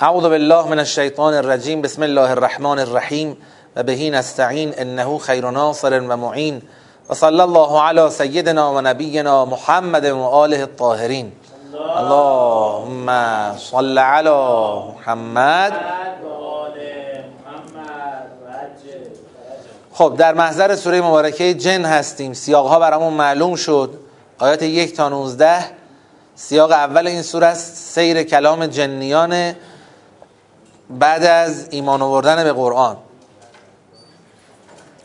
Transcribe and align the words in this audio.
اعوذ 0.00 0.22
بالله 0.22 0.68
من 0.68 0.78
الشیطان 0.78 1.34
الرجیم. 1.34 1.82
بسم 1.82 2.02
الله 2.02 2.30
الرحمن 2.30 2.78
الرحیم. 2.78 3.36
و 3.76 3.82
بهی 3.82 4.10
نستعین. 4.10 4.74
انه 4.76 5.18
خیر 5.18 5.50
ناصر 5.50 6.00
و 6.00 6.16
معین. 6.16 6.62
و 7.10 7.14
صلی 7.14 7.40
الله 7.40 7.82
علی 7.82 8.10
سیدنا 8.10 8.74
و 8.74 8.80
نبینا 8.80 9.44
محمد 9.44 10.04
و 10.04 10.22
آله 10.22 10.60
الطاهرین. 10.60 11.32
اللهم 11.96 13.08
صل 13.56 13.98
علی 13.98 14.30
محمد. 14.96 15.72
خب 19.92 20.14
در 20.18 20.34
محضر 20.34 20.74
سوره 20.76 21.00
مبارکه 21.00 21.54
جن 21.54 21.84
هستیم. 21.84 22.32
سیاق 22.32 22.66
ها 22.66 22.78
برامون 22.78 23.12
معلوم 23.12 23.56
شد. 23.56 23.94
آیات 24.38 24.62
یک 24.62 24.96
تا 24.96 25.08
19 25.08 25.64
سیاق 26.36 26.70
اول 26.70 27.06
این 27.06 27.22
سوره 27.22 27.46
است. 27.46 27.76
سیر 27.76 28.22
کلام 28.22 28.66
جنیان 28.66 29.54
بعد 30.90 31.24
از 31.24 31.66
ایمان 31.70 32.02
آوردن 32.02 32.44
به 32.44 32.52
قرآن. 32.52 32.96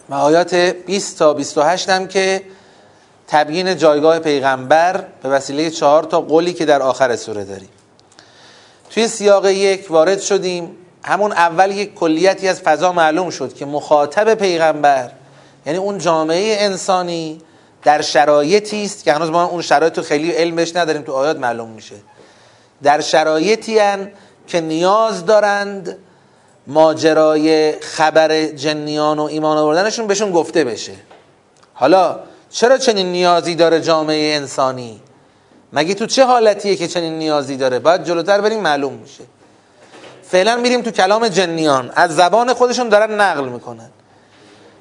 و 0.10 0.14
آیات 0.14 0.56
20 0.56 1.20
تا 1.20 1.34
28 1.34 1.90
هم 1.90 2.08
که 2.08 2.44
تبیین 3.28 3.78
جایگاه 3.78 4.20
پیغمبر 4.20 5.06
به 5.24 5.30
وسیله 5.30 5.70
چهار 5.70 6.04
تا 6.04 6.22
قولی 6.22 6.54
که 6.54 6.66
در 6.66 6.82
آخر 6.82 7.16
سوره 7.16 7.44
داریم. 7.44 7.70
توی 8.90 9.08
سیاق 9.08 9.46
یک 9.46 9.92
وارد 9.92 10.20
شدیم. 10.20 10.78
همون 11.06 11.32
اول 11.32 11.72
یک 11.72 11.94
کلیتی 11.96 12.48
از 12.48 12.62
فضا 12.62 12.92
معلوم 12.92 13.30
شد 13.30 13.54
که 13.54 13.66
مخاطب 13.66 14.34
پیغمبر 14.34 15.12
یعنی 15.66 15.80
اون 15.80 15.98
جامعه 15.98 16.56
انسانی 16.60 17.42
در 17.84 18.02
شرایطی 18.02 18.86
است 18.86 19.04
که 19.04 19.14
هنوز 19.14 19.30
ما 19.30 19.46
اون 19.46 19.62
شرایط 19.62 19.98
رو 19.98 20.04
خیلی 20.04 20.32
علمش 20.32 20.76
نداریم 20.76 21.02
تو 21.02 21.12
آیات 21.12 21.38
معلوم 21.38 21.70
میشه. 21.70 21.96
در 22.84 23.02
شرایطی 23.02 23.80
هن 23.80 24.12
که 24.48 24.62
نیاز 24.62 25.26
دارند 25.26 25.98
ماجرای 26.68 27.80
خبر 27.80 28.46
جنیان 28.46 29.20
و 29.20 29.24
ایمان 29.24 29.58
آوردنشون 29.58 30.08
بهشون 30.08 30.32
گفته 30.32 30.64
بشه. 30.64 30.94
حالا 31.74 32.20
چرا 32.50 32.78
چنین 32.78 33.12
نیازی 33.12 33.56
داره 33.56 33.82
جامعه 33.82 34.36
انسانی؟ 34.36 35.02
مگه 35.74 35.94
تو 35.94 36.06
چه 36.06 36.26
حالتیه 36.26 36.76
که 36.76 36.88
چنین 36.88 37.14
نیازی 37.14 37.58
داره؟ 37.58 37.80
باید 37.80 38.04
جلوتر 38.04 38.42
بریم 38.42 38.60
معلوم 38.60 38.94
میشه. 38.94 39.24
فعلا 40.24 40.56
میریم 40.56 40.82
تو 40.82 40.92
کلام 40.92 41.28
جنیان. 41.28 41.92
از 41.96 42.16
زبان 42.16 42.54
خودشون 42.54 42.90
دارن 42.90 43.22
نقل 43.22 43.50
می‌کنن. 43.50 43.90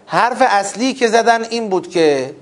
حرف 0.06 0.42
اصلی 0.47 0.94
که 0.94 1.08
زدن 1.08 1.44
این 1.44 1.69
بود 1.69 1.91
که 1.91 2.34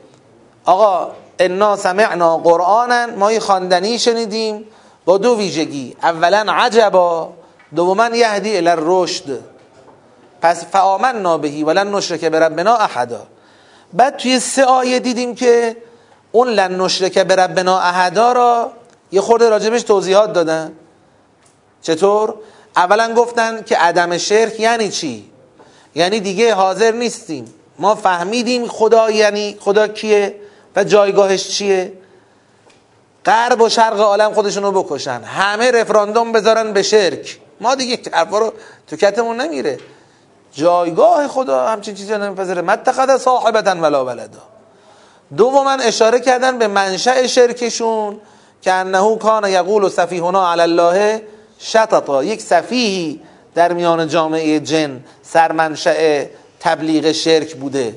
آقا 0.65 1.13
انا 1.39 1.77
سمعنا 1.77 2.39
قرآنا 2.39 3.07
ما 3.07 3.41
خواندنی 3.41 3.99
شنیدیم. 3.99 4.65
با 5.05 5.19
دو 5.19 5.37
ویژگی. 5.37 5.97
اولا 6.03 6.53
عجبا 6.53 7.33
دوما 7.77 8.09
یهدی 8.09 8.57
الی 8.57 8.69
الرشد. 8.69 9.41
پس 10.43 10.65
فآمنا 10.65 11.39
بهی 11.39 11.65
ولن 11.65 11.95
نشرک 11.95 12.25
بربنا 12.25 12.77
احدا. 12.77 13.27
بعد 13.93 14.17
توی 14.17 14.41
سه 14.41 14.65
آیه 14.65 14.99
دیدیم 14.99 15.35
که 15.35 15.77
اون 16.33 16.49
لن 16.49 16.81
نشرک 16.81 17.19
بربنا 17.19 17.79
احدا 17.79 18.33
را 18.33 18.73
یه 19.13 19.21
خورده 19.21 19.49
راجبش 19.49 19.83
توضیحات 19.83 20.33
دادن. 20.33 20.73
چطور؟ 21.83 22.35
اولا 22.77 23.15
گفتن 23.15 23.63
که 23.63 23.77
عدم 23.77 24.19
شرک 24.19 24.61
یعنی 24.61 24.89
چی؟ 24.89 25.31
یعنی 25.95 26.21
دیگه 26.21 26.55
حاضر 26.55 26.93
نیستیم. 26.93 27.45
ما 27.79 27.95
فهمیدیم 27.95 28.67
خدا 28.67 29.11
یعنی 29.11 29.57
خدا 29.61 29.89
کیه 29.89 30.35
و 30.77 30.85
جایگاهش 30.85 31.49
چیه. 31.49 31.93
غرب 33.27 33.61
و 33.61 33.69
شرق 33.69 34.01
عالم 34.01 34.35
خودشون 34.35 34.63
رو 34.63 34.83
بکشن. 34.83 35.21
همه 35.25 35.71
رفراندوم 35.71 36.33
بذارن 36.33 36.73
به 36.73 36.83
شرک. 36.83 37.39
ما 37.61 37.75
دیگه 37.75 37.99
حرفا 38.13 38.39
رو 38.39 38.53
تو 38.87 38.97
کتمون 38.97 39.41
نمیره. 39.41 39.79
جایگاه 40.53 41.29
خدا 41.29 41.69
همچین 41.69 41.95
چیزی 41.95 42.19
نمیپذیره. 42.19 42.63
متخذ 42.63 43.17
صاحبتا 43.17 43.71
ولا 43.71 44.05
ولدا. 44.05 44.43
دوما 45.37 45.71
اشاره 45.71 46.21
کردن 46.21 46.59
به 46.59 46.67
منشأ 46.67 47.27
شرکشون 47.27 48.21
که 48.63 48.73
انه 48.73 49.17
کان 49.17 49.49
یقول 49.49 49.89
سفیهنا 49.89 50.53
علی 50.53 50.63
الله 50.63 51.23
شططا. 51.59 52.25
یک 52.25 52.41
سفیهی 52.41 53.21
در 53.55 53.73
میان 53.73 54.09
جامعه 54.09 54.61
جن 54.61 55.05
سرمنشأ 55.23 56.25
تبلیغ 56.61 57.13
شرک 57.13 57.55
بوده. 57.55 57.95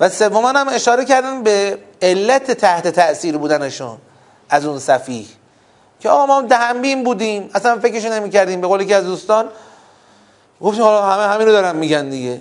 و 0.00 0.08
سوما 0.08 0.48
هم 0.48 0.68
اشاره 0.68 1.04
کردن 1.04 1.42
به 1.42 1.78
علت 2.02 2.50
تحت 2.50 2.88
تأثیر 2.88 3.38
بودنشون 3.38 3.98
از 4.50 4.66
اون 4.66 4.78
سفیه 4.78 5.26
که 6.00 6.08
آقا 6.08 6.26
ما 6.26 6.42
دهنبین 6.42 7.04
بودیم. 7.04 7.50
اصلا 7.54 7.78
فکرش 7.78 8.04
نمی 8.04 8.30
کردیم 8.30 8.60
به 8.60 8.66
قولی 8.66 8.86
که 8.86 8.96
از 8.96 9.04
دوستان 9.04 9.48
گفتیم 10.60 10.82
حالا 10.82 11.02
همه 11.02 11.22
همین 11.22 11.46
رو 11.46 11.52
دارن 11.52 11.76
میگن 11.76 12.08
دیگه. 12.08 12.40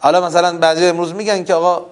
حالا 0.00 0.20
مثلا 0.20 0.58
بعضی 0.58 0.86
امروز 0.86 1.14
میگن 1.14 1.44
که 1.44 1.54
آقا 1.54 1.86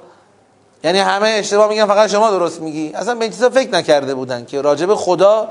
یعنی 0.85 0.99
همه 0.99 1.29
اشتباه 1.29 1.69
میگن 1.69 1.87
فقط 1.87 2.11
شما 2.11 2.31
درست 2.31 2.61
میگی. 2.61 2.93
اصلا 2.95 3.15
به 3.15 3.23
این 3.23 3.33
چیزا 3.33 3.51
فکر 3.51 3.71
نکرده 3.71 4.15
بودن 4.15 4.45
که 4.45 4.61
راجب 4.61 4.95
خدا 4.95 5.49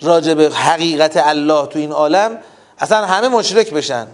راجب 0.00 0.52
حقیقت 0.52 1.16
الله 1.16 1.66
تو 1.66 1.78
این 1.78 1.92
عالم 1.92 2.38
اصلا 2.78 3.06
همه 3.06 3.28
مشرک 3.28 3.70
بشن. 3.70 4.06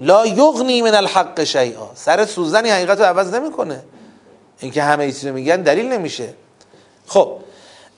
لا 0.00 0.26
یغنی 0.26 0.82
من 0.82 0.94
الحق 0.94 1.44
شیئا. 1.44 1.90
سر 1.94 2.26
سوزنی 2.26 2.70
حقیقت 2.70 2.98
رو 2.98 3.04
عوض 3.04 3.34
نمی‌کنه. 3.34 3.82
اینکه 4.60 4.82
همه 4.82 5.06
چیز 5.06 5.26
رو 5.26 5.34
میگن 5.34 5.62
دلیل 5.62 5.92
نمیشه. 5.92 6.34
خب 7.06 7.36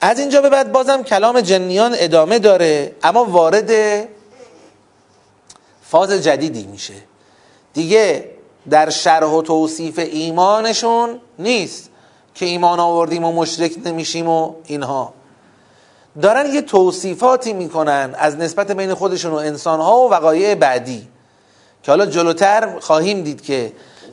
از 0.01 0.19
اینجا 0.19 0.43
به 0.43 0.49
بعد 0.49 0.73
بازم 0.73 1.03
کلام 1.03 1.41
جنیان 1.41 1.95
ادامه 1.99 2.39
داره 2.39 2.95
اما 3.03 3.25
وارد 3.25 3.71
فاز 5.83 6.13
جدیدی 6.13 6.67
میشه. 6.67 6.95
دیگه 7.75 8.31
در 8.71 8.91
شرح 8.91 9.27
و 9.27 9.43
توصیف 9.43 9.99
ایمانشون 9.99 11.21
نیست 11.39 11.91
که 12.35 12.47
ایمان 12.47 12.81
آوردیم 12.81 13.25
و 13.25 13.33
مشرک 13.33 13.73
نمیشیم 13.85 14.29
و 14.29 14.55
اینها. 14.65 15.13
دارن 16.23 16.55
یه 16.55 16.63
توصیفاتی 16.63 17.53
می‌کنن 17.53 18.15
از 18.19 18.37
نسبت 18.37 18.71
بین 18.71 18.95
خودشون 18.95 19.33
و 19.33 19.37
انسانها 19.37 19.99
و 19.99 20.11
وقایع 20.11 20.55
بعدی. 20.55 21.09
که 21.83 21.93
حالا 21.93 22.07
جلوتر 22.07 22.79
خواهیم 22.81 23.23
دید 23.23 23.43
که 23.43 23.73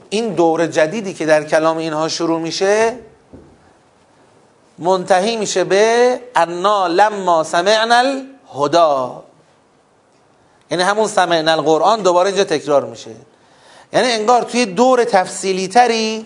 این 0.09 0.33
دور 0.33 0.67
جدیدی 0.67 1.13
که 1.13 1.25
در 1.25 1.44
کلام 1.44 1.78
اینها 1.78 2.07
شروع 2.07 2.39
میشه 2.39 3.00
منتهی 4.79 5.38
میشه 5.38 5.63
به 5.63 6.19
انا 6.35 6.88
لما 6.88 7.44
سمعنا 7.44 7.95
الهدا 7.95 9.23
یعنی 10.72 10.83
همون 10.83 11.07
سمعنا 11.07 11.51
القرآن 11.51 12.01
دوباره 12.01 12.28
اینجا 12.28 12.44
تکرار 12.44 12.85
میشه. 12.85 13.11
یعنی 13.94 14.11
انگار 14.11 14.41
توی 14.41 14.66
دور 14.66 15.03
تفصیلی 15.03 15.67
تری 15.67 16.25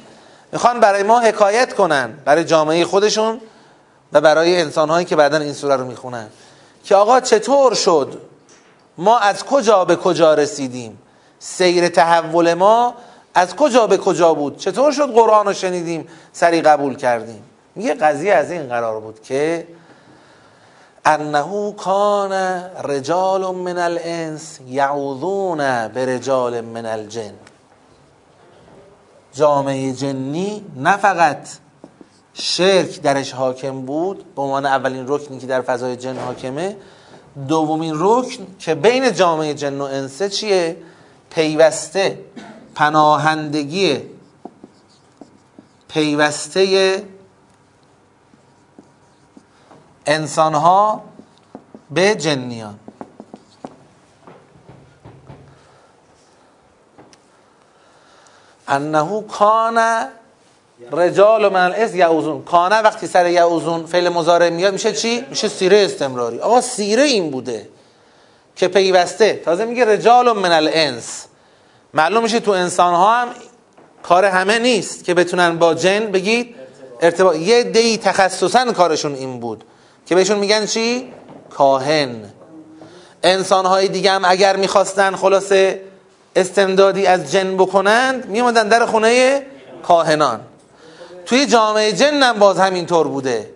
می‌خوان 0.51 0.79
برای 0.79 1.03
ما 1.03 1.19
حکایت 1.19 1.73
کنن 1.73 2.17
برای 2.25 2.43
جامعه 2.43 2.85
خودشون 2.85 3.41
و 4.13 4.21
برای 4.21 4.61
انسانهایی 4.61 5.05
که 5.05 5.15
بعدا 5.15 5.37
این 5.37 5.53
سوره 5.53 5.75
رو 5.75 5.85
می‌خونن. 5.85 6.27
که 6.83 6.95
آقا 6.95 7.19
چطور 7.19 7.73
شد؟ 7.73 8.21
ما 8.97 9.19
از 9.19 9.43
کجا 9.45 9.85
به 9.85 9.95
کجا 9.95 10.33
رسیدیم؟ 10.33 10.99
سیر 11.43 11.89
تحول 11.89 12.53
ما 12.53 12.93
از 13.33 13.55
کجا 13.55 13.87
به 13.87 13.97
کجا 13.97 14.33
بود؟ 14.33 14.57
چطور 14.57 14.91
شد 14.91 15.13
قرآن 15.13 15.45
رو 15.45 15.53
شنیدیم 15.53 16.07
سری 16.33 16.61
قبول 16.61 16.95
کردیم؟ 16.95 17.43
میگه 17.75 17.93
قضیه 17.93 18.33
از 18.33 18.51
این 18.51 18.67
قرار 18.67 18.99
بود 18.99 19.21
که 19.21 19.67
انه 21.05 21.73
کان 21.77 22.31
رجال 22.83 23.55
من 23.55 23.77
الانس 23.77 24.59
یعوذون 24.67 25.87
برجال 25.87 26.61
من 26.61 26.85
الجن. 26.85 27.33
جامعه 29.33 29.93
جنی 29.93 30.65
نه 30.75 30.97
فقط 30.97 31.47
شرک 32.33 33.01
درش 33.01 33.31
حاکم 33.31 33.81
بود 33.81 34.35
به 34.35 34.41
عنوان 34.41 34.65
اولین 34.65 35.05
رکنی 35.07 35.39
که 35.39 35.47
در 35.47 35.61
فضای 35.61 35.95
جن 35.95 36.17
حاکمه 36.17 36.77
دومین 37.47 37.93
رکن 37.97 38.47
که 38.59 38.75
بین 38.75 39.13
جامعه 39.13 39.53
جن 39.53 39.81
و 39.81 39.83
انسه 39.83 40.29
چیه؟ 40.29 40.77
پیوسته 41.31 42.19
پناهندگی 42.75 44.01
پیوسته 45.87 47.03
انسانها 50.05 51.03
به 51.91 52.15
جنیان. 52.15 52.79
انه 58.67 59.21
کان 59.21 60.07
رجال 60.91 61.53
من 61.53 61.61
الاس 61.61 61.95
یعوزون. 61.95 62.43
کانه 62.43 62.81
وقتی 62.81 63.07
سر 63.07 63.29
یعوزون 63.29 63.85
فعل 63.85 64.09
مضارع 64.09 64.49
میاد 64.49 64.73
میشه 64.73 64.93
چی؟ 64.93 65.25
میشه 65.29 65.47
سیره 65.47 65.77
استمراری. 65.77 66.39
آقا 66.39 66.61
سیره 66.61 67.03
این 67.03 67.31
بوده. 67.31 67.69
که 68.61 68.67
پیوسته. 68.67 69.41
تازه 69.45 69.65
میگه 69.65 69.85
رجال 69.85 70.31
من 70.31 70.51
الانس. 70.51 71.25
معلوم 71.93 72.23
میشه 72.23 72.39
تو 72.39 72.51
انسان 72.51 72.93
ها 72.93 73.21
هم 73.21 73.27
کار 74.03 74.25
همه 74.25 74.59
نیست 74.59 75.03
که 75.03 75.13
بتونن 75.13 75.57
با 75.57 75.73
جن 75.73 75.99
بگید 75.99 76.55
ارتباط. 77.01 77.35
یه 77.35 77.63
دی 77.63 77.97
تخصصا 77.97 78.71
کارشون 78.71 79.15
این 79.15 79.39
بود 79.39 79.63
که 80.05 80.15
بهشون 80.15 80.39
میگن 80.39 80.65
چی؟ 80.65 81.13
کاهن. 81.49 82.15
انسانهای 83.23 83.87
دیگه 83.87 84.11
هم 84.11 84.25
اگر 84.25 84.55
می‌خواستن 84.55 85.15
خلاصه 85.15 85.81
استمدادی 86.35 87.05
از 87.05 87.31
جن 87.31 87.57
بکنند 87.57 88.25
میموندن 88.25 88.67
در 88.67 88.85
خونه 88.85 89.41
کاهنان. 89.83 90.39
توی 91.25 91.45
جامعه 91.45 91.93
جن 91.93 92.23
هم 92.23 92.39
باز 92.39 92.59
همینطور 92.59 93.07
بوده. 93.07 93.49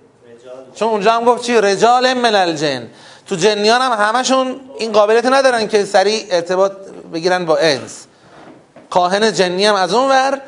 چون 0.75 0.87
اونجا 0.87 1.11
هم 1.11 1.25
گفت 1.25 1.43
چی؟ 1.43 1.61
رجال 1.61 2.13
من 2.13 2.35
الجن. 2.35 2.87
تو 3.27 3.35
جنیان 3.35 3.81
هم 3.81 3.91
همشون 3.91 4.59
این 4.77 4.91
قابلیت 4.91 5.25
ندارن 5.25 5.67
که 5.67 5.85
سریع 5.85 6.25
ارتباط 6.29 6.71
بگیرن 7.13 7.45
با 7.45 7.57
انس. 7.57 8.05
کاهن 8.89 9.33
جنی 9.33 9.65
هم 9.65 9.75
از 9.75 9.93
اون 9.93 10.09
ور. 10.09 10.41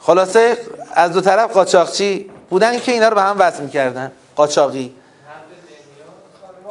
خلاصه 0.00 0.58
از 0.94 1.12
دو 1.12 1.20
طرف 1.20 1.52
قاچاقچی 1.52 2.30
بودن 2.50 2.78
که 2.78 2.92
اینا 2.92 3.08
رو 3.08 3.14
به 3.14 3.22
هم 3.22 3.36
وصل 3.38 3.62
می‌کردن. 3.62 4.12
قاچاقی. 4.36 4.94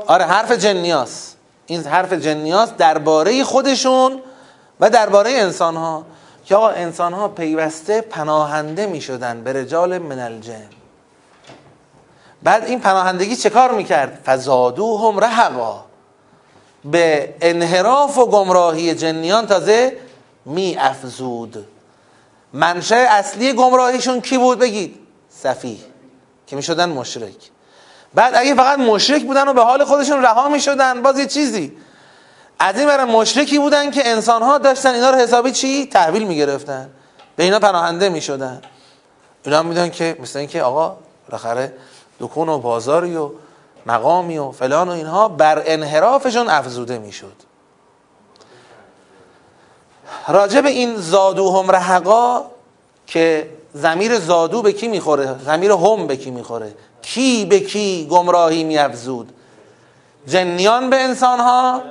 آره 0.07 0.25
حرف 0.25 0.51
جنیاس 0.51 1.33
این 1.65 1.83
حرف 1.83 2.13
جنیاس 2.13 2.69
درباره 2.77 3.43
خودشون 3.43 4.21
و 4.79 4.89
درباره 4.89 5.31
انسان 5.31 5.75
ها 5.75 6.05
که 6.45 6.55
آقا 6.55 6.69
انسان 6.69 7.13
ها 7.13 7.27
پیوسته 7.27 8.01
پناهنده 8.01 8.85
می 8.85 9.01
شدن 9.01 9.43
به 9.43 9.53
رجال 9.53 9.97
من 9.97 10.19
الجن. 10.19 10.76
بعد 12.47 12.65
این 12.65 12.79
پناهندگی 12.79 13.35
چه 13.35 13.49
کار 13.49 13.71
می‌کرد؟ 13.71 14.21
فزادوهم 14.25 15.19
رهقا 15.19 15.85
به 16.85 17.35
انحراف 17.41 18.17
و 18.17 18.25
گمراهی 18.25 18.95
جنیان 18.95 19.47
تازه 19.47 19.97
می 20.45 20.77
افزود 20.79 21.67
منشه 22.53 22.95
اصلی 22.95 23.53
گمراهیشون 23.53 24.21
کی 24.21 24.38
بود 24.38 24.59
بگید؟ 24.59 24.95
صفی 25.29 25.79
که 26.47 26.55
می 26.55 26.63
شدن 26.63 26.89
مشرک. 26.89 27.51
بعد 28.13 28.35
اگه 28.35 28.55
فقط 28.55 28.79
مشرک 28.79 29.23
بودن 29.23 29.47
و 29.47 29.53
به 29.53 29.63
حال 29.63 29.83
خودشون 29.83 30.21
رها 30.21 30.49
می 30.49 30.59
شدن 30.59 31.01
باز 31.01 31.19
یه 31.19 31.25
چیزی. 31.25 31.77
از 32.59 32.79
این 32.79 32.88
برای 32.88 33.11
مشرکی 33.11 33.59
بودن 33.59 33.91
که 33.91 34.07
انسان 34.07 34.41
ها 34.41 34.57
داشتن 34.57 34.94
اینا 34.94 35.09
رو 35.09 35.17
حسابی 35.17 35.51
چی؟ 35.51 35.85
تحویل 35.85 36.23
می 36.23 36.38
گرفتن 36.38 36.89
به 37.35 37.44
اینا 37.44 37.59
پناهنده 37.59 38.09
می 38.09 38.21
شدن 38.21 38.61
اینا 39.45 39.63
میدن 39.63 39.89
که 39.89 40.17
مثل 40.19 40.39
اینکه 40.39 40.61
آقا 40.61 40.97
بالاخره 41.29 41.73
دکون 42.19 42.49
و 42.49 42.57
بازاری 42.57 43.15
و 43.15 43.29
مقامی 43.85 44.37
و 44.37 44.51
فلان 44.51 44.89
و 44.89 44.91
اینها 44.91 45.27
بر 45.27 45.63
انحرافشون 45.65 46.49
افزوده 46.49 46.97
می‌شد. 46.97 47.33
راجع 50.27 50.61
به 50.61 50.69
این 50.69 50.95
زادو 50.95 51.51
هم 51.51 51.71
رهقا 51.71 52.45
که 53.07 53.49
زمیر 53.73 54.19
زادو 54.19 54.61
به 54.61 54.71
کی 54.71 54.87
می‌خوره؟ 54.87 55.35
زمیر 55.45 55.71
هم 55.71 56.07
به 56.07 56.17
کی 56.17 56.31
می‌خوره؟ 56.31 56.73
کی 57.01 57.45
به 57.45 57.59
کی 57.59 58.07
گمراهی 58.11 58.63
میافزود؟ 58.63 59.33
جنیان 60.27 60.89
به 60.89 60.95
انسانها 60.95 61.81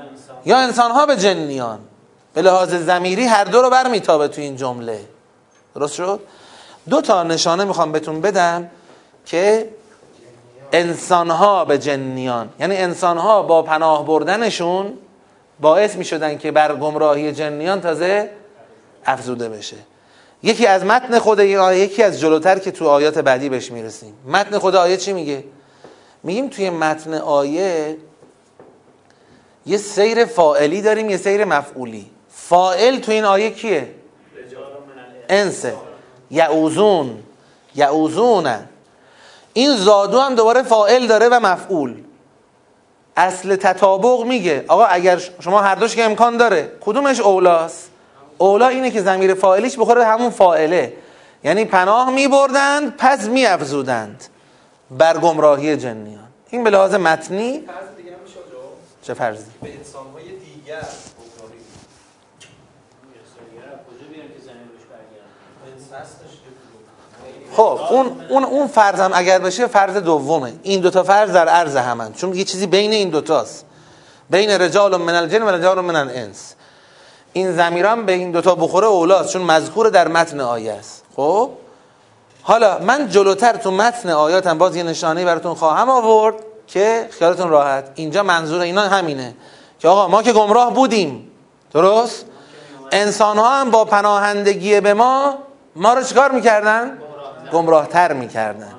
یا 0.45 0.59
انسانها 0.59 1.07
به 1.07 1.17
جنیان؟ 1.17 1.79
به 2.35 2.43
لحاظ 2.43 2.75
زمیری 2.75 3.25
هر 3.25 3.45
دو 3.45 3.63
رو 3.63 3.71
بر 3.71 3.89
میتابه 3.89 4.29
تو 4.29 4.41
این 4.41 4.57
جمله. 4.57 5.01
درست 5.75 5.95
شد؟ 5.95 6.21
دو 6.91 7.01
تا 7.01 7.23
نشانه 7.23 7.65
می‌خوام 7.65 7.93
بهتون 7.93 8.21
بدم 8.21 8.71
که 9.27 9.71
انسانها 10.73 11.65
به 11.65 11.79
جنیان. 11.79 12.49
یعنی 12.61 12.77
انسانها 12.77 13.43
با 13.43 13.63
پناه 13.63 14.07
بردنشون 14.07 14.93
باعث 15.61 15.97
می 15.97 16.05
شدن 16.05 16.39
که 16.39 16.51
بر 16.51 16.75
گمراهی 16.75 17.33
جنیان 17.33 17.81
تازه 17.81 18.31
افزوده 19.07 19.49
بشه. 19.49 19.77
یکی 20.43 20.67
از 20.67 20.85
متن 20.85 21.19
خود 21.19 21.41
این 21.41 21.59
آیه 21.59 21.79
یکی 21.79 22.03
از 22.03 22.21
جلوتر 22.21 22.59
که 22.59 22.71
تو 22.71 22.89
آیات 22.89 23.19
بعدی 23.19 23.49
بهش 23.49 23.71
می‌رسیم. 23.71 24.15
متن 24.27 24.59
خود 24.59 24.75
آیه 24.77 24.97
چی 24.97 25.13
میگه؟ 25.13 25.45
میگیم 26.23 26.49
توی 26.49 26.71
متن 26.71 27.15
آیه 27.15 27.97
یه 29.67 29.77
سیر 29.77 30.25
فائلی 30.25 30.83
داریم 30.83 31.11
یه 31.11 31.17
سیر 31.17 31.45
مفعولی. 31.45 32.11
فائل 32.29 32.99
تو 32.99 33.13
این 33.13 33.25
آیه 33.25 33.51
کیه؟ 33.51 33.89
انسه 35.29 35.75
یعوزون. 36.31 37.19
یعوزونن 37.75 38.69
این 39.57 39.77
زادو 39.77 40.21
هم 40.21 40.35
دوباره 40.35 40.63
فائل 40.63 41.07
داره 41.07 41.29
و 41.29 41.41
مفعول. 41.41 41.95
اصل 43.17 43.57
تطابق 43.57 44.25
میگه. 44.25 44.65
آقا 44.69 44.85
اگر 44.85 45.23
شما 45.41 45.61
هر 45.61 45.75
دوش 45.75 45.97
که 45.97 46.05
امکان 46.05 46.37
داره 46.37 46.73
کدومش 46.81 47.21
اولاست؟ 47.21 47.91
اولا 48.39 48.69
اینه 48.69 48.91
که 48.91 49.03
زمیر 49.03 49.35
فائلیش 49.35 49.79
بخوره 49.79 50.05
همون 50.05 50.31
فائله 50.31 50.93
یعنی 51.45 51.65
پناه 51.65 52.11
میبردند 52.11 52.97
پس 52.97 53.25
میافزودند. 53.25 54.25
بر 54.91 55.19
گمراهی 55.19 55.77
جنیان. 55.77 56.29
این 56.51 56.65
به 56.65 56.71
لحاظ 56.71 56.95
متنی 56.95 57.65
چه 59.03 59.15
فرضی؟ 59.15 59.51
به 59.63 59.75
انسانهای 59.79 60.25
دیگر. 60.25 60.83
خب 67.53 67.79
اون 67.91 68.21
اون 68.29 68.45
اون 68.45 68.67
فرضم 68.67 69.11
اگر 69.15 69.39
بشه 69.39 69.67
فرض 69.67 69.97
دومه. 69.97 70.53
این 70.63 70.81
دوتا 70.81 71.03
فرض 71.03 71.33
در 71.33 71.49
عرض 71.49 71.77
همن. 71.77 72.13
چون 72.13 72.35
یه 72.35 72.45
چیزی 72.45 72.67
بین 72.67 72.93
این 72.93 73.09
دوتاست. 73.09 73.65
بین 74.31 74.51
رجال 74.51 74.97
من 74.97 75.15
الجن 75.15 75.43
و 75.43 75.49
رجال 75.49 75.81
من 75.81 75.97
الانس. 75.97 76.55
این 77.33 77.53
زمیران 77.53 78.07
به 78.07 78.13
این 78.13 78.31
دوتا 78.31 78.55
بخوره 78.55 78.87
اولاست 78.87 79.29
چون 79.29 79.43
مذکور 79.43 79.89
در 79.89 80.09
متن 80.09 80.41
آیه 80.41 80.73
است. 80.73 81.05
خب؟ 81.17 81.51
حالا 82.43 82.79
من 82.79 83.09
جلوتر 83.09 83.57
تو 83.57 83.71
متن 83.71 84.11
آیاتم 84.11 84.59
باز 84.59 84.77
یه 84.77 84.83
نشانه 84.83 85.25
براتون 85.25 85.55
خواهم 85.55 85.91
آورد 85.91 86.35
که 86.67 87.09
خیالتون 87.11 87.49
راحت. 87.49 87.85
اینجا 87.95 88.23
منظور 88.23 88.61
اینا 88.61 88.83
همینه. 88.83 89.35
که 89.79 89.89
آقا 89.89 90.09
ما 90.09 90.23
که 90.23 90.33
گمراه 90.33 90.75
بودیم. 90.75 91.31
درست؟ 91.73 92.25
انسان 92.93 93.39
ها 93.39 93.61
هم 93.61 93.71
با 93.71 93.85
پناهندگی 93.85 94.81
به 94.81 94.95
ما 94.95 95.35
ما 95.77 95.95
رو 95.95 96.03
چیکار 96.03 96.33
می‌کردن؟ 96.33 96.99
گمراه 97.53 97.87
تر 97.87 98.13
می‌کردن. 98.13 98.75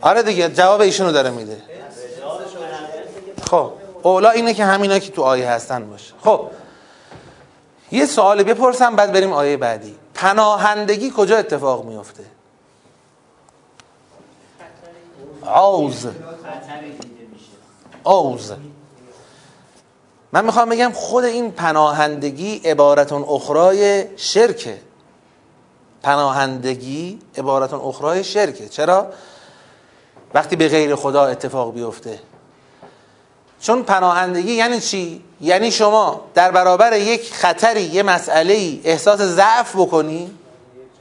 آره 0.00 0.22
دیگه 0.22 0.48
جواب 0.48 0.80
ایشونو 0.80 1.12
داره 1.12 1.30
میده. 1.30 1.62
خب 3.50 3.72
اولا 4.02 4.30
اینه 4.30 4.54
که 4.54 4.64
همینا 4.64 4.98
که 4.98 5.12
تو 5.12 5.22
آیه 5.22 5.50
هستن 5.50 5.90
باشه. 5.90 6.14
خب 6.20 6.50
یه 7.90 8.06
سوال 8.06 8.42
بپرسم 8.42 8.96
بعد 8.96 9.12
بریم 9.12 9.32
آیه 9.32 9.56
بعدی. 9.56 9.98
پناهندگی 10.14 11.12
کجا 11.16 11.36
اتفاق 11.36 11.84
میفته 11.84 12.24
عوز 15.46 16.06
عوز 18.06 18.52
من 20.32 20.44
می‌خوام 20.44 20.68
بگم 20.68 20.92
خود 20.94 21.24
این 21.24 21.50
پناهندگی 21.50 22.56
عبارتون 22.64 23.24
اخرای 23.28 24.04
شرکه. 24.16 24.78
پناهندگی 26.02 27.18
عبارتون 27.38 27.80
اخرای 27.80 28.24
شرکه. 28.24 28.68
چرا؟ 28.68 29.06
وقتی 30.34 30.56
به 30.56 30.68
غیر 30.68 30.94
خدا 30.94 31.26
اتفاق 31.26 31.74
بیفته. 31.74 32.18
چون 33.60 33.82
پناهندگی 33.82 34.52
یعنی 34.52 34.80
چی؟ 34.80 35.24
یعنی 35.40 35.70
شما 35.70 36.20
در 36.34 36.50
برابر 36.50 36.92
یک 36.98 37.34
خطری 37.34 37.82
یه 37.82 38.02
مسئله 38.02 38.80
احساس 38.84 39.20
ضعف 39.20 39.76
بکنی. 39.76 40.30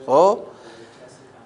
خب؟ 0.05 0.39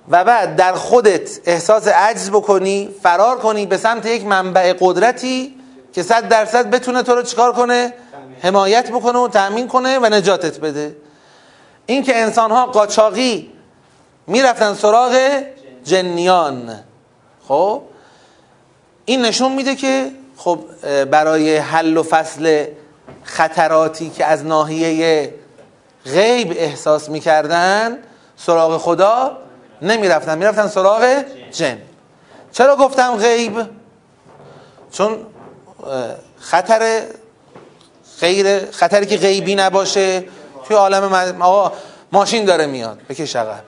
و 0.09 0.23
بعد 0.23 0.55
در 0.55 0.73
خودت 0.73 1.39
احساس 1.45 1.87
عجز 1.87 2.29
بکنی 2.29 2.89
فرار 3.03 3.37
کنی 3.37 3.65
به 3.65 3.77
سمت 3.77 4.05
یک 4.05 4.25
منبع 4.25 4.73
قدرتی 4.79 5.58
که 5.93 6.03
صد 6.03 6.27
درصد 6.27 6.69
بتونه 6.69 7.03
تو 7.03 7.15
رو 7.15 7.21
چیکار 7.21 7.53
کنه؟ 7.53 7.93
حمایت 8.41 8.91
بکنه 8.91 9.19
و 9.19 9.27
تأمین 9.27 9.67
کنه 9.67 9.99
و 9.99 10.05
نجاتت 10.05 10.59
بده. 10.59 10.95
این 11.85 12.03
که 12.03 12.21
انسان 12.21 12.51
ها 12.51 12.65
قاچاقی 12.65 13.51
می‌رفتن 14.27 14.73
سراغ 14.73 15.43
جنیان. 15.83 16.79
خب؟ 17.47 17.81
این 19.05 19.21
نشون 19.21 19.51
میده 19.51 19.75
که 19.75 20.11
خب 20.37 20.59
برای 21.05 21.57
حل 21.57 21.97
و 21.97 22.03
فصل 22.03 22.65
خطراتی 23.23 24.09
که 24.09 24.25
از 24.25 24.45
ناحیه 24.45 25.33
غیب 26.05 26.53
احساس 26.57 27.09
می‌کردن 27.09 27.97
سراغ 28.37 28.77
خدا 28.77 29.37
نمی‌رفتن. 29.81 30.37
می‌رفتن 30.37 30.67
سراغ 30.67 31.23
جن. 31.51 31.77
چرا 32.51 32.75
گفتم 32.75 33.15
غیب؟ 33.15 33.61
چون 34.91 35.17
خطر 36.39 37.03
غیر 38.19 38.71
خطری 38.71 39.05
که 39.05 39.17
غیبی 39.17 39.55
نباشه 39.55 40.23
توی 40.67 40.77
عالم 40.77 41.41
آقا 41.41 41.71
ماشین 42.11 42.45
داره 42.45 42.65
میاد 42.65 42.99
بکش 43.09 43.35
عقب. 43.35 43.63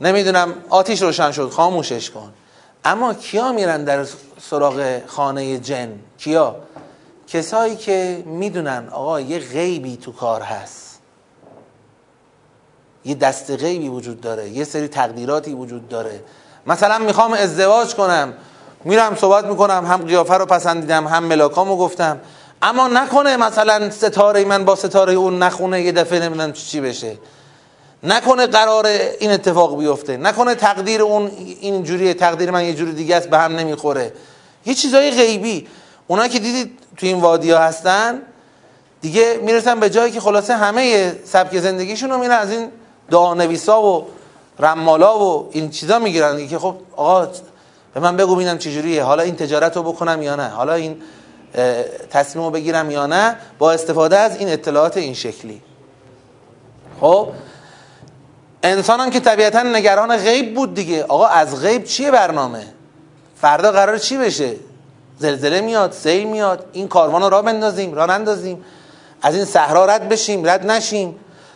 نمی‌دونم 0.00 0.54
آتیش 0.68 1.02
روشن 1.02 1.32
شد 1.32 1.50
خاموشش 1.50 2.10
کن. 2.10 2.32
اما 2.84 3.14
کیا 3.14 3.52
میرن 3.52 3.84
در 3.84 4.06
سراغ 4.50 5.00
خانه 5.06 5.58
جن؟ 5.58 5.98
کیا؟ 6.18 6.56
کسایی 7.28 7.76
که 7.76 8.22
می‌دونن 8.26 8.88
آقا 8.88 9.20
یه 9.20 9.38
غیبی 9.38 9.96
تو 9.96 10.12
کار 10.12 10.42
هست. 10.42 10.98
یه 13.04 13.14
دست 13.14 13.50
غیبی 13.50 13.88
وجود 13.88 14.20
داره 14.20 14.48
یه 14.48 14.64
سری 14.64 14.88
تقدیراتی 14.88 15.54
وجود 15.54 15.88
داره. 15.88 16.24
مثلا 16.66 16.98
می‌خوام 16.98 17.32
ازدواج 17.32 17.94
کنم. 17.94 18.34
میرم 18.84 19.16
صحبت 19.16 19.44
می‌کنم 19.44 19.86
هم 19.86 20.02
قیافه 20.02 20.34
رو 20.34 20.46
پسندیدم 20.46 21.06
هم 21.06 21.24
ملاکامو 21.24 21.76
گفتم. 21.76 22.20
اما 22.62 22.88
نکنه 22.88 23.36
مثلا 23.36 23.90
ستاره 23.90 24.44
من 24.44 24.64
با 24.64 24.76
ستاره 24.76 25.12
اون 25.12 25.42
نخونه 25.42 25.82
یه 25.82 25.92
دفعه 25.92 26.20
نمی‌دونم 26.20 26.52
چی 26.52 26.80
بشه. 26.80 27.18
نکنه 28.02 28.46
قرار 28.46 28.86
این 29.20 29.30
اتفاق 29.30 29.78
بیفته. 29.78 30.16
نکنه 30.16 30.54
تقدیر 30.54 31.02
اون 31.02 31.30
این 31.60 31.84
جوریه 31.84 32.14
تقدیر 32.14 32.50
من 32.50 32.64
یه 32.64 32.74
جوری 32.74 32.92
دیگه 32.92 33.16
است 33.16 33.30
به 33.30 33.38
هم 33.38 33.56
نمی‌خوره. 33.56 34.12
یه 34.66 34.74
چیزای 34.74 35.10
غیبی. 35.10 35.68
اونا 36.06 36.28
که 36.28 36.38
دیدید 36.38 36.78
تو 36.96 37.06
این 37.06 37.20
وادی 37.20 37.50
ها 37.50 37.58
هستن 37.58 38.22
دیگه 39.00 39.40
می‌رسن 39.42 39.80
به 39.80 39.90
جایی 39.90 40.12
که 40.12 40.20
خلاصه 40.20 40.56
همه 40.56 41.12
سبک 41.24 41.58
زندگیشون 41.58 42.10
رو 42.10 42.18
میرن 42.18 42.38
از 42.38 42.50
این 42.50 42.68
دعا 43.10 43.34
نویسا 43.34 43.82
و 43.82 44.06
رمالا 44.58 45.18
و 45.18 45.48
این 45.52 45.70
چیزا 45.70 45.98
می‌گیرن. 45.98 46.48
که 46.48 46.58
خب 46.58 46.74
آقا 46.96 47.28
به 47.94 48.00
من 48.00 48.16
بگو 48.16 48.34
ببینم 48.34 48.58
چجوریه. 48.58 49.02
حالا 49.02 49.22
این 49.22 49.36
تجارت 49.36 49.76
رو 49.76 49.82
بکنم 49.82 50.22
یا 50.22 50.36
نه؟ 50.36 50.48
حالا 50.48 50.74
این 50.74 51.02
تصمیم 52.10 52.44
رو 52.44 52.50
بگیرم 52.50 52.90
یا 52.90 53.06
نه؟ 53.06 53.36
با 53.58 53.72
استفاده 53.72 54.18
از 54.18 54.36
این 54.36 54.48
اطلاعات 54.48 54.96
این 54.96 55.14
شکلی. 55.14 55.62
خب؟ 57.00 57.28
انسان 58.62 59.00
هم 59.00 59.10
که 59.10 59.20
طبیعتا 59.20 59.62
نگران 59.62 60.16
غیب 60.16 60.54
بود 60.54 60.74
دیگه. 60.74 61.04
آقا 61.04 61.26
از 61.26 61.60
غیب 61.62 61.84
چیه 61.84 62.10
برنامه؟ 62.10 62.64
فردا 63.40 63.72
قرار 63.72 63.98
چی 63.98 64.16
بشه؟ 64.16 64.54
زلزله 65.18 65.60
میاد 65.60 65.92
سیل 65.92 66.26
میاد. 66.26 66.64
این 66.72 66.88
کاروان 66.88 67.22
رو 67.22 67.28
را 67.28 67.42
بندازیم 67.42 67.94
را 67.94 68.06
نندازیم. 68.06 68.64
از 69.22 69.34
این 69.34 69.44
صحرا 69.44 69.84
رد 69.84 70.08
بشیم 70.08 70.48
رد 70.48 70.70
نشیم. 70.70 71.14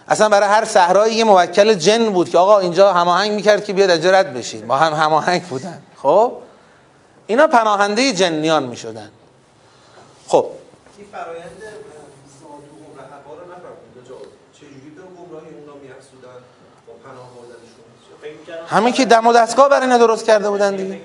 اصلا 0.09 0.29
برای 0.29 0.49
هر 0.49 0.65
صحرایی 0.65 1.15
یه 1.15 1.25
موکل 1.25 1.75
جن 1.75 2.11
بود 2.11 2.29
که 2.29 2.39
آقا 2.39 2.59
اینجا 2.59 2.93
هماهنگ 2.93 3.33
می‌کرد 3.33 3.65
که 3.65 3.73
بیاد 3.73 3.91
اینجا 3.91 4.11
رد 4.11 4.35
بشید 4.35 4.67
با 4.67 4.77
هم 4.77 4.93
هماهنگ 4.93 5.43
بودن. 5.43 5.83
خب؟ 6.03 6.33
اینا 7.27 7.47
پناهنده 7.47 8.13
جنیان 8.13 8.63
می‌شدن. 8.63 9.11
خب. 10.27 10.47
این 10.99 11.07
فرایند 11.13 11.51
همین 18.69 18.93
که 18.93 19.05
دم 19.05 19.27
و 19.27 19.33
دستگاه 19.33 19.69
برای 19.69 19.83
اینا 19.83 19.99
درست 19.99 20.25
کرده 20.25 20.51
بودن 20.51 20.77
دیگه. 20.77 21.01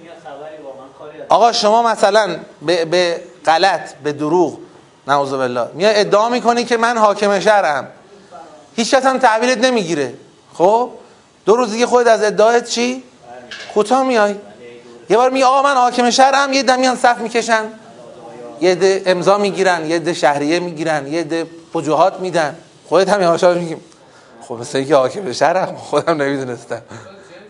آقا 1.29 1.51
شما 1.51 1.83
مثلا 1.83 2.39
به, 2.61 2.85
به 2.85 3.21
غلط 3.45 3.93
به 3.93 4.13
دروغ 4.13 4.57
نعوذ 5.07 5.29
بالله 5.29 5.67
میای 5.73 5.99
ادعا 5.99 6.29
می‌کنی 6.29 6.65
که 6.65 6.77
من 6.77 6.97
حاکم 6.97 7.39
شهرم 7.39 7.87
هیچ 8.75 8.95
کس 8.95 9.05
هم 9.05 9.17
تحویلت 9.17 9.57
نمی‌گیره. 9.57 10.13
خب؟ 10.53 10.91
دو 11.45 11.55
روز 11.55 11.71
دیگه 11.71 11.85
خودت 11.85 12.07
از 12.07 12.23
ادعایت 12.23 12.65
چی؟ 12.65 13.03
کوتاه 13.73 14.03
میای 14.03 14.35
یه 15.11 15.17
بار 15.17 15.29
میگه 15.29 15.45
آقا 15.45 15.61
من 15.61 15.75
حاکم 15.75 16.09
شهرم 16.09 16.53
یه 16.53 16.63
دمیان 16.63 16.95
صف 16.95 17.17
می‌کشن. 17.17 17.65
یه 18.61 18.75
ده 18.75 19.03
امضا 19.05 19.37
می‌گیرن 19.37 19.85
یه 19.85 19.99
ده 19.99 20.13
شهریه 20.13 20.59
می‌گیرن 20.59 21.07
یه 21.07 21.23
ده 21.23 21.47
وجوهات 21.75 22.19
میدن. 22.19 22.55
خودت 22.87 23.09
هم 23.09 23.21
یواشا 23.21 23.53
میگیم 23.53 23.81
خب 24.41 24.55
مثل 24.55 24.77
اینکه 24.77 24.95
حاکم 24.95 25.31
شهرم 25.31 25.75
خودم 25.75 26.21
نمی‌دونستم. 26.21 26.81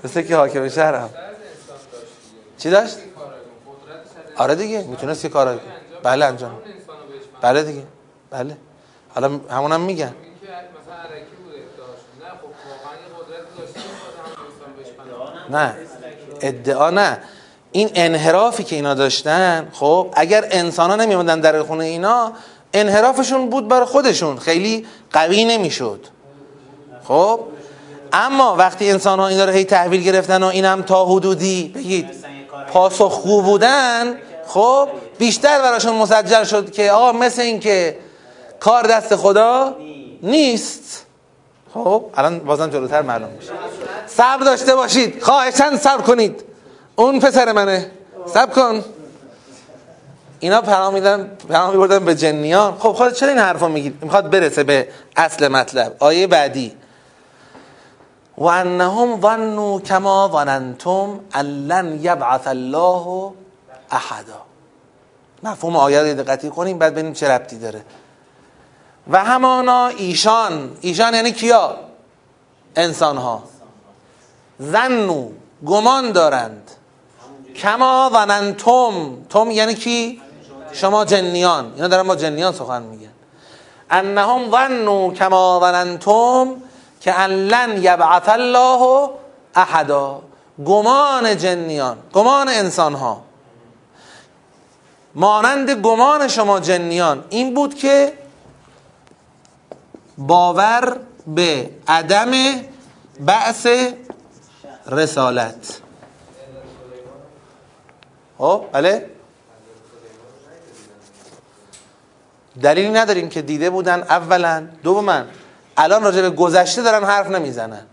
مثل 0.03 0.21
که 0.21 0.35
حاکم 0.35 0.69
شهرم. 0.69 1.09
چی 2.57 2.69
داشت؟ 2.69 2.97
آره 4.35 4.55
دیگه 4.55 4.83
می‌تونست 4.83 5.25
یه 5.25 5.31
کارایی 5.31 5.59
بله 6.03 6.25
انجام. 6.25 6.61
بله 7.41 7.63
دیگه. 7.63 7.83
بله. 8.31 8.57
حالا 9.15 9.39
همونم 9.49 9.81
میگن. 9.81 10.13
نه. 15.49 15.75
ادعا 16.41 16.89
نه. 16.89 17.23
این 17.71 17.89
انحرافی 17.95 18.63
که 18.63 18.75
اینا 18.75 18.93
داشتن 18.93 19.67
خب 19.73 20.07
اگر 20.13 20.47
انسان 20.51 21.11
ها 21.11 21.23
در 21.35 21.63
خونه 21.63 21.85
اینا 21.85 22.31
انحرافشون 22.73 23.49
بود 23.49 23.67
برای 23.67 23.85
خودشون. 23.85 24.37
خیلی 24.37 24.85
قوی 25.11 25.45
نمی‌شد. 25.45 26.07
خب؟ 27.07 27.39
اما 28.13 28.55
وقتی 28.55 28.91
انسان 28.91 29.19
ها 29.19 29.27
اینا 29.27 29.45
رو 29.45 29.51
هی 29.51 29.63
تحویل 29.63 30.03
گرفتن 30.03 30.43
و 30.43 30.45
اینم 30.45 30.81
تا 30.81 31.05
حدودی 31.05 31.71
بگید 31.75 32.09
پاسخ 32.73 33.11
خوب 33.11 33.43
بودن 33.43 34.17
خب 34.47 34.89
بیشتر 35.17 35.61
براشون 35.61 35.95
مسجل 35.95 36.43
شد 36.43 36.71
که 36.71 36.91
آقا 36.91 37.11
مثل 37.11 37.41
این 37.41 37.59
که 37.59 37.97
کار 38.59 38.83
دست 38.83 39.15
خدا 39.15 39.75
نیست. 40.23 41.05
خب؟ 41.73 42.05
الان 42.15 42.39
بازم 42.39 42.69
جلوتر 42.69 43.01
معلوم 43.01 43.29
میشه. 43.39 43.51
صبر 44.07 44.43
داشته 44.43 44.75
باشید. 44.75 45.23
خواهشن 45.23 45.77
صبر 45.77 46.01
کنید. 46.01 46.50
اون 47.01 47.19
پسر 47.19 47.51
منه. 47.51 47.91
صبر 48.25 48.53
کن. 48.53 48.83
اینا 50.39 50.61
پناه 50.61 50.93
میدن 50.93 51.37
میبردن 51.49 52.05
به 52.05 52.15
جنیان. 52.15 52.77
خب 52.79 52.91
خود 52.91 53.13
چرا 53.13 53.29
این 53.29 53.37
حرفا 53.37 53.67
میگید 53.67 54.03
می‌خواد 54.03 54.29
برسه 54.29 54.63
به 54.63 54.87
اصل 55.15 55.47
مطلب. 55.47 55.95
آیه 55.99 56.27
بعدی. 56.27 56.77
و 58.37 58.43
انهم 58.43 59.21
ظنوا 59.21 59.79
کما 59.79 60.29
ظننتم 60.33 61.19
ان 61.33 61.45
لن 61.45 61.99
یبعث 62.01 62.47
الله 62.47 63.31
احدا. 63.91 64.41
مفهوم 65.43 65.75
آیه 65.75 66.01
رو 66.01 66.23
دقتی 66.23 66.49
کنیم 66.49 66.77
بعد 66.77 66.93
ببینیم 66.93 67.13
چه 67.13 67.29
ربطی 67.29 67.57
داره. 67.59 67.81
و 69.07 69.23
همانا 69.23 69.87
ایشان. 69.87 70.77
ایشان 70.81 71.13
یعنی 71.13 71.31
کیا؟ 71.31 71.75
انسان 72.75 73.17
ها 73.17 73.43
زنو 74.59 75.29
گمان 75.65 76.11
دارند. 76.11 76.71
کما 77.55 78.09
ظننتم 78.13 79.17
تم 79.29 79.51
یعنی 79.51 79.73
کی؟ 79.73 80.21
شما 80.73 81.05
جنیان. 81.05 81.73
اینا 81.75 81.87
دارن 81.87 82.07
با 82.07 82.15
جنیان 82.15 82.53
سخن 82.53 82.81
میگن. 82.81 83.09
انهم 83.89 84.51
ظنوا 84.51 85.11
کما 85.11 85.59
ظننتم 85.59 86.55
که 87.01 87.19
ان 87.19 87.31
لن 87.31 87.83
یبعث 87.83 88.29
الله 88.29 89.09
احدا. 89.55 90.21
گمان 90.65 91.37
جنیان 91.37 91.97
گمان 92.13 92.49
انسان 92.49 92.93
ها 92.93 93.21
مانند 95.15 95.69
گمان 95.69 96.27
شما 96.27 96.59
جنیان. 96.59 97.23
این 97.29 97.53
بود 97.53 97.75
که 97.75 98.13
باور 100.17 100.97
به 101.27 101.69
عدم 101.87 102.31
بعث 103.19 103.67
رسالت. 104.87 105.81
خب 108.41 108.65
بله؟ 108.71 109.05
دلیلی 112.61 112.89
نداریم 112.89 113.29
که 113.29 113.41
دیده 113.41 113.69
بودن 113.69 114.03
اولا. 114.03 114.67
دوما 114.83 115.21
الان 115.77 116.03
راجع 116.03 116.21
به 116.21 116.29
گذشته 116.29 116.81
دارن 116.81 117.03
حرف 117.03 117.27
نمی‌زنن. 117.27 117.85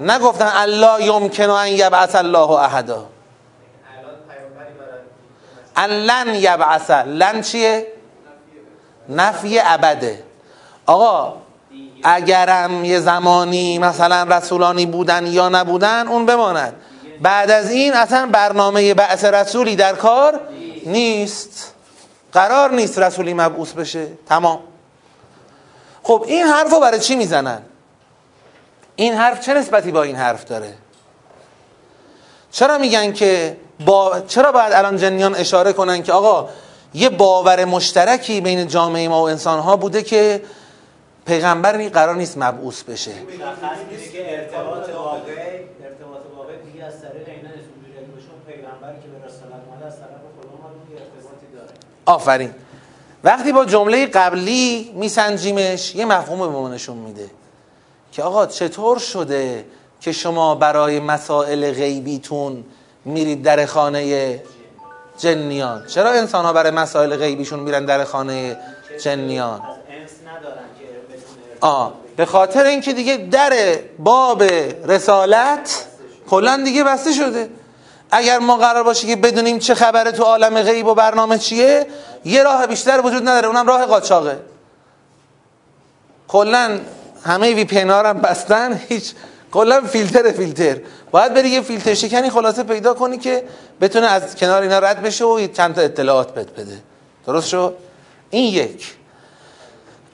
نگفتن 0.00 0.50
الله 0.54 1.04
یمکن 1.04 1.50
ان 1.50 1.68
یبعث 1.68 2.14
الله 2.14 2.50
احدا. 2.50 3.06
ان 5.76 5.90
لن 5.90 6.34
یبعث. 6.34 6.90
لن 6.90 7.40
چیه؟ 7.42 7.86
نفی 9.08 9.60
ابده. 9.64 10.22
آقا 10.86 11.36
اگرم 12.04 12.84
یه 12.84 13.00
زمانی 13.00 13.78
مثلا 13.78 14.36
رسولانی 14.36 14.86
بودن 14.86 15.26
یا 15.26 15.48
نبودن 15.48 16.08
اون 16.08 16.26
بماند. 16.26 16.74
بعد 17.22 17.50
از 17.50 17.70
این 17.70 17.94
اصلا 17.94 18.28
برنامه 18.32 18.94
بعث 18.94 19.24
رسولی 19.24 19.76
در 19.76 19.94
کار 19.94 20.40
نیست. 20.86 21.74
قرار 22.32 22.70
نیست 22.70 22.98
رسولی 22.98 23.34
مبعوث 23.34 23.72
بشه. 23.72 24.06
تمام. 24.28 24.60
خب 26.02 26.24
این 26.26 26.46
حرف 26.46 26.72
رو 26.72 26.80
برای 26.80 27.00
چی 27.00 27.16
می‌زنن؟ 27.16 27.62
این 28.96 29.14
حرف 29.14 29.40
چه 29.40 29.54
نسبتی 29.54 29.90
با 29.90 30.02
این 30.02 30.16
حرف 30.16 30.44
داره؟ 30.44 30.74
چرا 32.50 32.78
میگن 32.78 33.12
که 33.12 33.56
با... 33.84 34.20
چرا 34.20 34.52
باید 34.52 34.72
الان 34.72 34.96
جنیان 34.96 35.34
اشاره 35.34 35.72
کنن 35.72 36.02
که 36.02 36.12
آقا 36.12 36.48
یه 36.94 37.08
باور 37.08 37.64
مشترکی 37.64 38.40
بین 38.40 38.68
جامعه 38.68 39.08
ما 39.08 39.22
و 39.22 39.28
انسان 39.28 39.60
ها 39.60 39.76
بوده 39.76 40.02
که 40.02 40.42
پیغمبر 41.26 41.88
قرار 41.88 42.16
نیست 42.16 42.38
مبعوث 42.38 42.82
بشه. 42.82 43.10
دیگه 46.78 46.88
از 46.88 47.02
طریق 47.02 47.28
اینا 47.28 47.48
پیغمبری 48.46 48.96
که 49.02 49.08
به 49.08 49.26
رسالت 49.26 49.62
اومده 49.68 49.86
از 49.86 49.96
طرف 49.96 50.08
خدا 50.08 50.70
ارتباطی 50.92 51.46
داره. 51.54 51.68
آفرین. 52.06 52.50
وقتی 53.24 53.52
با 53.52 53.64
جمله 53.64 54.06
قبلی 54.06 54.92
میسنجیمش 54.94 55.94
یه 55.94 56.04
مفهوم 56.04 56.68
به 56.68 56.74
نشون 56.74 56.96
میده 56.96 57.30
که 58.12 58.22
آقا 58.22 58.46
چطور 58.46 58.98
شده 58.98 59.64
که 60.00 60.12
شما 60.12 60.54
برای 60.54 61.00
مسائل 61.00 61.72
غیبیتون 61.72 62.64
میرید 63.04 63.42
در 63.42 63.66
خانه 63.66 64.42
جنیان؟ 65.18 65.86
چرا 65.86 66.10
انسان 66.10 66.44
ها 66.44 66.52
برای 66.52 66.70
مسائل 66.70 67.16
غیبیشون 67.16 67.60
میرن 67.60 67.84
در 67.84 68.04
خانه 68.04 68.56
جنیان؟ 69.02 69.62
آه 71.60 71.94
به 72.16 72.24
خاطر 72.24 72.64
اینکه 72.64 72.92
دیگه 72.92 73.16
در 73.16 73.78
باب 73.98 74.42
رسالت 74.86 75.87
کلا 76.30 76.62
دیگه 76.64 76.84
بسته 76.84 77.12
شده. 77.12 77.50
اگر 78.10 78.38
ما 78.38 78.56
قرار 78.56 78.82
باشه 78.82 79.06
که 79.06 79.16
بدونیم 79.16 79.58
چه 79.58 79.74
خبره 79.74 80.12
تو 80.12 80.22
عالم 80.22 80.62
غیب 80.62 80.86
و 80.86 80.94
برنامه 80.94 81.38
چیه 81.38 81.86
یه 82.24 82.42
راه 82.42 82.66
بیشتر 82.66 83.00
وجود 83.04 83.28
نداره 83.28 83.46
اونم 83.46 83.66
راه 83.66 83.86
قاچاقه. 83.86 84.40
کلا 86.28 86.80
همه 87.24 87.54
وی 87.54 87.64
پی 87.64 87.78
هم 87.78 88.12
بستن 88.12 88.80
هیچ 88.88 89.12
کلا 89.52 89.80
فیلتر 89.80 90.32
فیلتر. 90.32 90.76
باید 91.10 91.34
بری 91.34 91.48
یه 91.48 91.60
فیلتر 91.60 91.94
شکنی 91.94 92.30
خلاصه 92.30 92.62
پیدا 92.62 92.94
کنی 92.94 93.18
که 93.18 93.44
بتونه 93.80 94.06
از 94.06 94.36
کنار 94.36 94.62
اینا 94.62 94.78
رد 94.78 95.02
بشه 95.02 95.24
و 95.24 95.46
چند 95.46 95.74
تا 95.74 95.80
اطلاعات 95.80 96.34
بد 96.34 96.52
بده. 96.54 96.78
درست 97.26 97.48
شد؟ 97.48 97.76
این 98.30 98.54
یک. 98.54 98.97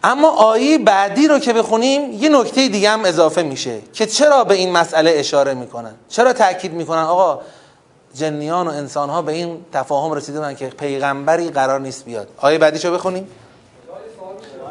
اما 0.05 0.31
آیه 0.31 0.79
بعدی 0.79 1.29
رو 1.29 1.39
که 1.39 1.53
بخونیم 1.53 2.13
یه 2.13 2.29
نکته 2.29 2.69
دیگه 2.69 2.91
هم 2.91 3.05
اضافه 3.05 3.43
میشه 3.43 3.81
که 3.93 4.07
چرا 4.07 4.45
به 4.45 4.55
این 4.55 4.73
مسئله 4.73 5.11
اشاره 5.17 5.55
می‌کنن؟ 5.55 5.95
چرا 6.09 6.33
تاکید 6.33 6.73
می‌کنن؟ 6.73 7.03
آقا 7.03 7.41
جنیان 8.15 8.69
و 8.69 8.71
انسان 8.71 9.11
ها 9.11 9.23
به 9.23 9.33
این 9.33 9.65
تفاهم 9.73 10.13
رسیدن 10.13 10.55
که 10.55 10.67
پیغمبری 10.67 11.51
قرار 11.51 11.81
نیست 11.81 12.05
بیاد. 12.05 12.29
آیه 12.37 12.59
بعدیشو 12.59 12.93
بخونیم؟ 12.93 13.29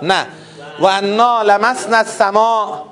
نه. 0.02 0.28
و 0.80 0.86
انا 0.86 1.42
لمسنا 1.42 1.98
السماء 1.98 2.84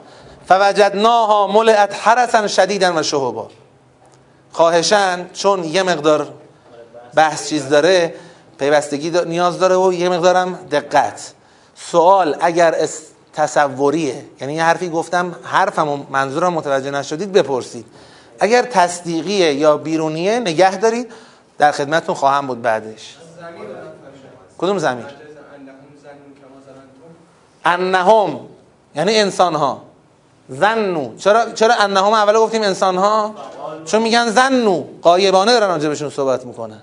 فوجدناها 0.48 1.48
ملئت 1.48 2.08
حرسا 2.08 2.48
شدیدا 2.48 2.94
و 2.96 3.04
شهبا 3.04 3.48
خواهشن 4.52 5.30
چون 5.34 5.64
یه 5.64 5.84
مقدار 5.84 6.28
بحث 7.16 7.50
چیز 7.50 7.70
داره 7.70 8.16
پیوستگی 8.60 9.12
نیاز 9.26 9.60
داره 9.60 9.76
و 9.76 9.94
یه 9.94 10.10
مقدارم 10.10 10.60
دقت. 10.72 11.34
سوال 11.90 12.36
اگر 12.40 12.88
تصوریه 13.34 14.26
یعنی 14.42 14.54
یه 14.54 14.64
حرفی 14.64 14.90
گفتم 14.90 15.36
حرفم 15.44 15.90
و 15.90 15.98
منظورم 16.10 16.54
متوجه 16.54 16.92
نشدید 16.92 17.32
بپرسید. 17.32 17.86
اگر 18.40 18.62
تصدیقیه 18.62 19.54
یا 19.54 19.78
بیرونیه 19.78 20.40
نگه 20.40 20.78
دارید. 20.78 21.12
در 21.58 21.72
خدمتتون 21.72 22.16
خواهم 22.16 22.48
بود 22.48 22.62
بعدش. 22.62 23.18
کدوم 24.58 24.78
زمین؟ 24.78 25.06
انهم 27.66 28.40
یعنی 28.96 29.18
انسان 29.18 29.56
ها 29.56 29.82
زنو 30.50 31.18
چرا 31.18 31.52
چرا 31.52 31.76
انهم؟ 31.76 32.14
اول 32.14 32.38
گفتیم 32.38 32.62
انسان 32.62 32.98
ها 32.98 33.36
چون 33.86 34.02
میگن 34.02 34.30
زنو 34.30 34.84
قایبانه 35.02 35.52
دارن 35.52 35.72
آنجا 35.72 35.90
بهشون 35.90 36.10
صحبت 36.10 36.46
می‌کنن. 36.46 36.82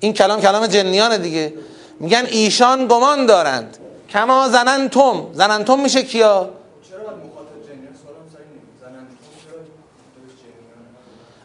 این 0.00 0.12
کلام 0.12 0.40
کلام 0.40 0.66
جنیان 0.66 1.16
دیگه. 1.16 1.54
میگن 2.00 2.26
ایشان 2.26 2.86
گمان 2.88 3.26
دارند. 3.26 3.78
کما 4.10 4.48
زننتم. 4.48 5.26
زننتم 5.32 5.80
میشه 5.80 6.02
کیا؟ 6.02 6.50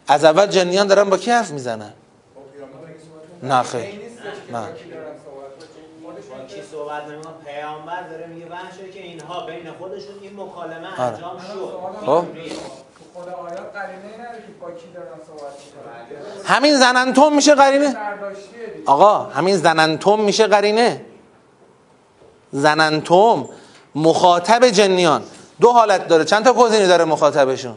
از 0.07 0.25
اول 0.25 0.45
جنیان 0.45 0.87
دارن 0.87 1.09
با 1.09 1.17
کی 1.17 1.31
حرف 1.31 1.51
می‌زنن؟ 1.51 1.93
نه 3.43 3.63
خیر. 3.63 3.99
نه. 4.51 4.67
صحبت 6.71 7.03
پیامبر 7.45 8.01
داره 8.09 8.27
میگه 8.27 8.45
که 8.93 9.01
اینها 9.01 9.45
بین 9.45 9.71
خودشون 9.71 10.15
این 10.21 10.33
مکالمه. 10.35 10.99
انجام 10.99 11.37
شد 11.37 12.05
خب. 12.05 12.25
همین 16.45 16.75
زننتم 16.75 17.33
میشه 17.33 17.55
قرینه؟ 17.55 17.97
آقا 18.85 19.19
همین 19.19 19.57
زننتم 19.57 20.19
میشه 20.19 20.47
قرینه؟ 20.47 21.01
زننتم 22.55 23.49
مخاطب 23.95 24.69
جنیان. 24.69 25.23
دو 25.61 25.71
حالت 25.71 26.07
داره. 26.07 26.25
چند 26.25 26.45
تا 26.45 26.53
گزینه 26.53 26.87
داره 26.87 27.05
مخاطبشون؟ 27.05 27.75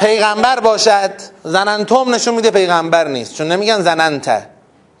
پیغمبر 0.00 0.60
باشد. 0.60 1.12
زننتم 1.44 2.14
نشون 2.14 2.34
میده 2.34 2.50
پیغمبر 2.50 3.08
نیست. 3.08 3.34
چون 3.34 3.48
نمیگن 3.48 3.82
زننته 3.82 4.46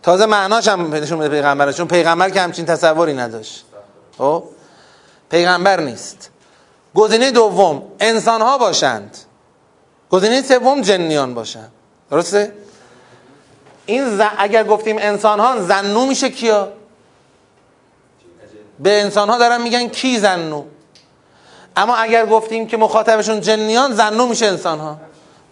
تازه 0.02 0.26
معناش 0.26 0.68
هم 0.68 0.94
نشون 0.94 1.18
میده 1.18 1.28
پیغمبر. 1.28 1.72
چون 1.72 1.86
پیغمبر 1.86 2.30
که 2.30 2.40
همچین 2.40 2.66
تصوری 2.66 3.14
نداشت. 3.14 3.64
خب؟ 4.18 4.44
پیغمبر 5.30 5.80
نیست. 5.80 6.30
گزینه 6.94 7.30
دوم 7.30 7.82
انسان 8.00 8.42
ها 8.42 8.58
باشند. 8.58 9.16
گزینه 10.10 10.42
سوم 10.42 10.80
جنیان 10.80 11.34
باشند. 11.34 11.72
درسته؟ 12.10 12.52
این 13.86 14.20
اگر 14.38 14.64
گفتیم 14.64 14.96
انسان 14.98 15.40
ها 15.40 15.60
زنو 15.60 16.06
میشه 16.06 16.30
کیا؟ 16.30 16.72
به 18.82 19.02
انسان 19.02 19.28
ها 19.28 19.38
دارن 19.38 19.62
میگن 19.62 19.88
کی 19.88 20.18
زنو 20.18 20.64
اما 21.76 21.94
اگر 21.94 22.26
گفتیم 22.26 22.66
که 22.66 22.76
مخاطبشون 22.76 23.40
جنیان 23.40 23.92
زنو 23.92 24.26
میشه 24.26 24.46
انسان 24.46 24.78
ها 24.80 24.96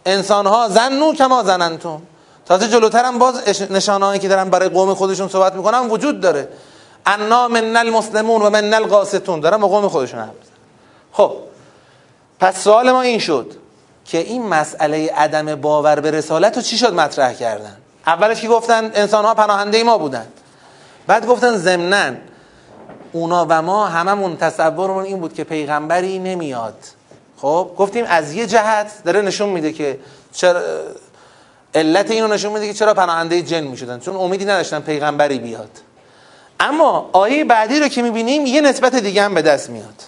انسان 0.06 0.46
ها 0.46 0.68
زنو 0.68 1.12
کما 1.12 1.42
زننتم 1.42 2.02
تازه 2.46 2.68
جلوتر 2.68 3.04
هم 3.04 3.18
باز 3.18 3.62
نشانهایی 3.70 4.20
که 4.20 4.28
دارن 4.28 4.50
برای 4.50 4.68
قوم 4.68 4.94
خودشون 4.94 5.28
صحبت 5.28 5.54
می‌کنن 5.54 5.88
وجود 5.88 6.20
داره. 6.20 6.48
انا 7.06 7.48
من 7.48 7.76
المسلمون 7.76 8.42
و 8.42 8.50
من 8.50 8.74
القاسطون. 8.74 9.40
دارن 9.40 9.56
با 9.56 9.68
قوم 9.68 9.88
خودشون 9.88 10.20
حرف 10.20 10.30
خب 11.12 11.32
پس 12.40 12.64
سوال 12.64 12.90
ما 12.90 13.02
این 13.02 13.18
شد 13.18 13.52
که 14.04 14.18
این 14.18 14.46
مسئله 14.46 15.12
عدم 15.16 15.54
باور 15.54 16.00
به 16.00 16.10
رسالت 16.10 16.56
رو 16.56 16.62
چی 16.62 16.78
شد 16.78 16.94
مطرح 16.94 17.32
کردن؟ 17.32 17.76
اولش 18.06 18.40
که 18.40 18.48
گفتن 18.48 18.90
انسان 18.94 19.24
ها 19.24 19.34
پناهنده 19.34 19.84
ما 19.84 19.98
بودن. 19.98 20.26
بعد 21.06 21.26
گفتن 21.26 21.56
ضمناً 21.56 22.12
اونا 23.12 23.46
و 23.48 23.62
ما 23.62 23.86
هممون 23.86 24.36
تصورمون 24.36 25.04
این 25.04 25.20
بود 25.20 25.34
که 25.34 25.44
پیغمبری 25.44 26.18
نمیاد. 26.18 26.74
خب 27.36 27.70
گفتیم 27.76 28.04
از 28.08 28.32
یه 28.32 28.46
جهت 28.46 29.02
داره 29.04 29.20
نشون 29.22 29.48
میده 29.48 29.72
که 29.72 29.98
چرا 30.32 30.60
علت 31.74 32.10
اینو 32.10 32.28
نشون 32.28 32.52
میده 32.52 32.66
که 32.66 32.74
چرا 32.74 32.94
پناهنده 32.94 33.42
جن 33.42 33.60
می‌شدن 33.60 33.98
چون 33.98 34.16
امیدی 34.16 34.44
نداشتن 34.44 34.80
پیغمبری 34.80 35.38
بیاد. 35.38 35.70
اما 36.60 37.10
آیه 37.12 37.44
بعدی 37.44 37.80
رو 37.80 37.88
که 37.88 38.02
می‌بینیم 38.02 38.46
یه 38.46 38.60
نسبت 38.60 38.94
دیگه 38.94 39.22
هم 39.22 39.34
به 39.34 39.42
دست 39.42 39.70
میاد. 39.70 40.02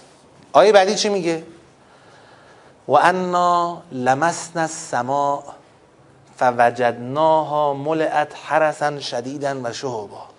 آیه 0.53 0.71
بعدی 0.71 0.95
چی 0.95 1.09
میگه؟ 1.09 1.43
و 2.87 2.91
انا 2.91 3.81
لمسنا 3.91 4.61
السماء 4.61 5.43
فوجدناها 6.37 7.73
ملئت 7.73 8.27
حرسا 8.43 8.99
شدیدا 8.99 9.55
و 9.63 9.73
شهبا 9.73 10.32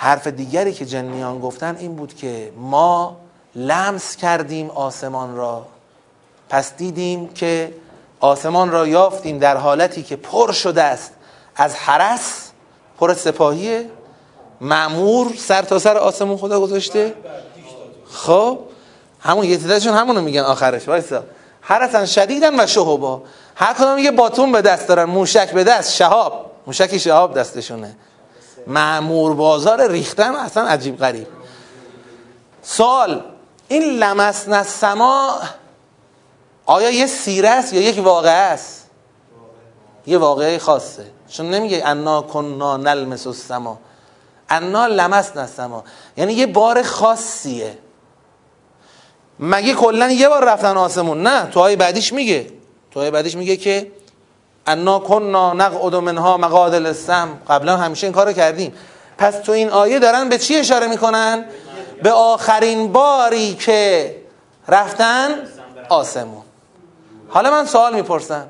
حرف 0.00 0.26
دیگری 0.26 0.72
که 0.72 0.86
جنیان 0.86 1.40
گفتن 1.40 1.76
این 1.76 1.96
بود 1.96 2.14
که 2.14 2.52
ما 2.56 3.16
لمس 3.54 4.16
کردیم 4.16 4.70
آسمان 4.70 5.36
را. 5.36 5.66
پس 6.48 6.76
دیدیم 6.76 7.28
که 7.28 7.74
آسمان 8.20 8.70
را 8.70 8.86
یافتیم 8.86 9.38
در 9.38 9.56
حالتی 9.56 10.02
که 10.02 10.16
پر 10.16 10.52
شده 10.52 10.82
است. 10.82 11.12
از 11.56 11.74
حرس 11.74 12.50
پر 13.00 13.14
سپاهی 13.14 13.90
معمور 14.60 15.32
سر 15.38 15.62
تا 15.62 15.78
سر 15.78 15.96
آسمون 15.96 16.36
خدا 16.36 16.60
گذاشته. 16.60 17.14
خب 18.10 18.58
همون 19.20 19.44
یه 19.44 19.58
همون 19.58 19.80
همونو 19.80 20.20
میگن 20.20 20.40
آخرش 20.40 20.88
وایسا. 20.88 21.22
حرسن 21.60 22.06
شدیدن 22.06 22.60
و 22.60 22.66
شهوبا. 22.66 23.22
هر 23.56 23.72
کدام 23.72 23.98
یه 23.98 24.10
باتون 24.10 24.52
به 24.52 24.62
دست 24.62 24.88
دارن 24.88 25.04
موشک 25.04 25.52
به 25.52 25.64
دست 25.64 25.94
شهاب. 25.94 26.50
موشکی 26.66 26.98
شهاب 26.98 27.38
دستشونه. 27.38 27.96
معمور 28.66 29.34
بازار 29.34 29.90
ریختن 29.90 30.34
اصلا 30.34 30.68
عجیب 30.68 30.98
غریب. 30.98 31.26
سوال 32.62 33.22
این 33.68 33.82
لمسن 33.82 34.62
سما 34.62 35.40
آیا 36.66 36.90
یه 36.90 37.06
سیره 37.06 37.48
است 37.48 37.72
یا 37.72 37.80
یک 37.80 38.04
واقعه 38.04 38.32
است؟ 38.32 38.86
یه 40.06 40.18
واقعه 40.18 40.58
خاصه. 40.58 41.06
چون 41.28 41.50
نمیگه 41.50 41.82
انا 41.86 42.22
کننا 42.22 42.76
نلمس 42.76 43.26
السما. 43.26 43.78
انا 44.50 44.86
لمسن 44.86 45.38
السما 45.38 45.84
یعنی 46.16 46.32
یه 46.32 46.46
بار 46.46 46.82
خاصیه. 46.82 47.78
مگه 49.40 49.74
کلا 49.74 50.10
یه 50.10 50.28
بار 50.28 50.44
رفتن 50.44 50.76
آسمون؟ 50.76 51.22
نه 51.22 51.46
تو 51.46 51.60
های 51.60 51.76
بعدیش 51.76 52.12
میگه. 52.12 52.46
تو 52.90 53.00
های 53.00 53.10
بعدیش 53.10 53.36
میگه 53.36 53.56
که 53.56 53.92
انا 54.68 54.98
کننا 54.98 55.52
نقعد 55.52 55.94
منها 55.94 56.36
مقاد 56.36 56.74
السم. 56.74 57.28
قبلا 57.48 57.76
همیشه 57.76 58.06
این 58.06 58.14
کارو 58.14 58.32
کردیم. 58.32 58.74
پس 59.18 59.34
تو 59.34 59.52
این 59.52 59.70
آیه 59.70 59.98
دارن 59.98 60.28
به 60.28 60.38
چی 60.38 60.56
اشاره 60.56 60.86
می‌کنن؟ 60.86 61.44
به 62.02 62.10
آخرین 62.12 62.92
باری 62.92 63.54
که 63.54 64.14
رفتن 64.68 65.28
آسمون. 65.88 66.42
حالا 67.28 67.50
من 67.50 67.66
سوال 67.66 67.94
می‌پرسم. 67.94 68.46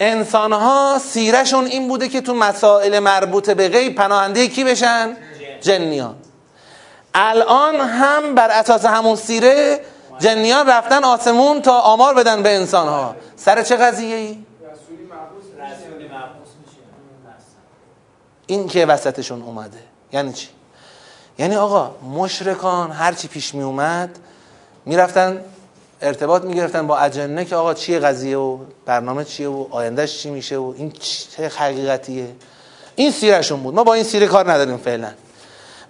انسان 0.00 0.52
ها 0.52 0.98
سیرشون 0.98 1.64
این 1.64 1.88
بوده 1.88 2.08
که 2.08 2.20
تو 2.20 2.34
مسائل 2.34 2.98
مربوط 2.98 3.50
به 3.50 3.68
غیب 3.68 3.94
پناهنده 3.94 4.48
کی 4.48 4.64
بشن؟ 4.64 5.16
جنیان. 5.60 6.14
الان 7.14 7.76
هم 7.76 8.34
بر 8.34 8.50
اساس 8.50 8.84
همون 8.84 9.16
سیره 9.16 9.80
جنیان 10.18 10.68
رفتن 10.68 11.04
آسمون 11.04 11.62
تا 11.62 11.80
آمار 11.80 12.14
بدن 12.14 12.42
به 12.42 12.56
انسان 12.56 12.88
ها 12.88 13.16
سر 13.36 13.62
چه 13.62 13.76
قضیه 13.76 14.16
ای؟ 14.16 14.38
این 18.50 18.68
که 18.68 18.86
وسطشون 18.86 19.42
اومده. 19.42 19.78
یعنی 20.12 20.32
چی؟ 20.32 20.48
یعنی 21.38 21.56
آقا 21.56 21.90
مشرکان 22.14 22.90
هرچی 22.90 23.28
پیش 23.28 23.54
می 23.54 23.62
اومد 23.62 24.18
می‌رفتن 24.86 25.40
ارتباط 26.02 26.42
می‌گرفتن 26.42 26.86
با 26.86 26.98
اجنه 26.98 27.44
که 27.44 27.56
آقا 27.56 27.74
چیه 27.74 27.98
قضیه 27.98 28.36
و 28.36 28.58
برنامه 28.86 29.24
چیه 29.24 29.48
و 29.48 29.66
آیندهش 29.70 30.18
چی 30.18 30.30
میشه 30.30 30.56
و 30.56 30.74
این 30.76 30.92
چه 31.36 31.48
حقیقتیه. 31.48 32.26
این 32.96 33.10
سیرشون 33.10 33.62
بود. 33.62 33.74
ما 33.74 33.84
با 33.84 33.94
این 33.94 34.04
سیره 34.04 34.26
کار 34.26 34.52
نداریم 34.52 34.76
فعلا. 34.76 35.10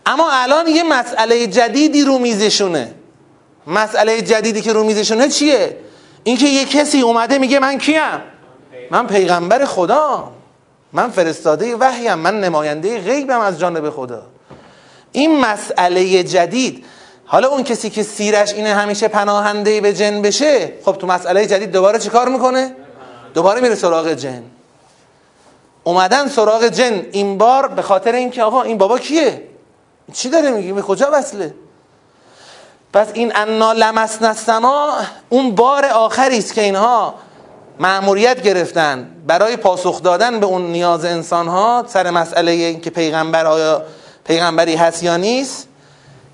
اما 0.06 0.28
الان 0.32 0.68
یه 0.68 0.82
مسئله 0.82 1.46
جدیدی 1.46 2.04
رو 2.04 2.18
میزشونه. 2.18 2.94
مسئله 3.66 4.22
جدیدی 4.22 4.60
که 4.60 4.72
رو 4.72 4.84
میزشونه 4.84 5.28
چیه؟ 5.28 5.76
اینکه 6.24 6.46
یه 6.46 6.64
کسی 6.64 7.00
اومده 7.00 7.38
میگه 7.38 7.58
من 7.58 7.78
کیم؟ 7.78 8.20
من 8.90 9.06
پیغمبر 9.06 9.64
خدا. 9.64 10.39
من 10.92 11.10
فرستاده 11.10 11.76
وحیم 11.76 12.14
من 12.14 12.40
نماینده 12.40 13.00
غیبم 13.00 13.40
از 13.40 13.58
جانب 13.58 13.90
خدا 13.90 14.22
این 15.12 15.40
مسئله 15.40 16.24
جدید 16.24 16.84
حالا 17.26 17.48
اون 17.48 17.64
کسی 17.64 17.90
که 17.90 18.02
سیرش 18.02 18.52
اینه 18.52 18.74
همیشه 18.74 19.08
پناهنده 19.08 19.80
به 19.80 19.92
جن 19.92 20.22
بشه 20.22 20.72
خب 20.84 20.92
تو 20.92 21.06
مسئله 21.06 21.46
جدید 21.46 21.72
دوباره 21.72 21.98
چه 21.98 22.10
کار 22.10 22.28
می‌کنه؟ 22.28 22.76
دوباره 23.34 23.60
میره 23.60 23.74
سراغ 23.74 24.12
جن 24.12 24.42
اومدن 25.84 26.28
سراغ 26.28 26.68
جن 26.68 27.06
این 27.12 27.38
بار 27.38 27.68
به 27.68 27.82
خاطر 27.82 28.12
اینکه 28.12 28.42
آقا 28.42 28.62
این 28.62 28.78
بابا 28.78 28.98
کیه؟ 28.98 29.42
چی 30.12 30.28
داره 30.28 30.50
میگی؟ 30.50 30.72
به 30.72 30.82
کجا 30.82 31.10
وصله؟ 31.12 31.54
پس 32.92 33.08
این 33.14 33.36
انا 33.36 33.72
لمسن 33.72 34.24
السما 34.24 34.92
اون 35.28 35.54
بار 35.54 35.84
آخری 35.84 36.38
است 36.38 36.54
که 36.54 36.62
اینها 36.62 37.14
معموریت 37.78 38.42
گرفتن. 38.42 39.10
برای 39.26 39.56
پاسخ 39.56 40.02
دادن 40.02 40.40
به 40.40 40.46
اون 40.46 40.62
نیاز 40.62 41.04
انسان 41.04 41.48
ها 41.48 41.84
سر 41.88 42.10
مسئله 42.10 42.50
این 42.50 42.80
که 42.80 42.90
پیغمبر 42.90 43.46
آیا 43.46 43.82
پیغمبری 44.24 44.76
هست 44.76 45.02
یا 45.02 45.16
نیست 45.16 45.68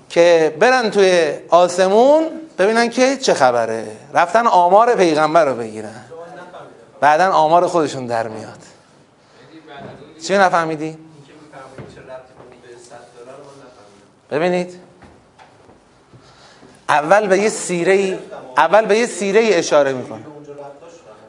که 0.09 0.55
برن 0.59 0.89
توی 0.89 1.31
آسمون 1.49 2.23
ببینن 2.57 2.89
که 2.89 3.17
چه 3.17 3.33
خبره. 3.33 3.87
رفتن 4.13 4.47
آمار 4.47 4.95
پیغمبر 4.95 5.45
رو 5.45 5.55
بگیرن. 5.55 6.05
بعدا 6.99 7.31
آمار 7.31 7.67
خودشون 7.67 8.05
در 8.05 8.27
میاد. 8.27 8.59
چی 10.27 10.37
نفهمیدی؟ 10.37 10.97
ببینید. 14.31 14.79
اول 16.89 17.27
به 17.27 17.39
یه 17.39 17.49
سیره 17.49 18.19
اول 18.57 18.85
به 18.85 18.97
یه 18.97 19.05
سیره 19.05 19.49
اشاره 19.51 19.93
می‌کنه. 19.93 20.36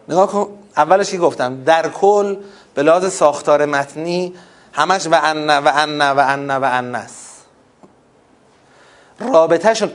نگاه 0.08 0.26
کن 0.26 0.48
اولش 0.76 1.10
که 1.10 1.18
گفتم؟ 1.18 1.64
در 1.64 1.88
کل 1.88 2.36
به 2.74 2.82
لحاظ 2.82 3.12
ساختار 3.12 3.66
متنی 3.66 4.34
همش 4.72 5.06
و 5.06 5.14
ان 5.22 5.50
و 5.50 5.70
ان 5.74 6.00
و 6.00 6.18
ان 6.18 6.50
و 6.50 6.64
ان 6.64 6.94
است. 6.94 7.46
رابطهشون 9.20 9.90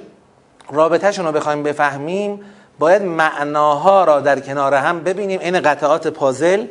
رابطهشون 0.72 1.26
رو 1.26 1.32
بخوایم 1.32 1.64
بفهمیم 1.64 2.40
باید 2.80 3.02
معناها 3.02 4.04
را 4.04 4.20
در 4.20 4.40
کنار 4.40 4.74
هم 4.74 5.04
ببینیم. 5.04 5.40
این 5.40 5.62
قطعات 5.62 6.08
پازل 6.08 6.66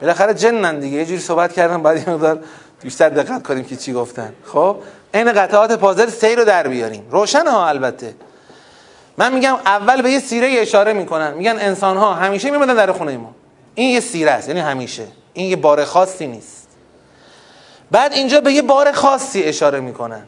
بالاخره 0.00 0.34
جنن 0.34 0.78
دیگه. 0.78 0.96
یه 0.96 1.04
جوری 1.04 1.20
صحبت 1.20 1.52
کردم 1.52 1.82
باید 1.82 2.08
یه 2.08 2.14
مقدار 2.14 2.38
بیشتر 2.82 3.08
دقت 3.08 3.42
کنیم 3.42 3.64
که 3.64 3.76
چی 3.76 3.92
گفتن. 3.92 4.32
خب؟ 4.44 4.76
این 5.14 5.32
قطعات 5.32 5.72
پازل 5.72 6.08
سیر 6.08 6.38
رو 6.38 6.44
در 6.44 6.68
بیاریم. 6.68 7.08
روشن 7.10 7.46
ها 7.46 7.68
البته. 7.68 8.14
من 9.20 9.32
میگم 9.32 9.54
اول 9.66 10.02
به 10.02 10.10
یه 10.10 10.20
سیره 10.20 10.48
اشاره 10.58 10.92
می‌کنن. 10.92 11.34
میگن 11.34 11.56
انسان 11.58 11.96
ها 11.96 12.14
همیشه 12.14 12.50
میمدن 12.50 12.74
در 12.74 12.92
خونه 12.92 13.16
ما. 13.16 13.34
این 13.74 13.90
یه 13.90 14.00
سیره 14.00 14.30
است 14.30 14.48
یعنی 14.48 14.60
همیشه. 14.60 15.06
این 15.32 15.46
یه 15.46 15.56
بار 15.56 15.84
خاصی 15.84 16.26
نیست. 16.26 16.68
بعد 17.90 18.12
اینجا 18.12 18.40
به 18.40 18.52
یه 18.52 18.62
بار 18.62 18.92
خاصی 18.92 19.42
اشاره 19.42 19.80
می‌کنن. 19.80 20.22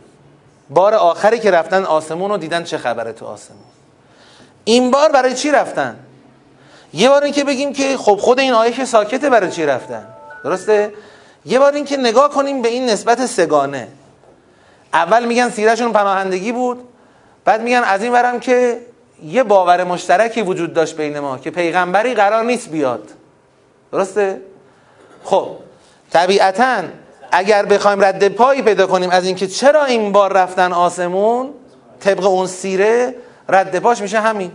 بار 0.71 0.95
آخری 0.95 1.39
که 1.39 1.51
رفتن 1.51 1.85
آسمون 1.85 2.31
رو 2.31 2.37
دیدن 2.37 2.65
چه 2.65 2.79
خبره 2.79 3.13
تو 3.13 3.27
آسمون. 3.27 3.61
این 4.65 4.91
بار 4.91 5.13
برای 5.13 5.35
چی 5.35 5.51
رفتن؟ 5.51 5.97
یه 6.95 7.09
بار 7.09 7.23
این 7.23 7.33
که 7.33 7.45
بگیم 7.45 7.73
که 7.73 7.97
خب 7.97 8.17
خود 8.17 8.41
این 8.41 8.53
آیه 8.53 8.73
که 8.73 8.85
ساکته 8.85 9.31
برای 9.31 9.51
چی 9.51 9.67
رفتن؟ 9.67 10.07
درسته؟ 10.45 10.93
یه 11.47 11.59
بار 11.59 11.73
این 11.73 11.85
که 11.85 11.97
نگاه 11.97 12.31
کنیم 12.31 12.63
به 12.63 12.69
این 12.69 12.87
نسبت 12.87 13.27
سگانه. 13.27 13.89
اول 14.93 15.25
میگن 15.25 15.51
سیرشون 15.51 15.93
پناهندگی 15.93 16.53
بود. 16.53 16.89
بعد 17.45 17.63
میگن 17.63 17.83
از 17.85 18.03
این 18.03 18.13
برم 18.13 18.41
که 18.41 18.79
یه 19.25 19.43
باور 19.43 19.85
مشترکی 19.85 20.43
وجود 20.43 20.75
داشت 20.75 20.97
بین 20.97 21.19
ما 21.19 21.39
که 21.39 21.51
پیغمبری 21.51 22.15
قرار 22.15 22.45
نیست 22.45 22.69
بیاد. 22.69 23.09
درسته؟ 23.93 24.41
خب 25.25 25.49
طبیعتا 26.11 26.83
اگر 27.33 27.67
بخوایم 27.67 28.05
رد 28.05 28.29
پایی 28.29 28.63
پیدا 28.63 28.87
کنیم 28.87 29.11
از 29.11 29.27
اینکه 29.27 29.47
چرا 29.47 29.85
این 29.85 30.13
بار 30.13 30.33
رفتن 30.33 30.73
آسمون 30.73 31.51
طبق 32.01 32.27
اون 32.27 32.47
سیره 32.47 33.15
رد 33.49 33.79
پاش 33.79 34.01
میشه 34.01 34.21
همین. 34.21 34.53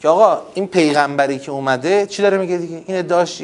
که 0.00 0.08
آقا 0.08 0.38
این 0.54 0.66
پیغمبری 0.66 1.38
که 1.38 1.50
اومده 1.50 2.06
چی 2.06 2.22
داره 2.22 2.38
میگه 2.38 2.56
دیگه؟ 2.56 2.82
این 2.86 2.98
ادعاش 2.98 3.42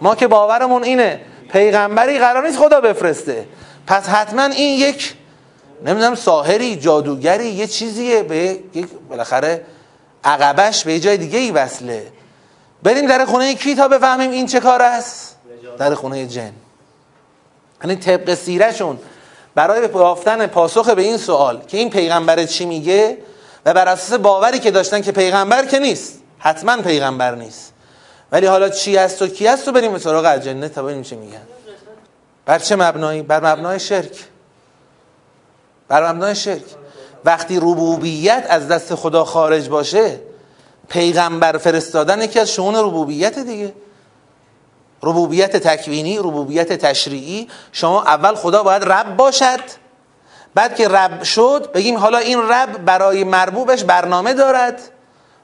ما 0.00 0.14
که 0.14 0.26
باورمون 0.26 0.84
اینه 0.84 1.20
پیغمبری 1.52 2.18
قرار 2.18 2.46
نیست 2.46 2.58
خدا 2.58 2.80
بفرسته. 2.80 3.46
پس 3.86 4.08
حتما 4.08 4.42
این 4.44 4.80
یک 4.80 5.14
نمی‌دونم 5.86 6.14
ساحری 6.14 6.76
جادوگری 6.76 7.48
یه 7.48 7.66
چیزیه 7.66 8.22
به 8.22 8.58
یک 8.74 8.86
بالاخره 9.08 9.66
عقبش 10.24 10.84
به 10.84 11.00
جای 11.00 11.16
دیگه 11.16 11.38
ای 11.38 11.50
وصله. 11.50 12.12
بریم 12.82 13.06
در 13.06 13.24
خونه 13.24 13.54
کی 13.54 13.74
تا 13.74 13.88
بفهمیم 13.88 14.30
این 14.30 14.46
چه 14.46 14.60
کار 14.60 14.82
است؟ 14.82 15.36
در 15.78 15.94
خونه 15.94 16.26
جن. 16.26 16.52
یعنی 17.84 17.96
طبق 17.96 18.34
سیرشون 18.34 18.98
برای 19.54 19.88
یافتن 19.94 20.46
پاسخ 20.46 20.88
به 20.88 21.02
این 21.02 21.16
سوال 21.16 21.62
که 21.68 21.78
این 21.78 21.90
پیغمبر 21.90 22.44
چی 22.44 22.64
میگه 22.66 23.18
و 23.66 23.74
بر 23.74 23.88
اساس 23.88 24.18
باوری 24.18 24.58
که 24.58 24.70
داشتن 24.70 25.00
که 25.00 25.12
پیغمبر 25.12 25.66
که 25.66 25.78
نیست 25.78 26.18
حتما 26.38 26.82
پیغمبر 26.82 27.34
نیست. 27.34 27.72
ولی 28.32 28.46
حالا 28.46 28.68
چی 28.68 28.96
هست 28.96 29.22
و 29.22 29.26
کی 29.26 29.46
هست 29.46 29.68
و 29.68 29.72
بریم 29.72 29.92
به 29.92 29.98
سراغ 29.98 30.24
الجنه 30.24 30.68
تا 30.68 30.82
ببینیم 30.82 31.02
چی 31.02 31.16
میگن. 31.16 31.42
بر 32.46 32.58
چه 32.58 32.76
مبنایی؟ 32.76 33.22
بر 33.22 33.52
مبنای 33.52 33.80
شرک. 33.80 34.24
بر 35.92 36.12
مبنای 36.12 36.34
شرک. 36.34 36.62
وقتی 37.24 37.56
ربوبیت 37.56 38.46
از 38.48 38.68
دست 38.68 38.94
خدا 38.94 39.24
خارج 39.24 39.68
باشه 39.68 40.20
پیغمبر 40.88 41.58
فرستادن 41.58 42.22
یکی 42.22 42.40
از 42.40 42.50
شون 42.50 42.74
ربوبیت 42.74 43.38
دیگه. 43.38 43.72
ربوبیت 45.02 45.56
تکوینی 45.56 46.18
ربوبیت 46.18 46.72
تشریعی. 46.72 47.48
شما 47.72 48.02
اول 48.02 48.34
خدا 48.34 48.62
باید 48.62 48.84
رب 48.84 49.16
باشد. 49.16 49.60
بعد 50.54 50.76
که 50.76 50.88
رب 50.88 51.22
شد 51.22 51.72
بگیم 51.74 51.98
حالا 51.98 52.18
این 52.18 52.38
رب 52.48 52.84
برای 52.84 53.24
مربوبش 53.24 53.84
برنامه 53.84 54.34
دارد. 54.34 54.80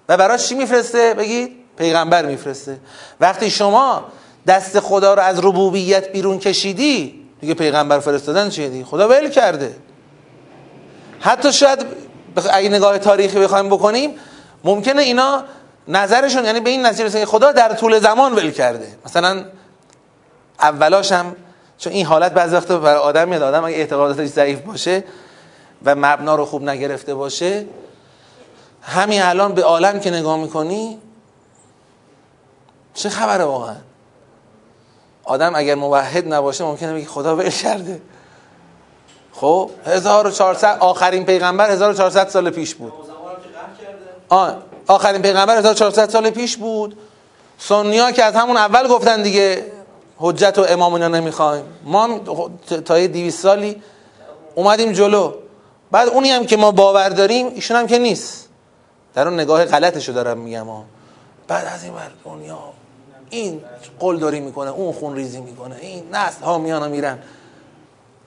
و 0.08 0.16
برای 0.16 0.38
چی 0.38 0.54
میفرسته؟ 0.54 1.14
بگید 1.14 1.56
پیغمبر 1.76 2.26
میفرسته. 2.26 2.78
وقتی 3.20 3.50
شما 3.50 4.04
دست 4.46 4.80
خدا 4.80 5.14
رو 5.14 5.22
از 5.22 5.38
ربوبیت 5.38 6.12
بیرون 6.12 6.38
کشیدی 6.38 7.26
دیگه 7.40 7.54
پیغمبر 7.54 7.98
فرستادن 7.98 8.50
چیه 8.50 8.68
دیگه؟ 8.68 8.84
خدا 8.84 9.08
ول 9.08 9.30
کرده. 9.30 9.87
حتی 11.20 11.52
شاید 11.52 11.86
اگه 12.52 12.68
نگاه 12.68 12.98
تاریخی 12.98 13.38
بخوایم 13.38 13.68
بکنیم 13.68 14.14
ممکنه 14.64 15.02
اینا 15.02 15.44
نظرشون 15.88 16.44
یعنی 16.44 16.60
به 16.60 16.70
این 16.70 16.86
نتیجه 16.86 17.24
خدا 17.24 17.52
در 17.52 17.74
طول 17.74 17.98
زمان 17.98 18.32
ول 18.32 18.50
کرده. 18.50 18.98
مثلا 19.04 19.44
اولاش 20.60 21.12
هم 21.12 21.36
چون 21.78 21.92
این 21.92 22.06
حالت 22.06 22.32
بعضی 22.32 22.56
وقت 22.56 22.68
برای 22.68 22.98
آدم 22.98 23.28
میاد 23.28 23.42
آدم 23.42 23.64
اگه 23.64 23.76
اعتقاداتش 23.76 24.28
ضعیف 24.28 24.60
باشه 24.60 25.04
و 25.84 25.94
مبنا 25.94 26.36
رو 26.36 26.44
خوب 26.44 26.62
نگرفته 26.62 27.14
باشه 27.14 27.66
همین 28.82 29.22
الان 29.22 29.52
به 29.52 29.62
عالم 29.62 30.00
که 30.00 30.10
نگاه 30.10 30.38
می‌کنی 30.38 30.98
چه 32.94 33.08
خبره 33.08 33.44
واقعا؟ 33.44 33.76
آدم 35.24 35.52
اگر 35.54 35.74
موحد 35.74 36.34
نباشه 36.34 36.64
ممکنه 36.64 36.94
بگه 36.94 37.06
خدا 37.06 37.36
ول 37.36 37.50
کرده. 37.50 38.00
خب 39.40 39.70
1400 39.86 40.78
آخرین 40.80 41.24
پیغمبر 41.24 41.70
1400 41.70 42.28
سال 42.28 42.50
پیش 42.50 42.74
بود. 42.74 42.92
آه 44.28 44.56
آخرین 44.86 45.22
پیغمبر 45.22 45.56
1400 45.56 46.10
سال 46.10 46.30
پیش 46.30 46.56
بود. 46.56 46.98
سنیا 47.58 48.10
که 48.10 48.24
از 48.24 48.34
همون 48.34 48.56
اول 48.56 48.88
گفتن 48.88 49.22
دیگه 49.22 49.64
حجت 50.16 50.58
و 50.58 50.66
امام 50.68 50.94
اینا 50.94 51.08
نمی‌خوایم. 51.08 51.64
ما 51.84 52.20
تا 52.84 52.98
یه 52.98 53.08
200 53.08 53.42
سالی 53.42 53.82
اومدیم 54.54 54.92
جلو. 54.92 55.32
بعد 55.90 56.08
اونی 56.08 56.30
هم 56.30 56.46
که 56.46 56.56
ما 56.56 56.70
باور 56.70 57.08
داریم 57.08 57.46
ایشون 57.46 57.76
هم 57.76 57.86
که 57.86 57.98
نیست. 57.98 58.48
در 59.14 59.28
اون 59.28 59.40
نگاه 59.40 59.64
غلطشو 59.64 60.12
دارم 60.12 60.38
میگم 60.38 60.66
ها. 60.66 60.84
بعد 61.48 61.66
از 61.74 61.84
این 61.84 61.94
بر 61.94 62.10
دنیا 62.24 62.58
این 63.30 63.64
قول 64.00 64.18
داری 64.18 64.40
می‌کنه 64.40 64.70
اون 64.70 64.92
خون 64.92 65.16
ریزی 65.16 65.40
می‌کنه 65.40 65.76
این 65.80 66.04
نسل 66.12 66.44
ها 66.44 66.58
میانا 66.58 66.88
میرن. 66.88 67.18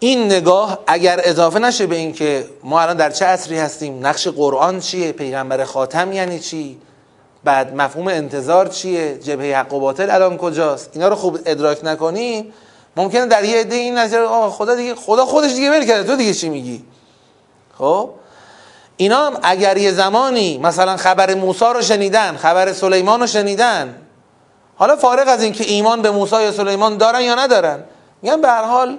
این 0.04 0.26
نگاه 0.26 0.80
اگر 0.88 1.22
اضافه 1.24 1.60
نشه 1.60 1.88
به 1.88 1.96
این 1.96 2.14
که 2.14 2.46
ما 2.64 2.82
الان 2.82 2.98
در 2.98 3.10
چه 3.10 3.26
عصری 3.26 3.58
هستیم 3.58 4.08
نقش 4.08 4.28
قرآن 4.28 4.80
چیه 4.80 5.12
پیغمبر 5.12 5.64
خاتم 5.64 6.12
یعنی 6.12 6.40
چی؟ 6.40 6.78
بعد 7.44 7.76
مفهوم 7.76 8.08
انتظار 8.08 8.68
چیه؟ 8.68 9.18
جبهه 9.18 9.58
حق 9.58 9.74
و 9.74 9.80
باطل 9.80 10.10
الان 10.10 10.38
کجاست؟ 10.38 10.90
اینا 10.94 11.08
رو 11.08 11.16
خوب 11.16 11.40
ادراک 11.46 11.80
نکنیم 11.84 12.54
ممکنه 12.98 13.26
در 13.26 13.44
یه 13.44 13.60
عده 13.60 13.76
این 13.76 13.98
نظر 13.98 14.28
خدا 14.50 14.76
دیگه 14.76 14.96
خدا 14.96 15.26
خودش 15.26 15.52
دیگه 15.54 15.72
ول 15.72 15.86
کرده 15.86 16.04
تو 16.04 16.16
دیگه 16.16 16.34
چی 16.34 16.50
میگی؟ 16.50 16.84
خب؟ 17.78 18.10
اینا 18.98 19.26
هم 19.26 19.40
اگر 19.44 19.78
یه 19.78 19.92
زمانی 19.92 20.58
مثلا 20.58 20.98
خبر 20.98 21.34
موسی 21.34 21.66
رو 21.66 21.82
شنیدن 21.82 22.38
خبر 22.38 22.74
سلیمان 22.74 23.20
رو 23.20 23.28
شنیدن 23.28 23.96
حالا 24.76 24.96
فارغ 24.96 25.28
از 25.28 25.44
اینکه 25.44 25.64
ایمان 25.64 26.02
به 26.02 26.12
موسی 26.12 26.44
یا 26.44 26.52
سلیمان 26.52 26.98
دارن 26.98 27.22
یا 27.22 27.36
ندارن 27.36 27.84
میگن 28.22 28.42
به 28.42 28.48
هر 28.48 28.64
حال 28.64 28.98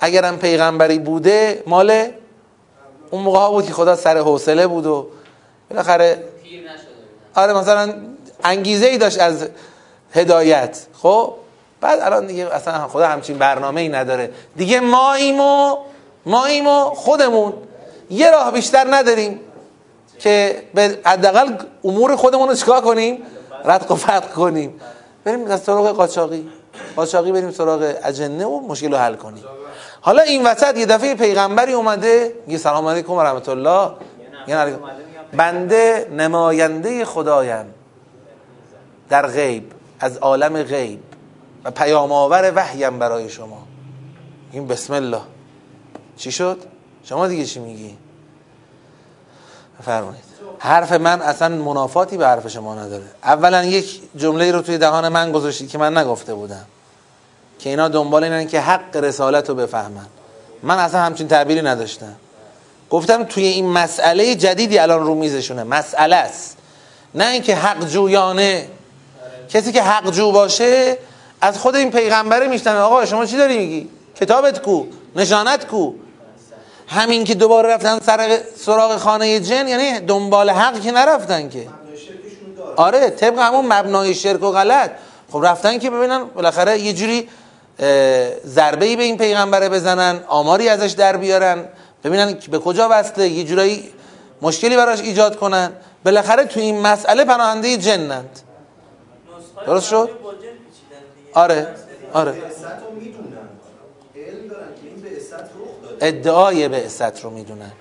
اگرم 0.00 0.38
پیغمبری 0.38 0.98
بوده 0.98 1.62
مال 1.66 2.08
اون 3.10 3.22
موقع 3.22 3.38
ها 3.38 3.50
بود 3.50 3.66
که 3.66 3.72
خدا 3.72 3.96
سر 3.96 4.18
حوصله 4.18 4.66
بود 4.66 4.86
و 4.86 5.06
بالاخره 5.70 6.24
آره 7.34 7.52
مثلا 7.52 7.94
انگیزه 8.44 8.86
ای 8.86 8.98
داشت 8.98 9.20
از 9.20 9.48
هدایت. 10.14 10.86
خب 11.02 11.34
بعد 11.80 12.00
الان 12.00 12.26
دیگه 12.26 12.54
اصلا 12.54 12.88
خدا 12.88 13.06
همچین 13.06 13.38
برنامه 13.38 13.80
ای 13.80 13.88
نداره. 13.88 14.30
دیگه 14.56 14.80
ماییم 14.80 15.40
و 15.40 15.76
ماییم 16.26 16.66
و 16.66 16.84
خودمون. 16.84 17.52
یه 18.10 18.30
راه 18.30 18.52
بیشتر 18.52 18.86
نداریم 18.90 19.40
که 20.18 20.62
به 20.74 20.98
حداقل 21.04 21.54
امور 21.84 22.16
خودمون 22.16 22.48
رو 22.48 22.54
چیکار 22.54 22.80
کنیم؟ 22.80 23.22
رد 23.64 23.90
و 23.90 23.94
فتق 23.96 24.32
کنیم. 24.32 24.80
بریم 25.24 25.46
از 25.46 25.62
سراغ 25.62 25.88
قاچاقی. 25.88 26.48
قاچاقی 26.96 27.32
بریم 27.32 27.50
سراغ 27.50 27.94
اجنه 28.04 28.46
و 28.46 28.60
مشکل 28.60 28.92
رو 28.92 28.98
حل 28.98 29.14
کنیم. 29.14 29.44
حالا 30.00 30.22
این 30.22 30.46
وسط 30.46 30.76
یه 30.76 30.86
دفعه 30.86 31.14
پیغمبری 31.14 31.72
اومده 31.72 32.34
یه 32.48 32.58
سلام 32.58 32.86
علیکم 32.86 33.12
و 33.12 33.22
رحمت 33.22 33.48
الله 33.48 33.90
یعنی 34.46 34.76
بنده 35.32 36.08
نماینده 36.16 37.04
خدایم 37.04 37.74
در 39.08 39.26
غیب 39.26 39.72
از 40.00 40.16
عالم 40.16 40.62
غیب 40.62 41.00
و 41.64 41.70
پیام 41.70 42.12
آور 42.12 42.52
وحیم 42.56 42.98
برای 42.98 43.28
شما. 43.28 43.62
این 44.52 44.66
بسم 44.66 44.92
الله. 44.92 45.20
چی 46.16 46.32
شد؟ 46.32 46.58
شما 47.04 47.26
دیگه 47.26 47.44
چی 47.44 47.60
میگی؟ 47.60 47.98
فرمایید 49.82 50.24
حرف 50.58 50.92
من 50.92 51.22
اصلا 51.22 51.48
منافاتی 51.48 52.16
به 52.16 52.26
حرف 52.26 52.48
شما 52.48 52.74
نداره. 52.74 53.04
اولا 53.24 53.64
یک 53.64 54.02
جمله 54.16 54.52
رو 54.52 54.62
توی 54.62 54.78
دهان 54.78 55.08
من 55.08 55.32
گذاشتید 55.32 55.68
که 55.70 55.78
من 55.78 55.96
نگفته 55.96 56.34
بودم. 56.34 56.66
که 57.60 57.70
اینا 57.70 57.88
دنبال 57.88 58.24
اینن 58.24 58.46
که 58.46 58.60
حق 58.60 58.96
رسالت 58.96 59.48
رو 59.48 59.54
بفهمن. 59.54 60.06
من 60.62 60.78
اصلا 60.78 61.00
همچین 61.00 61.28
تعبیری 61.28 61.62
نداشتم. 61.62 62.14
گفتم 62.90 63.24
توی 63.24 63.44
این 63.44 63.66
مسئله 63.66 64.34
جدیدی 64.34 64.78
الان 64.78 65.06
رو 65.06 65.14
میزشونه. 65.14 65.64
مسئله 65.64 66.16
است. 66.16 66.56
نه 67.14 67.26
اینکه 67.26 67.56
حق 67.56 67.86
جویانه. 67.86 68.68
کسی 69.48 69.72
که 69.72 69.82
حق 69.82 70.10
جو 70.10 70.32
باشه 70.32 70.98
از 71.40 71.58
خود 71.58 71.76
این 71.76 71.90
پیغمبره 71.90 72.46
میشتن 72.46 72.76
آقا 72.76 73.06
شما 73.06 73.26
چی 73.26 73.36
داری 73.36 73.58
میگی؟ 73.58 73.88
کتابت 74.20 74.62
کو؟ 74.62 74.84
نشانت 75.16 75.66
کو؟ 75.66 75.92
همین 76.88 77.24
که 77.24 77.34
دوباره 77.34 77.68
رفتن 77.68 77.98
سر 78.00 78.38
سراغ 78.56 78.96
خانه 78.96 79.40
جن 79.40 79.68
یعنی 79.68 80.00
دنبال 80.00 80.50
حق 80.50 80.80
که 80.80 80.90
نرفتن 80.90 81.48
که. 81.48 81.66
آره 82.76 83.10
طبق 83.10 83.38
همون 83.38 83.66
مبنای 83.66 84.14
شرک 84.14 84.42
و 84.42 84.50
غلط. 84.50 84.90
خب 85.32 85.40
رفتن 85.44 85.78
که 85.78 85.90
ببینن 85.90 86.24
بالاخره 86.24 86.78
یه 86.78 86.92
جوری 86.92 87.28
ضربه 88.46 88.86
ای 88.86 88.96
به 88.96 89.02
این 89.02 89.16
پیغمبره 89.16 89.68
بزنن 89.68 90.20
آماری 90.28 90.68
ازش 90.68 90.90
در 90.90 91.16
بیارن. 91.16 91.64
ببینن 92.04 92.38
به 92.50 92.58
کجا 92.58 92.88
وصله 92.90 93.28
یه 93.28 93.44
جورایی 93.44 93.92
مشکلی 94.42 94.76
براش 94.76 95.00
ایجاد 95.00 95.36
کنن. 95.36 95.72
بالاخره 96.04 96.44
تو 96.44 96.60
این 96.60 96.80
مسئله 96.80 97.24
پناهنده 97.24 97.76
جنند 97.76 98.40
درست 99.66 99.88
شد؟ 99.88 100.10
آره 101.34 101.66
آره. 102.12 102.34
ادعای 106.00 106.68
بعثت 106.68 107.24
رو 107.24 107.30
می‌دونن. 107.30 107.72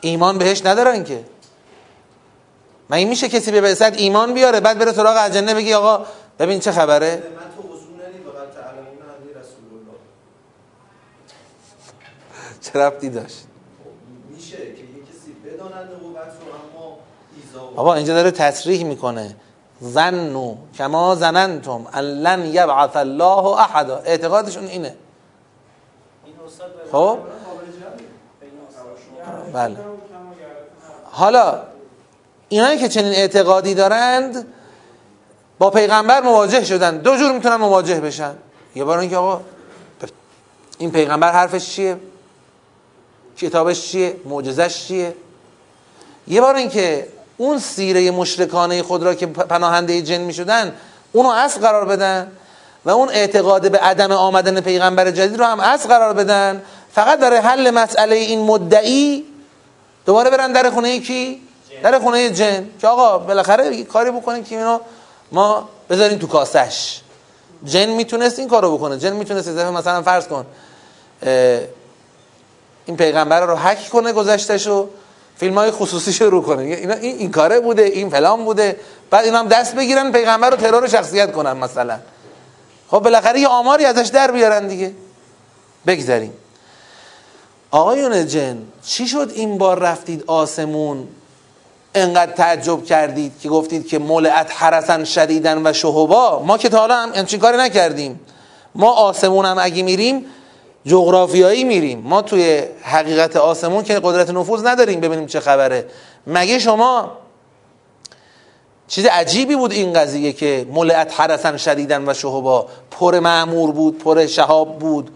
ایمان 0.00 0.38
بهش 0.38 0.66
ندارن 0.66 1.04
که. 1.04 1.24
من 2.88 2.96
این 2.96 3.08
میشه 3.08 3.28
کسی 3.28 3.50
به 3.50 3.60
بعثت 3.60 3.98
ایمان 3.98 4.34
بیاره 4.34 4.60
بعد 4.60 4.78
بره 4.78 4.92
سراغ 4.92 5.16
اجنه 5.26 5.54
بگی 5.54 5.74
آقا 5.74 6.06
ببین 6.38 6.60
چه 6.60 6.72
خبره؟ 6.72 7.22
چه 12.64 12.78
رفتی 12.78 13.10
داشت؟ 13.10 13.44
میشه 14.30 14.56
که 14.56 14.62
یه 14.62 15.02
کسی 15.10 15.32
بداند 15.44 15.90
نبوت 15.94 16.16
رو 16.16 16.80
اما 16.80 16.96
بابا 17.76 17.94
اینجا 17.94 18.14
داره 18.14 18.30
تصریح 18.30 18.84
می‌کنه. 18.84 19.36
ظنوا 19.82 20.54
کما 20.74 21.14
زننتم 21.14 21.86
ان 21.92 22.04
لن 22.04 22.46
یبعث 22.46 22.96
الله 22.96 23.46
احدا. 23.46 23.96
اعتقادشون 23.96 24.66
اینه. 24.66 24.94
خب؟ 26.92 27.18
بله. 29.52 29.76
حالا 31.04 31.62
اینایی 32.48 32.78
که 32.78 32.88
چنین 32.88 33.12
اعتقادی 33.12 33.74
دارند 33.74 34.46
با 35.58 35.70
پیغمبر 35.70 36.20
مواجه 36.20 36.64
شدن. 36.64 36.98
دو 36.98 37.16
جور 37.16 37.32
می‌تونن 37.32 37.56
مواجه 37.56 38.00
بشن. 38.00 38.34
یه 38.74 38.84
بار 38.84 38.98
اینکه 38.98 39.16
آقا 39.16 39.40
این 40.78 40.90
پیغمبر 40.90 41.32
حرفش 41.32 41.70
چیه؟ 41.70 41.96
کتابش 43.38 43.90
چیه؟ 43.90 44.16
معجزش 44.24 44.86
چیه؟ 44.86 45.14
یه 46.28 46.40
بار 46.40 46.54
اینکه 46.54 47.08
اون 47.36 47.58
سیره 47.58 48.10
مشرکانه 48.10 48.82
خود 48.82 49.02
را 49.02 49.14
که 49.14 49.26
پناهنده 49.26 50.02
جن 50.02 50.20
می 50.20 50.34
شدن 50.34 50.74
اونو 51.12 51.28
اصل 51.28 51.60
قرار 51.60 51.84
بدن 51.84 52.32
و 52.84 52.90
اون 52.90 53.08
اعتقاد 53.08 53.70
به 53.70 53.78
عدم 53.78 54.12
آمدن 54.12 54.60
پیغمبر 54.60 55.10
جدید 55.10 55.38
رو 55.38 55.44
هم 55.44 55.60
اصل 55.60 55.88
قرار 55.88 56.12
بدن. 56.12 56.62
فقط 56.92 57.20
داره 57.20 57.40
حل 57.40 57.70
مسئله 57.70 58.16
این 58.16 58.40
مدعی 58.40 59.24
دوباره 60.06 60.30
برن 60.30 60.52
در 60.52 60.70
خونه 60.70 61.00
کی؟ 61.00 61.42
در 61.82 61.98
خونه 61.98 62.30
جن. 62.30 62.66
که 62.80 62.88
آقا 62.88 63.18
بالاخره 63.18 63.84
کاری 63.84 64.10
بکنیم 64.10 64.44
که 64.44 64.56
اینو 64.56 64.78
ما 65.32 65.68
بذاریم 65.90 66.18
تو 66.18 66.26
کاسش 66.26 67.00
جن 67.64 67.86
می‌تونست 67.86 68.38
این 68.38 68.48
کارو 68.48 68.78
بکنه. 68.78 68.98
جن 68.98 69.12
می‌تونست 69.12 69.48
مثلا 69.48 70.02
فرض 70.02 70.26
کن 70.26 70.46
این 72.86 72.96
پیغمبر 72.96 73.46
رو 73.46 73.56
حک 73.56 73.88
کنه 73.88 74.12
گذشتشو 74.12 74.88
فیلم 75.36 75.58
های 75.58 75.70
خصوصی 75.70 76.12
شروع 76.12 76.42
کنه 76.42 76.62
این, 76.62 76.90
این, 76.90 77.30
کاره 77.30 77.60
بوده 77.60 77.82
این 77.82 78.10
فلان 78.10 78.44
بوده. 78.44 78.80
بعد 79.10 79.24
اینا 79.24 79.38
هم 79.38 79.48
دست 79.48 79.74
بگیرن 79.74 80.12
پیغمبر 80.12 80.50
رو 80.50 80.56
ترور 80.56 80.88
شخصیت 80.88 81.32
کنن 81.32 81.52
مثلا. 81.52 81.98
خب 82.90 82.98
بالاخره 82.98 83.40
یه 83.40 83.48
آماری 83.48 83.84
ازش 83.84 84.08
در 84.08 84.30
بیارن 84.30 84.68
دیگه. 84.68 84.92
بگذاریم. 85.86 86.32
آقایون 87.70 88.26
جن 88.26 88.58
چی 88.86 89.08
شد 89.08 89.32
این 89.34 89.58
بار 89.58 89.78
رفتید 89.78 90.24
آسمون؟ 90.26 91.08
انقدر 91.94 92.32
تعجب 92.32 92.84
کردید 92.84 93.32
که 93.40 93.48
گفتید 93.48 93.88
که 93.88 93.98
مولعت 93.98 94.52
حرسن 94.62 95.04
شدیدن 95.04 95.66
و 95.66 95.72
شهبا 95.72 96.42
ما 96.46 96.58
که 96.58 96.68
تا 96.68 96.78
حالا 96.78 96.96
هم 96.96 97.12
همچین 97.14 97.40
کاری 97.40 97.58
نکردیم. 97.58 98.20
ما 98.74 98.92
آسمون 98.92 99.44
هم 99.44 99.56
اگه 99.60 99.82
میریم 99.82 100.26
جغرافیایی 100.86 101.64
میریم. 101.64 101.98
ما 102.00 102.22
توی 102.22 102.62
حقیقت 102.82 103.36
آسمون 103.36 103.84
که 103.84 104.00
قدرت 104.02 104.30
نفوذ 104.30 104.66
نداریم 104.66 105.00
ببینیم 105.00 105.26
چه 105.26 105.40
خبره. 105.40 105.86
مگه 106.26 106.58
شما 106.58 107.12
چیز 108.88 109.06
عجیبی 109.06 109.56
بود 109.56 109.72
این 109.72 109.92
قضیه 109.92 110.32
که 110.32 110.66
ملعت 110.72 111.20
حرسن 111.20 111.56
شدیدن 111.56 112.08
و 112.08 112.14
شهبا 112.14 112.66
پر 112.90 113.20
معمور 113.20 113.72
بود 113.72 113.98
پر 113.98 114.26
شهاب 114.26 114.78
بود؟ 114.78 115.10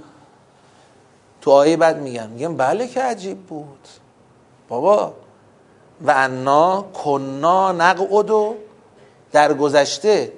تو 1.41 1.51
آیه 1.51 1.77
بعد 1.77 1.99
میگن 1.99 2.27
میگن 2.27 2.57
بله 2.57 2.87
که 2.87 3.03
عجیب 3.03 3.39
بود. 3.39 3.89
بابا 4.69 5.13
و 6.01 6.11
انا 6.11 6.85
کنا 6.95 7.73
نقعد 7.73 8.31
و 8.31 8.55
در 9.33 9.55
گذشته 9.55 10.33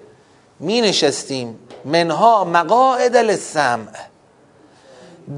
می 0.60 0.80
نشستیم 0.80 1.58
منها 1.84 2.44
مقاعد 2.44 3.16
للسمع. 3.16 4.09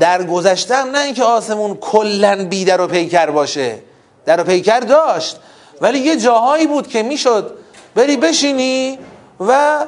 در 0.00 0.22
گذشته 0.22 0.82
نه 0.82 0.98
اینکه 0.98 1.24
آسمون 1.24 1.76
کلا 1.76 2.46
بی 2.50 2.64
در 2.64 2.80
و 2.80 2.86
پیکر 2.86 3.26
باشه 3.26 3.78
در 4.24 4.40
و 4.40 4.44
پیکر 4.44 4.80
داشت. 4.80 5.36
ولی 5.80 5.98
یه 5.98 6.16
جاهایی 6.16 6.66
بود 6.66 6.88
که 6.88 7.02
می‌شد 7.02 7.56
بری 7.94 8.16
بشینی 8.16 8.98
و 9.40 9.84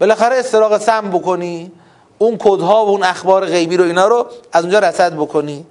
بالاخره 0.00 0.36
استراق 0.36 0.78
سم 0.78 1.10
بکنی 1.10 1.72
اون 2.18 2.36
کدها 2.38 2.86
و 2.86 2.88
اون 2.88 3.02
اخبار 3.02 3.46
غیبی 3.46 3.76
رو 3.76 3.84
اینا 3.84 4.08
رو 4.08 4.26
از 4.52 4.64
اونجا 4.64 4.78
رسد 4.78 5.14
بکنی. 5.14 5.66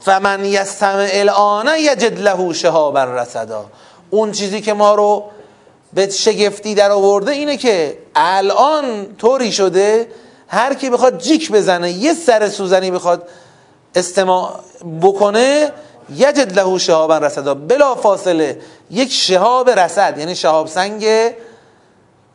فمن 0.00 0.44
یستمع 0.44 1.08
الان 1.12 1.68
یجد 1.78 2.20
له 2.20 2.52
شهابا 2.52 3.04
رصدا. 3.04 3.64
اون 4.10 4.32
چیزی 4.32 4.60
که 4.60 4.72
ما 4.72 4.94
رو 4.94 5.24
به 5.94 6.10
شگفتی 6.10 6.74
در 6.74 6.90
آورده 6.90 7.32
اینه 7.32 7.56
که 7.56 7.98
الان 8.14 9.16
طوری 9.18 9.52
شده 9.52 10.08
هر 10.52 10.74
کی 10.74 10.90
بخواد 10.90 11.18
جیک 11.18 11.52
بزنه 11.52 11.90
یه 11.90 12.14
سر 12.14 12.48
سوزنی 12.48 12.90
بخواد 12.90 13.28
استماع 13.94 14.60
بکنه 15.02 15.72
یجد 16.14 16.58
له 16.58 16.78
شهابا 16.78 17.18
رصدا 17.18 17.54
بلا 17.54 17.94
فاصله. 17.94 18.60
یک 18.90 19.12
شهاب 19.12 19.70
رصد 19.70 20.18
یعنی 20.18 20.34
شهاب 20.34 20.66
سنگ 20.66 21.06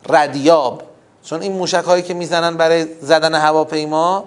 ردیاب. 0.08 0.82
چون 1.24 1.42
این 1.42 1.52
موشک 1.52 1.84
هایی 1.84 2.02
که 2.02 2.14
می‌زنن 2.14 2.56
برای 2.56 2.86
زدن 3.00 3.34
هواپیما 3.34 4.24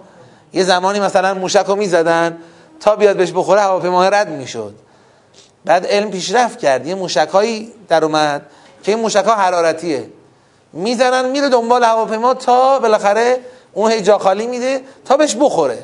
یه 0.54 0.63
زمانی 0.63 0.99
مثلا 0.99 1.34
موشک 1.34 1.65
رو 1.65 1.75
می‌زدن 1.75 2.38
تا 2.80 2.95
بیاد 2.95 3.15
بهش 3.15 3.32
بخوره 3.32 3.62
هواپیما 3.62 4.08
رد 4.08 4.30
می‌شد. 4.30 4.75
بعد 5.65 5.86
علم 5.86 6.12
پیشرفت 6.12 6.60
کرد. 6.60 6.88
یه 6.88 6.95
موشکهایی 6.95 7.73
در 7.89 8.06
اومد 8.06 8.41
که 8.84 8.91
این 8.91 9.01
موشک 9.01 9.25
ها 9.25 9.36
حرارتیه. 9.36 10.10
می‌زنن 10.73 11.30
میره 11.30 11.49
دنبال 11.49 11.84
هواپیما 11.84 12.34
تا 12.34 12.80
بالاخره 12.80 13.39
اون 13.73 13.91
هی 13.91 14.01
جا 14.01 14.17
خالی 14.17 14.47
میده 14.47 14.81
تا 15.05 15.17
بهش 15.17 15.36
بخوره. 15.36 15.84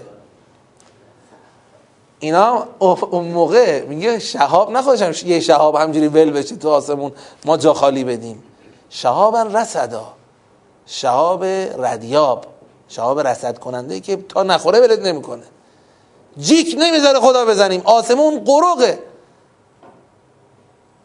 اینا 2.19 2.67
اون 2.79 3.25
موقع 3.25 3.85
میگه 3.85 4.19
شهاب 4.19 4.71
نخواهشم 4.71 5.27
یه 5.27 5.39
شهاب 5.39 5.75
همجوری 5.75 6.07
ول 6.07 6.31
بشه 6.31 6.55
تو 6.55 6.69
آسمون 6.69 7.11
ما 7.45 7.57
جا 7.57 7.73
خالی 7.73 8.03
بدیم. 8.03 8.43
شهابا 8.89 9.41
رسدا 9.41 10.05
شهاب 10.85 11.43
ردیاب. 11.77 12.45
شهاب 12.89 13.19
رسد 13.19 13.59
کننده 13.59 13.99
که 13.99 14.15
تا 14.15 14.43
نخوره 14.43 14.79
ولد 14.79 15.07
نمی‌کنه. 15.07 15.43
جیک 16.37 16.75
نمی‌ذاره 16.79 17.19
خدا 17.19 17.45
بزنیم. 17.45 17.81
آسمون 17.85 18.43
قرقه 18.45 18.99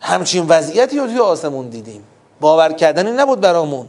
همچین 0.00 0.46
وضعیتی 0.48 0.98
رو 0.98 1.06
توی 1.06 1.18
آسمون 1.18 1.68
دیدیم. 1.68 2.04
باور 2.40 2.72
کردنی 2.72 3.10
نبود 3.10 3.40
برامون. 3.40 3.88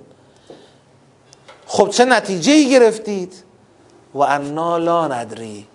خب 1.74 1.90
چه 1.90 2.06
نتیجه 2.06 2.52
ای 2.52 2.70
گرفتید؟ 2.70 3.34
و 4.14 4.20
انا 4.20 4.78
لا 4.78 5.08
ندری. 5.08 5.68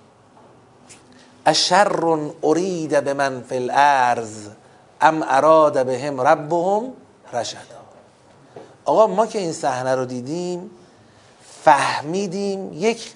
اشر 1.46 2.28
ارید 2.42 3.04
به 3.04 3.14
من 3.14 3.42
فی 3.48 3.56
الارض 3.56 4.48
ام 5.00 5.24
اراد 5.28 5.86
بهم 5.86 6.20
ربهم 6.20 6.92
رشدا. 7.32 7.60
آقا 8.84 9.06
ما 9.06 9.26
که 9.26 9.38
این 9.38 9.52
صحنه 9.52 9.94
رو 9.94 10.04
دیدیم 10.04 10.70
فهمیدیم 11.64 12.70
یک 12.72 13.12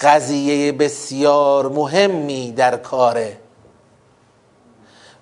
قضیه 0.00 0.72
بسیار 0.72 1.68
مهمی 1.68 2.52
در 2.52 2.76
کاره. 2.76 3.38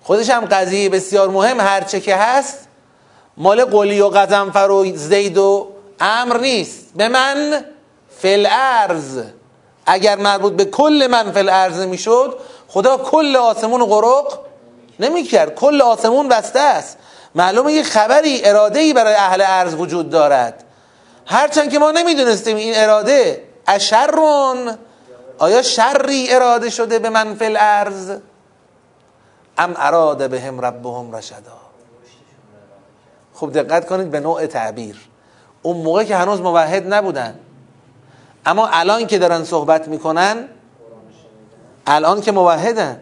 خودش 0.03 0.29
هم 0.29 0.45
قضیه 0.45 0.89
بسیار 0.89 1.29
مهم 1.29 1.59
هرچه 1.59 1.99
که 1.99 2.15
هست 2.15 2.67
مال 3.37 3.65
قلی 3.65 4.01
و 4.01 4.09
قزنفر 4.09 4.71
و 4.71 4.95
زید 4.95 5.37
و 5.37 5.70
امر 6.01 6.37
نیست. 6.37 6.93
به 6.95 7.07
من 7.07 7.65
فل 8.17 8.47
ارز 8.51 9.23
اگر 9.85 10.15
مربوط 10.15 10.53
به 10.53 10.65
کل 10.65 11.07
من 11.11 11.31
فل 11.31 11.49
ارز 11.49 11.79
می‌شد 11.79 12.39
خدا 12.67 12.97
کل 12.97 13.35
آسمون 13.35 13.85
غرق 13.85 14.39
نمی‌کرد. 14.99 15.55
کل 15.55 15.81
آسمون 15.81 16.27
بسته 16.27 16.59
است. 16.59 16.97
معلومه 17.35 17.73
یه 17.73 17.83
خبری 17.83 18.41
اراده 18.45 18.79
ای 18.79 18.93
برای 18.93 19.13
اهل 19.13 19.43
ارز 19.47 19.75
وجود 19.75 20.09
دارد. 20.09 20.63
هرچند 21.25 21.71
که 21.71 21.79
ما 21.79 21.91
نمی‌دونستیم 21.91 22.57
این 22.57 22.73
اراده 22.77 23.43
اشرون. 23.67 24.77
آیا 25.37 25.61
شری 25.61 26.33
اراده 26.33 26.69
شده 26.69 26.99
به 26.99 27.09
من 27.09 27.35
فل 27.35 27.57
ارز 27.59 28.11
ام 29.57 29.73
اراده 29.77 30.27
بهم 30.27 30.61
ربهم 30.61 31.15
رشدا. 31.15 31.61
خوب 33.33 33.53
دقت 33.53 33.87
کنید 33.87 34.11
به 34.11 34.19
نوع 34.19 34.45
تعبیر. 34.45 35.10
اون 35.61 35.77
موقع 35.77 36.03
که 36.03 36.15
هنوز 36.15 36.41
موحد 36.41 36.93
نبودن. 36.93 37.39
اما 38.45 38.67
الان 38.67 39.07
که 39.07 39.17
دارن 39.17 39.43
صحبت 39.43 39.87
می‌کنن 39.87 40.47
الان 41.87 42.21
که 42.21 42.31
موحدن. 42.31 43.01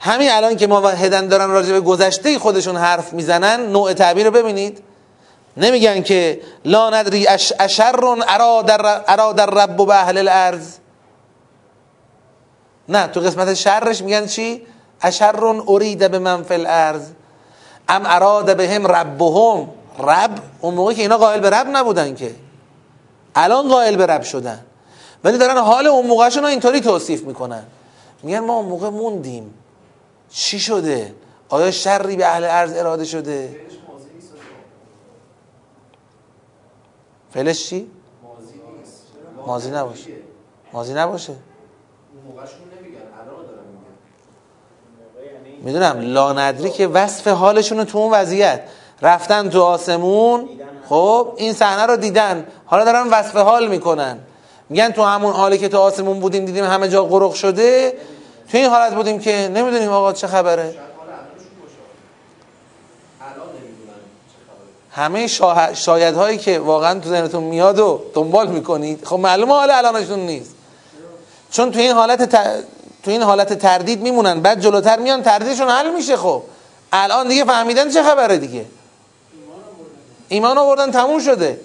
همین 0.00 0.30
الان 0.30 0.56
که 0.56 0.66
موحدن 0.66 1.28
دارن 1.28 1.50
راجع 1.50 1.72
به 1.72 1.80
گذشته 1.80 2.38
خودشون 2.38 2.76
حرف 2.76 3.12
می‌زنن 3.12 3.66
نوع 3.66 3.92
تعبیر 3.92 4.26
رو 4.26 4.30
ببینید. 4.30 4.82
نمیگن 5.56 6.02
که 6.02 6.40
لا 6.64 6.90
ندری 6.90 7.26
اشر 7.58 7.94
اراد 9.08 9.40
الرب 9.40 9.76
به 9.76 9.94
اهل 9.94 10.18
الارض. 10.18 10.74
نه 12.88 13.06
تو 13.06 13.20
قسمت 13.20 13.54
شرش 13.54 14.02
میگن 14.02 14.26
چی؟ 14.26 14.66
اشر 15.02 15.44
ارید 15.68 16.10
به 16.10 16.18
من 16.18 16.42
فی 16.42 16.54
الارض. 16.54 17.10
ام 17.88 18.02
اراد 18.06 18.56
بهم 18.56 18.86
ربهم. 18.86 19.68
رب 19.98 20.30
اون 20.60 20.74
موقع 20.74 20.92
که 20.92 21.02
اینا 21.02 21.18
قائل 21.18 21.40
به 21.40 21.50
رب 21.50 21.66
نبودن 21.70 22.14
که. 22.14 22.34
الان 23.34 23.68
قائل 23.68 23.96
به 23.96 24.06
رب 24.06 24.22
شدن. 24.22 24.64
ولی 25.24 25.38
دارن 25.38 25.58
حال 25.58 25.86
اون 25.86 26.06
موقعشون 26.06 26.42
رو 26.42 26.48
اینطوری 26.48 26.80
توصیف 26.80 27.22
می‌کنن. 27.22 27.62
میگن 28.22 28.40
ما 28.40 28.56
اون 28.56 28.66
موقع 28.66 28.88
موندیم. 28.88 29.54
چی 30.30 30.58
شده؟ 30.58 31.14
آیا 31.48 31.70
شری 31.70 32.16
به 32.16 32.26
اهل 32.26 32.44
ارض 32.44 32.76
اراده 32.76 33.04
شده؟ 33.04 33.60
فعلش 37.30 37.68
چی؟ 37.68 37.90
مازی 39.46 39.70
نباشه. 39.70 40.10
مازی 40.72 40.94
نباشه. 40.94 41.34
می‌دونم 45.62 46.00
لاندری 46.00 46.70
که 46.70 46.86
وصف 46.86 47.28
حالشون 47.28 47.84
تو 47.84 47.98
اون 47.98 48.12
وضعیت. 48.12 48.68
رفتن 49.02 49.50
تو 49.50 49.62
آسمون 49.62 50.48
خب 50.88 51.32
این 51.36 51.52
صحنه 51.52 51.86
رو 51.86 51.96
دیدن. 51.96 52.46
حالا 52.66 52.84
دارن 52.84 53.08
وصف 53.08 53.36
حال 53.36 53.68
می‌کنن. 53.68 54.18
میگن 54.68 54.90
تو 54.90 55.02
همون 55.02 55.32
حالی 55.32 55.58
که 55.58 55.68
تو 55.68 55.78
آسمون 55.78 56.20
بودیم 56.20 56.44
دیدیم 56.44 56.64
همه 56.64 56.88
جا 56.88 57.04
غرق 57.04 57.34
شده. 57.34 57.94
تو 58.52 58.58
این 58.58 58.70
حالت 58.70 58.94
بودیم 58.94 59.18
که 59.18 59.50
نمی‌دونیم 59.54 59.92
آقا 59.92 60.12
چه 60.12 60.26
خبره. 60.26 60.74
همه 64.90 65.26
شاید 65.74 66.14
هایی 66.14 66.38
که 66.38 66.58
واقعا 66.58 67.00
تو 67.00 67.08
ذهنتون 67.08 67.42
میاد 67.42 67.78
و 67.78 68.00
دنبال 68.14 68.48
می‌کنید 68.48 69.04
خب 69.04 69.18
معلومه 69.18 69.52
حال 69.52 69.70
الانشون 69.70 70.18
نیست. 70.18 70.54
چون 71.50 71.70
تو 71.70 71.78
این 71.78 71.92
حالت 71.92 72.30
تو 73.02 73.10
این 73.10 73.22
حالت 73.22 73.52
تردید 73.52 74.02
میمونن. 74.02 74.40
بعد 74.40 74.60
جلوتر 74.60 74.98
میان 74.98 75.22
تردیدشون 75.22 75.68
حل 75.68 75.94
میشه 75.94 76.16
خب. 76.16 76.42
الان 76.92 77.28
دیگه 77.28 77.44
فهمیدن 77.44 77.90
چه 77.90 78.02
خبره 78.02 78.36
دیگه. 78.36 78.64
ایمان 80.28 80.58
آوردن 80.58 80.90
تموم 80.90 81.20
شده. 81.20 81.60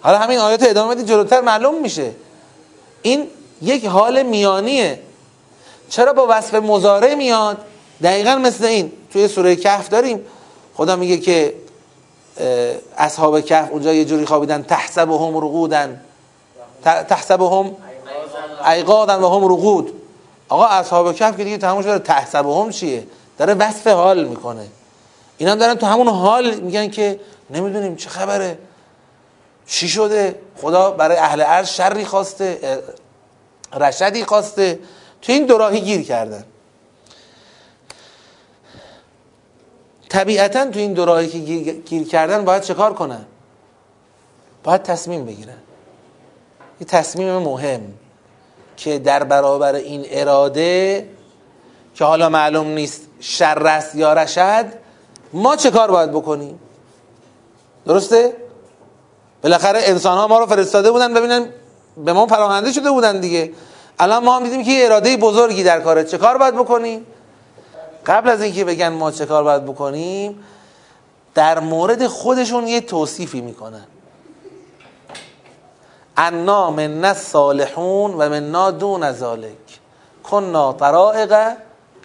حالا 0.00 0.18
همین 0.18 0.38
آیات 0.38 0.62
ادامه 0.62 0.94
بدید 0.94 1.06
جلوتر 1.06 1.40
معلوم 1.40 1.80
میشه. 1.80 2.10
این 3.02 3.26
یک 3.62 3.86
حال 3.86 4.22
میانیه. 4.22 5.00
چرا 5.88 6.12
با 6.12 6.26
وصف 6.30 6.54
مزاره 6.54 7.14
میاد؟ 7.14 7.58
دقیقا 8.02 8.36
مثل 8.36 8.64
این. 8.64 8.92
توی 9.12 9.28
سوره 9.28 9.56
کهف 9.56 9.88
داریم. 9.88 10.20
خدا 10.74 10.96
میگه 10.96 11.18
که 11.18 11.54
اصحاب 12.98 13.40
کهف 13.40 13.68
اونجا 13.70 13.94
یه 13.94 14.04
جوری 14.04 14.26
خوابیدن. 14.26 14.62
تحسبهم 14.62 15.36
رقودن 15.36 16.00
تحسبهم 16.84 17.76
ایقادن 18.66 19.20
و 19.20 19.28
هم 19.28 19.44
رقود 19.44 19.92
آقا 20.48 20.64
اصحاب 20.64 21.12
کف 21.12 21.36
که 21.36 21.44
دیگه 21.44 21.58
تمام 21.58 21.82
شده. 21.82 21.98
تحسب 21.98 22.46
هم 22.46 22.70
چیه؟ 22.70 23.06
داره 23.38 23.54
وصف 23.54 23.86
حال 23.86 24.24
می‌کنه. 24.24 24.66
اینا 25.38 25.54
دارن 25.54 25.74
تو 25.74 25.86
همون 25.86 26.08
حال 26.08 26.54
میگن 26.54 26.90
که 26.90 27.20
نمی‌دونیم 27.50 27.96
چه 27.96 28.10
خبره. 28.10 28.58
چی 29.66 29.88
شده؟ 29.88 30.40
خدا 30.56 30.90
برای 30.90 31.16
اهل 31.16 31.40
عرض 31.40 31.68
شری 31.68 32.04
خواسته 32.04 32.82
رشدی 33.80 34.24
خواسته. 34.24 34.78
تو 35.22 35.32
این 35.32 35.46
دوراهی 35.46 35.80
گیر 35.80 36.02
کردن. 36.02 36.44
طبیعتا 40.08 40.70
تو 40.70 40.78
این 40.78 40.92
دوراهی 40.92 41.28
که 41.28 41.72
گیر 41.72 42.08
کردن 42.08 42.44
باید 42.44 42.62
چه 42.62 42.74
کار 42.74 42.94
کنن؟ 42.94 43.26
باید 44.64 44.82
تصمیم 44.82 45.26
بگیرن. 45.26 45.58
یه 46.80 46.86
تصمیم 46.86 47.38
مهم 47.38 47.94
که 48.76 48.98
در 48.98 49.24
برابر 49.24 49.74
این 49.74 50.06
اراده 50.10 51.08
که 51.94 52.04
حالا 52.04 52.28
معلوم 52.28 52.66
نیست 52.66 53.02
شر 53.20 53.66
است 53.66 53.94
یا 53.94 54.12
رشد 54.12 54.72
ما 55.32 55.56
چه 55.56 55.70
کار 55.70 55.90
باید 55.90 56.10
بکنیم؟ 56.10 56.58
درسته؟ 57.86 58.36
بالاخره 59.42 59.80
انسان 59.84 60.18
ها 60.18 60.28
ما 60.28 60.38
رو 60.38 60.46
فرستاده 60.46 60.90
بودن 60.90 61.14
ببینن 61.14 61.48
به 61.96 62.12
ما 62.12 62.26
پراهنده 62.26 62.72
شده 62.72 62.90
بودن 62.90 63.20
دیگه. 63.20 63.52
الان 63.98 64.24
ما 64.24 64.36
هم 64.36 64.44
دیدیم 64.44 64.64
که 64.64 64.84
اراده 64.84 65.16
بزرگی 65.16 65.62
در 65.62 65.80
کاره. 65.80 66.04
چه 66.04 66.18
کار 66.18 66.38
باید 66.38 66.54
بکنیم؟ 66.54 67.06
قبل 68.06 68.28
از 68.28 68.42
اینکه 68.42 68.64
بگن 68.64 68.88
ما 68.88 69.10
چه 69.10 69.26
کار 69.26 69.44
باید 69.44 69.64
بکنیم 69.64 70.44
در 71.34 71.60
مورد 71.60 72.06
خودشون 72.06 72.66
یه 72.66 72.80
توصیفی 72.80 73.40
می‌کنن. 73.40 73.86
انا 76.16 76.70
من 76.70 77.14
صالحون 77.14 78.14
و 78.14 78.28
من 78.28 78.70
دون 78.70 79.12
ذالک 79.12 79.80
کنا 80.24 80.72
طرائق 80.72 81.56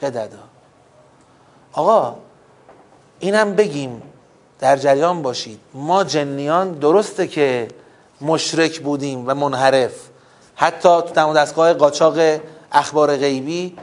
قددا. 0.01 0.37
آقا 1.73 2.15
اینم 3.19 3.55
بگیم 3.55 4.01
در 4.59 4.77
جریان 4.77 5.21
باشید. 5.21 5.59
ما 5.73 6.03
جنیان 6.03 6.71
درسته 6.71 7.27
که 7.27 7.67
مشرک 8.21 8.79
بودیم 8.79 9.23
و 9.27 9.33
منحرف. 9.33 9.91
حتی 10.55 10.89
تو 10.89 11.01
تمام 11.01 11.33
دستگاه 11.33 11.73
قاچاق 11.73 12.39
اخبار 12.71 13.17
غیبی 13.17 13.77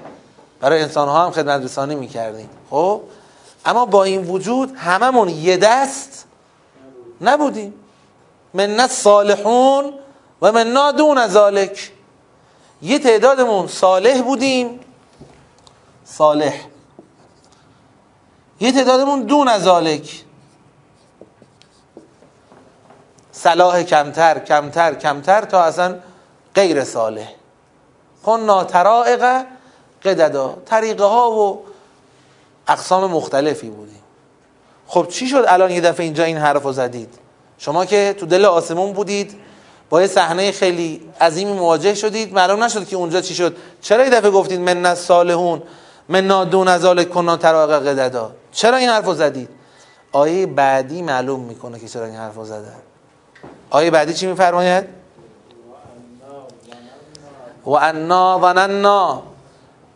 برای 0.61 0.83
انسان 0.83 1.09
ها 1.09 1.25
هم 1.25 1.31
خدمت 1.31 1.63
رسانی 1.63 1.95
می‌کردیم. 1.95 2.51
خب؟ 2.71 3.01
اما 3.65 3.87
با 3.87 4.05
این 4.05 4.23
وجود 4.23 4.77
هممون 4.77 5.29
یه 5.29 5.57
دست 5.57 6.27
نبودیم. 7.21 7.75
من 8.55 8.87
صالحون 8.87 9.93
و 10.43 10.53
من 10.53 10.67
نادون 10.67 11.27
ذالک 11.27 11.93
یه 12.83 12.99
تعدادمون 12.99 13.67
صالح 13.67 14.23
بودیم. 14.23 14.81
صالح. 16.05 16.55
یه 18.61 18.73
تعدادمون 18.73 19.23
دون 19.23 19.59
ذالک 19.59 20.25
صلاح 23.33 23.83
کمتر 23.83 24.39
کمتر 24.39 24.95
کمتر 24.95 25.45
تا 25.45 25.63
اصلا 25.63 25.95
غیر 26.55 26.85
صالح. 26.85 27.29
کن 28.25 28.65
طرائق 28.65 29.45
قددا. 30.05 30.57
طریقه 30.67 31.05
ها 31.05 31.31
و 31.31 31.65
اقسام 32.69 33.11
مختلفی 33.11 33.71
بودیم 33.71 34.03
خب 34.87 35.09
چی 35.09 35.29
شد 35.29 35.45
الان 35.49 35.71
یه 35.71 35.81
دفعه 35.81 36.05
اینجا 36.05 36.25
این 36.25 36.37
حرف 36.37 36.63
رو 36.63 36.73
زدید؟ 36.73 37.15
شما 37.59 37.85
که 37.85 38.15
تو 38.19 38.27
دل 38.27 38.45
آسمون 38.45 38.93
بودید 38.93 39.35
با 39.91 40.01
یه 40.01 40.07
صحنه 40.07 40.53
خیلی 40.53 41.01
عظیمی 41.21 41.53
مواجه 41.53 41.95
شدید 41.95 42.35
معلوم 42.35 42.63
نشد 42.63 42.89
که 42.89 42.97
اونجا 42.97 43.21
چی 43.21 43.35
شد. 43.35 43.57
چرا 43.81 44.05
یه 44.05 44.11
دفعه 44.11 44.31
گفتید 44.31 44.61
من 44.61 44.95
صالحون 44.95 45.63
من 46.09 46.45
دون 46.45 46.69
از 46.69 46.85
کنا 46.85 47.37
طرائق 47.37 47.89
قددا؟ 47.89 48.33
چرا 48.53 48.77
این 48.77 48.89
حرف 48.89 49.05
رو 49.05 49.15
زدید؟ 49.15 49.49
آیه 50.13 50.47
بعدی 50.47 51.03
معلوم 51.03 51.41
می‌کنه 51.41 51.79
که 51.79 51.89
چرا 51.89 52.05
این 52.05 52.17
حرف 52.17 52.35
رو 52.35 52.45
زدن. 52.45 52.92
آیه 53.73 53.91
بعدی 53.91 54.15
چی 54.15 54.27
میفرماید؟ 54.27 54.85
و 57.67 57.71
انا 57.71 58.39
ظننا 58.41 59.23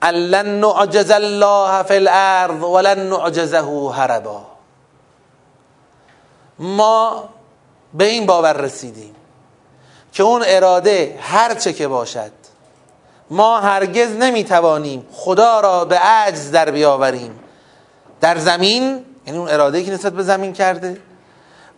ان 0.02 0.14
لن 0.14 0.60
نعجز 0.60 1.10
الله 1.10 1.82
فی 1.82 1.94
الارض 1.94 2.62
ولن 2.62 2.98
نعجزه 2.98 3.90
هربا 3.92 4.46
ما 6.58 7.28
به 7.94 8.04
این 8.04 8.26
باور 8.26 8.52
رسیدیم 8.52 9.14
که 10.12 10.22
اون 10.22 10.42
اراده 10.46 11.18
هر 11.20 11.54
چه 11.54 11.72
که 11.72 11.88
باشد 11.88 12.32
ما 13.30 13.60
هرگز 13.60 14.10
نمی‌توانیم 14.10 15.06
خدا 15.12 15.60
را 15.60 15.84
به 15.84 15.98
عجز 15.98 16.50
در 16.50 16.70
بیاوریم. 16.70 17.38
در 18.20 18.38
زمین 18.38 19.04
یعنی 19.26 19.38
اون 19.38 19.48
اراده 19.48 19.84
که 19.84 19.92
نسبت 19.92 20.12
به 20.12 20.22
زمین 20.22 20.52
کرده 20.52 21.00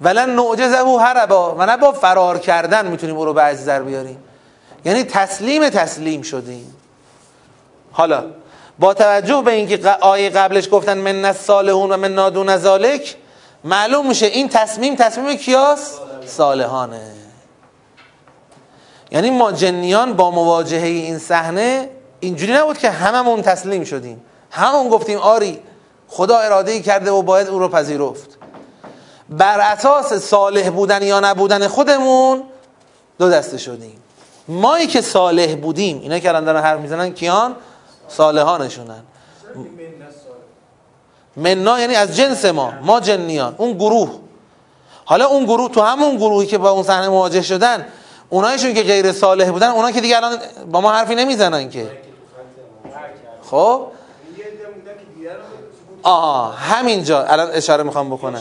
ولن 0.00 0.36
نعجزه 0.36 0.78
هربا 1.00 1.54
و 1.54 1.66
نه 1.66 1.76
با 1.76 1.92
فرار 1.92 2.38
کردن 2.38 2.86
می‌تونیم 2.86 3.16
او 3.16 3.24
رو 3.24 3.32
به 3.32 3.58
بیاریم. 3.86 4.18
یعنی 4.84 5.04
تسلیم 5.04 5.68
تسلیم 5.68 6.22
شدیم. 6.22 6.76
حالا 7.92 8.24
با 8.78 8.94
توجه 8.94 9.42
به 9.42 9.52
اینکه 9.52 9.90
آیه 9.90 10.30
قبلش 10.30 10.68
گفتن 10.72 10.98
من 10.98 11.24
الصالحون 11.24 11.92
و 11.92 11.96
من 11.96 12.14
نادون 12.14 12.56
ذالک 12.56 13.16
معلوم 13.64 14.08
میشه 14.08 14.26
این 14.26 14.48
تصمیم 14.48 14.94
تصمیم 14.94 15.36
کیاس؟ 15.36 15.98
صالحانه. 16.26 17.00
یعنی 19.10 19.30
ما 19.30 19.52
جنیان 19.52 20.12
با 20.12 20.30
مواجهه 20.30 20.86
این 20.86 21.18
صحنه 21.18 21.88
اینجوری 22.20 22.52
نبود 22.52 22.78
که 22.78 22.90
هممون 22.90 23.42
تسلیم 23.42 23.84
شدیم. 23.84 24.22
همون 24.50 24.88
گفتیم 24.88 25.18
آری 25.18 25.62
خدا 26.08 26.38
اراده 26.38 26.80
کرده 26.80 27.10
و 27.10 27.22
باید 27.22 27.48
او 27.48 27.58
رو 27.58 27.68
پذیرفت. 27.68 28.37
بر 29.30 29.60
اساس 29.60 30.12
صالح 30.12 30.70
بودن 30.70 31.02
یا 31.02 31.20
نبودن 31.20 31.68
خودمون 31.68 32.42
دو 33.18 33.30
دسته 33.30 33.58
شدیم. 33.58 34.02
مایی 34.48 34.86
که 34.86 35.00
صالح 35.00 35.54
بودیم 35.54 36.00
اینا 36.00 36.18
که 36.18 36.28
الان 36.28 36.44
دارن 36.44 36.62
حرف 36.62 36.80
می‌زنن 36.80 37.14
کیان؟ 37.14 37.56
صالحانشونن. 38.08 39.02
مننا 41.36 41.80
یعنی 41.80 41.94
از 41.94 42.16
جنس 42.16 42.44
ما 42.44 42.72
ما 42.82 43.00
جنیان 43.00 43.54
اون 43.58 43.72
گروه. 43.72 44.10
حالا 45.04 45.26
اون 45.26 45.44
گروه 45.44 45.70
تو 45.70 45.80
همون 45.80 46.16
گروهی 46.16 46.46
که 46.46 46.58
با 46.58 46.70
اون 46.70 46.82
صحنه 46.82 47.08
مواجه 47.08 47.42
شدن 47.42 47.86
اونایشون 48.28 48.74
که 48.74 48.82
غیر 48.82 49.12
صالح 49.12 49.50
بودن 49.50 49.68
اونا 49.68 49.90
که 49.90 50.00
دیگه 50.00 50.16
الان 50.16 50.38
با 50.70 50.80
ما 50.80 50.92
حرفی 50.92 51.14
نمی‌زنن 51.14 51.70
که. 51.70 51.90
خب؟ 53.50 53.86
آها 56.02 56.50
همینجا. 56.50 57.24
الان 57.24 57.50
اشاره 57.50 57.82
می‌خوام 57.82 58.10
بکنم. 58.10 58.40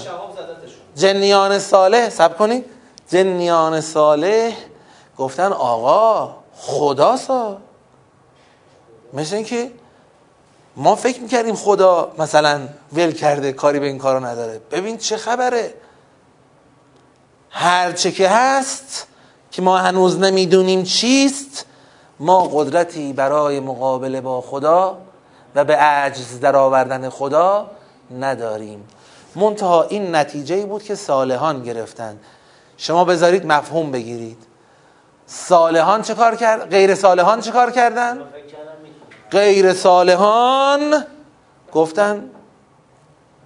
جنیان 0.98 1.60
صالح 1.60 2.10
سب 2.10 2.38
کنید 2.38 2.66
جنیان 3.10 3.82
صالح 3.82 4.54
گفتن 5.18 5.52
آقا 5.52 6.36
خدا 6.56 7.18
سا. 7.18 7.58
مثل 9.14 9.36
اینکه 9.36 9.72
ما 10.76 10.95
فکر 10.95 11.22
می‌کردیم 11.22 11.56
خدا 11.56 12.12
مثلا 12.18 12.68
ول 12.93 13.12
کرده 13.12 13.54
کاری 13.54 13.80
به 13.80 13.86
این 13.86 13.98
کارو 13.98 14.26
نداره. 14.26 14.62
ببین 14.72 14.98
چه 14.98 15.18
خبره. 15.18 15.74
هر 17.50 17.91
چه 17.91 18.12
که 18.12 18.30
هست 18.30 19.08
که 19.52 19.62
ما 19.62 19.78
هنوز 19.78 20.20
نمی‌دونیم 20.20 20.84
چیست 20.84 21.66
ما 22.20 22.48
قدرتی 22.54 23.14
برای 23.14 23.60
مقابله 23.60 24.22
با 24.22 24.41
خدا 24.41 24.98
و 25.56 25.64
به 25.64 25.76
عجز 25.76 26.39
در 26.39 26.56
آوردن 26.56 27.10
خدا 27.10 27.72
نداریم. 28.20 28.88
منتها 29.38 29.83
این 29.83 30.15
نتیجه 30.15 30.65
بود 30.65 30.83
که 30.83 30.95
صالحان 30.95 31.63
گرفتن 31.63 32.19
شما 32.77 33.05
بذارید 33.05 33.45
مفهوم 33.45 33.91
بگیرید 33.91 34.38
صالحان 35.25 36.01
چه 36.01 36.13
کار 36.13 36.35
کرد؟ 36.35 36.69
غیر 36.69 36.95
صالحان 36.95 37.41
چه 37.41 37.51
کار 37.51 37.71
کردن؟ 37.71 38.19
غیر 39.31 39.73
صالحان 39.73 41.05
گفتن 41.73 42.29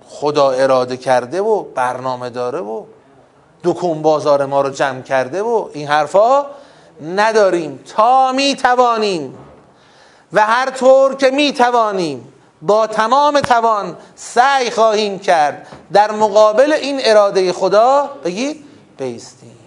خدا 0.08 0.52
اراده 0.52 0.98
کرده 0.98 1.42
و 1.42 1.64
برنامه 1.64 2.30
داره 2.30 2.60
و 2.60 2.84
دکون 3.64 4.02
بازار 4.02 4.46
ما 4.46 4.62
رو 4.62 4.70
جمع 4.70 5.02
کرده 5.02 5.42
و 5.42 5.70
این 5.74 5.88
حرفا 5.88 6.46
نداریم 7.16 7.80
تا 7.96 8.32
می 8.32 8.56
توانیم 8.56 9.38
و 10.34 10.46
هر 10.46 10.70
طور 10.70 11.16
که 11.16 11.32
می 11.32 11.54
توانیم 11.54 12.34
با 12.62 12.88
تمام 12.88 13.40
توان 13.40 13.98
سعی 14.16 14.72
خواهیم 14.72 15.20
کرد 15.20 15.68
در 15.94 16.12
مقابل 16.12 16.74
این 16.74 17.00
اراده 17.04 17.54
خدا 17.54 18.10
بگی 18.24 18.64
بیستیم 18.98 19.58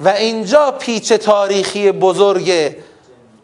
و 0.00 0.08
اینجا 0.08 0.70
پیچ 0.70 1.12
تاریخی 1.12 1.92
بزرگ 1.92 2.76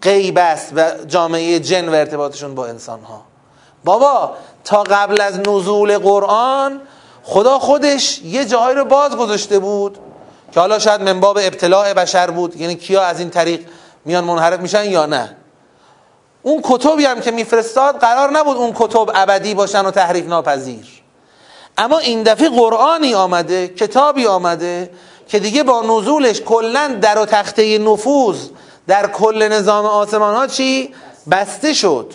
غیب 0.02 0.38
است 0.38 0.72
و 0.76 0.90
جامعه 1.06 1.60
جن 1.60 1.88
و 1.88 1.92
ارتباطشون 1.92 2.54
با 2.54 2.66
انسان 2.66 3.02
ها 3.02 3.22
بابا 3.84 4.34
تا 4.64 4.82
قبل 4.82 5.20
از 5.20 5.38
نزول 5.38 5.98
قرآن 5.98 6.80
خدا 7.22 7.58
خودش 7.58 8.22
یه 8.22 8.44
جایی 8.44 8.76
رو 8.76 8.84
باز 8.84 9.16
گذاشته 9.16 9.58
بود 9.58 9.98
که 10.52 10.60
حالا 10.60 10.78
شاید 10.78 11.02
من 11.02 11.20
باب 11.20 11.38
ابتلاع 11.42 11.92
بشر 11.92 12.30
بود. 12.30 12.56
یعنی 12.60 12.74
کیا 12.74 13.02
از 13.02 13.20
این 13.20 13.30
طریق 13.30 13.66
میان 14.04 14.24
منحرف 14.24 14.60
میشن 14.60 14.84
یا 14.84 15.06
نه؟ 15.06 15.36
اون 16.44 16.60
کتبی 16.64 17.04
هم 17.04 17.20
که 17.20 17.30
میفرستاد 17.30 17.98
قرار 17.98 18.30
نبود 18.30 18.56
اون 18.56 18.72
کتب 18.74 19.10
ابدی 19.14 19.54
باشن 19.54 19.86
و 19.86 19.90
تحریف 19.90 20.26
ناپذیر. 20.26 20.86
اما 21.78 21.98
این 21.98 22.22
دفعه 22.22 22.48
قرآنی 22.48 23.14
آمده 23.14 23.68
کتابی 23.68 24.26
آمده 24.26 24.90
که 25.28 25.38
دیگه 25.38 25.62
با 25.62 25.82
نزولش 25.82 26.40
کلا 26.40 26.98
در 27.00 27.18
و 27.18 27.26
تخته 27.26 27.78
نفوذ 27.78 28.36
در 28.86 29.06
کل 29.06 29.48
نظام 29.48 29.86
آسمان 29.86 30.34
ها 30.34 30.46
چی؟ 30.46 30.94
بسته 31.30 31.72
شد. 31.72 32.14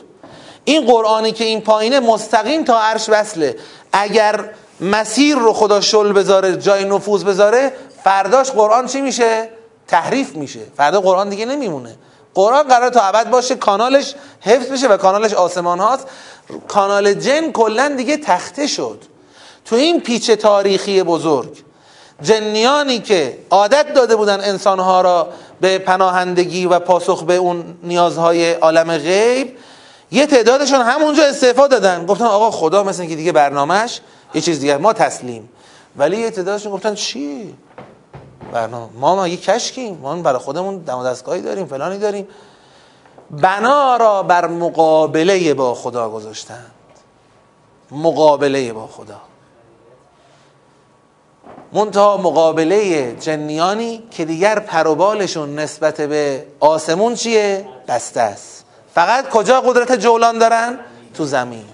این 0.65 0.85
قرآنی 0.85 1.31
که 1.31 1.43
این 1.43 1.61
پایینه 1.61 1.99
مستقیم 1.99 2.63
تا 2.63 2.79
عرش 2.79 3.05
وصله. 3.09 3.55
اگر 3.93 4.49
مسیر 4.81 5.35
رو 5.35 5.53
خدا 5.53 5.81
شل 5.81 6.13
بذاره 6.13 6.57
جای 6.57 6.85
نفوذ 6.85 7.23
بذاره 7.23 7.71
فرداش 8.03 8.51
قرآن 8.51 8.87
چی 8.87 9.01
میشه؟ 9.01 9.49
تحریف 9.87 10.35
میشه. 10.35 10.59
فردا 10.77 11.01
قرآن 11.01 11.29
دیگه 11.29 11.45
نمیمونه. 11.45 11.95
قرآن 12.33 12.63
قرار 12.63 12.89
تا 12.89 13.01
ابد 13.01 13.29
باشه 13.29 13.55
کانالش 13.55 14.15
حفظ 14.41 14.71
بشه 14.71 14.87
و 14.87 14.97
کانالش 14.97 15.33
آسمان 15.33 15.79
هاست. 15.79 16.07
کانال 16.67 17.13
جن 17.13 17.51
کلا 17.51 17.93
دیگه 17.97 18.17
تخته 18.17 18.67
شد. 18.67 19.01
تو 19.65 19.75
این 19.75 20.01
پیچ 20.01 20.31
تاریخی 20.31 21.03
بزرگ 21.03 21.63
جنیانی 22.21 22.99
که 22.99 23.37
عادت 23.49 23.93
داده 23.93 24.15
بودن 24.15 24.41
انسانها 24.41 25.01
را 25.01 25.27
به 25.61 25.77
پناهندگی 25.77 26.65
و 26.65 26.79
پاسخ 26.79 27.23
به 27.23 27.35
اون 27.35 27.77
نیازهای 27.83 28.53
عالم 28.53 28.97
غیب 28.97 29.57
یه 30.11 30.25
تعدادشون 30.25 30.81
همونجا 30.81 31.23
استعفا 31.23 31.67
دادن. 31.67 32.05
گفتن 32.05 32.25
آقا 32.25 32.51
خدا 32.51 32.83
مثل 32.83 33.05
که 33.05 33.15
دیگه 33.15 33.31
برنامهش 33.31 34.01
یه 34.33 34.41
چیز 34.41 34.59
دیگه 34.59 34.77
ما 34.77 34.93
تسلیم. 34.93 35.49
ولی 35.97 36.17
یه 36.17 36.31
تعدادشون 36.31 36.71
گفتن 36.71 36.95
چی؟ 36.95 37.55
برنامه 38.51 38.89
ما 38.93 39.15
ما 39.15 39.27
یه 39.27 39.37
کشکیم؟ 39.37 39.97
ما 39.97 40.15
برای 40.15 40.39
خودمون 40.39 40.77
دم 40.77 41.03
دستگاهی 41.03 41.41
داریم 41.41 41.65
فلانی 41.65 41.97
داریم. 41.97 42.27
بنا 43.31 43.97
را 43.97 44.23
بر 44.23 44.47
مقابله 44.47 45.53
با 45.53 45.75
خدا 45.75 46.09
گذاشتند. 46.09 46.71
مقابله 47.91 48.73
با 48.73 48.87
خدا. 48.87 49.21
منتها 51.73 52.17
مقابله 52.17 53.11
جنیانی 53.15 54.03
که 54.11 54.25
دیگر 54.25 54.59
پروبالشون 54.59 55.59
نسبت 55.59 56.01
به 56.01 56.45
آسمون 56.59 57.15
چیه؟ 57.15 57.65
بسته 57.87 58.21
است. 58.21 58.65
فقط 58.93 59.29
کجا 59.29 59.61
قدرت 59.61 59.91
جولان 59.91 60.39
دارن؟ 60.39 60.79
تو 61.13 61.25
زمین. 61.25 61.65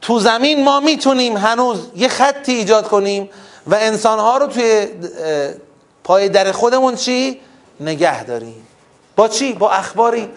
تو 0.00 0.18
زمین 0.18 0.64
ما 0.64 0.80
می‌تونیم 0.80 1.36
هنوز 1.36 1.88
یه 1.96 2.08
خطی 2.08 2.52
ایجاد 2.52 2.88
کنیم 2.88 3.30
و 3.68 3.74
انسانها 3.74 4.38
رو 4.38 4.46
توی 4.46 4.88
پای 6.04 6.28
در 6.28 6.52
خودمون 6.52 6.94
چی؟ 6.94 7.40
نگه 7.80 8.24
داریم. 8.24 8.66
با 9.16 9.28
چی؟ 9.28 9.52
با 9.52 9.70
اخباری. 9.70 10.30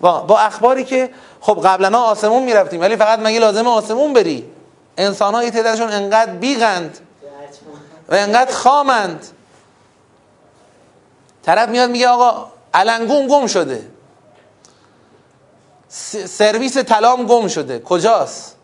با, 0.00 0.20
با 0.20 0.38
اخباری 0.38 0.84
که 0.84 1.10
خب 1.40 1.60
قبلا 1.64 1.98
آسمون 1.98 2.42
می‌رفتیم 2.42 2.80
ولی 2.80 2.96
فقط 2.96 3.18
مگه 3.18 3.38
لازم 3.38 3.66
آسمون 3.66 4.12
بری؟ 4.12 4.50
انسان 4.96 5.34
های 5.34 5.50
تعدادشون 5.50 5.92
انقدر 5.92 6.32
بیغند 6.32 6.98
و 8.08 8.14
انقدر 8.14 8.52
خامند. 8.52 9.26
طرف 11.42 11.68
میاد 11.68 11.90
میگه 11.90 12.08
آقا 12.08 12.52
علنگون 12.74 13.28
گم 13.28 13.46
شده. 13.46 13.86
سرویس 16.26 16.74
تلام 16.74 17.26
گم 17.26 17.48
شده. 17.48 17.78
کجاست؟ 17.78 18.56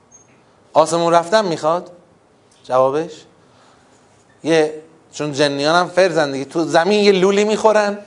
آسمون 0.72 1.12
رفتن 1.12 1.45
می‌خواد؟ 1.45 1.91
جوابش؟ 2.64 3.12
یه 4.45 4.82
چون 5.12 5.32
جنیان 5.32 5.74
هم 5.74 5.89
فرزن 5.89 6.32
دیگه. 6.32 6.45
تو 6.45 6.64
زمین 6.64 7.05
یه 7.05 7.12
لولی 7.12 7.45
می‌خورن. 7.45 7.99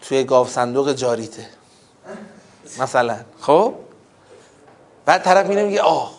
توی 0.00 0.24
گاف 0.24 0.50
صندوق 0.50 0.92
جاریته. 0.92 1.46
مثلا. 2.78 3.16
خب؟ 3.40 3.74
بعد 5.04 5.22
طرف 5.22 5.46
میره 5.46 5.64
میگه 5.64 5.82
آه 5.82 6.12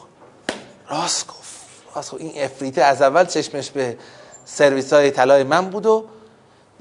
راست 0.90 1.28
گفت. 1.28 1.60
راست 1.96 2.12
گفت. 2.12 2.22
این 2.22 2.44
افریته 2.44 2.82
از 2.82 3.02
اول 3.02 3.26
چشمش 3.26 3.72
به 3.72 3.98
سرویس 4.46 4.94
های 4.94 5.12
طلای 5.12 5.44
من 5.44 5.70
بود 5.70 5.86
و 5.86 6.06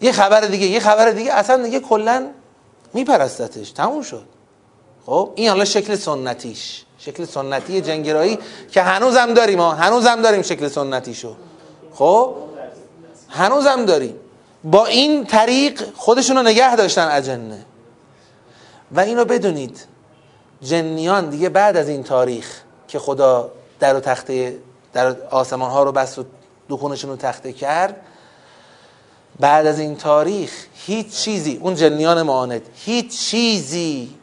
یه 0.01 0.13
خبر 0.13 0.41
دیگه 0.41 0.67
یه 0.67 0.81
خبر 0.81 1.11
دیگه. 1.11 1.33
اصلا 1.33 1.63
دیگه 1.63 1.81
کلا 1.81 2.29
میپرستتش. 2.95 3.71
تموم 3.71 4.03
شد. 4.03 4.27
خب؟ 5.07 5.33
این 5.35 5.49
حالا 5.49 5.65
شکل 5.65 5.97
سنتیش. 5.97 6.85
شکل 6.99 7.25
سنتی 7.25 7.81
جنگرایی 7.81 8.39
که 8.71 8.83
هنوزم 8.83 9.35
داریم 9.35 9.59
ما 9.59 9.73
هنوزم 9.73 10.23
داریم 10.23 10.43
شکل 10.43 10.69
سنتیشو. 10.69 11.37
خب؟ 11.95 12.35
هنوزم 13.29 13.85
داریم 13.85 14.17
با 14.65 14.87
این 14.87 15.27
طریق 15.27 15.83
خودشون 15.97 16.37
رو 16.37 16.43
نگه 16.43 16.77
داشتن 16.77 17.09
اجنه 17.09 17.65
و 18.93 19.01
اینو 19.01 19.25
بدونید 19.25 19.87
جنیان 20.63 21.31
دیگه 21.31 21.49
بعد 21.49 21.77
از 21.77 21.89
این 21.89 22.03
تاریخ 22.03 22.61
که 22.89 22.99
خدا 22.99 23.51
در 23.81 23.97
و 23.97 24.01
تخته 24.01 24.59
در 24.93 25.17
آسمان 25.31 25.71
ها 25.71 25.83
رو 25.83 25.93
بست 25.93 26.19
و 26.19 26.25
دکونشون 26.69 27.11
رو 27.11 27.17
تخته 27.17 27.53
کرد 27.53 27.97
بعد 29.41 29.67
از 29.67 29.79
این 29.79 29.97
تاریخ 29.97 30.67
هیچ 30.75 31.09
چیزی 31.09 31.59
اون 31.63 31.75
جنیان 31.75 32.23
معاند 32.23 32.63
هیچ 32.75 33.19
چیزی 33.19 34.15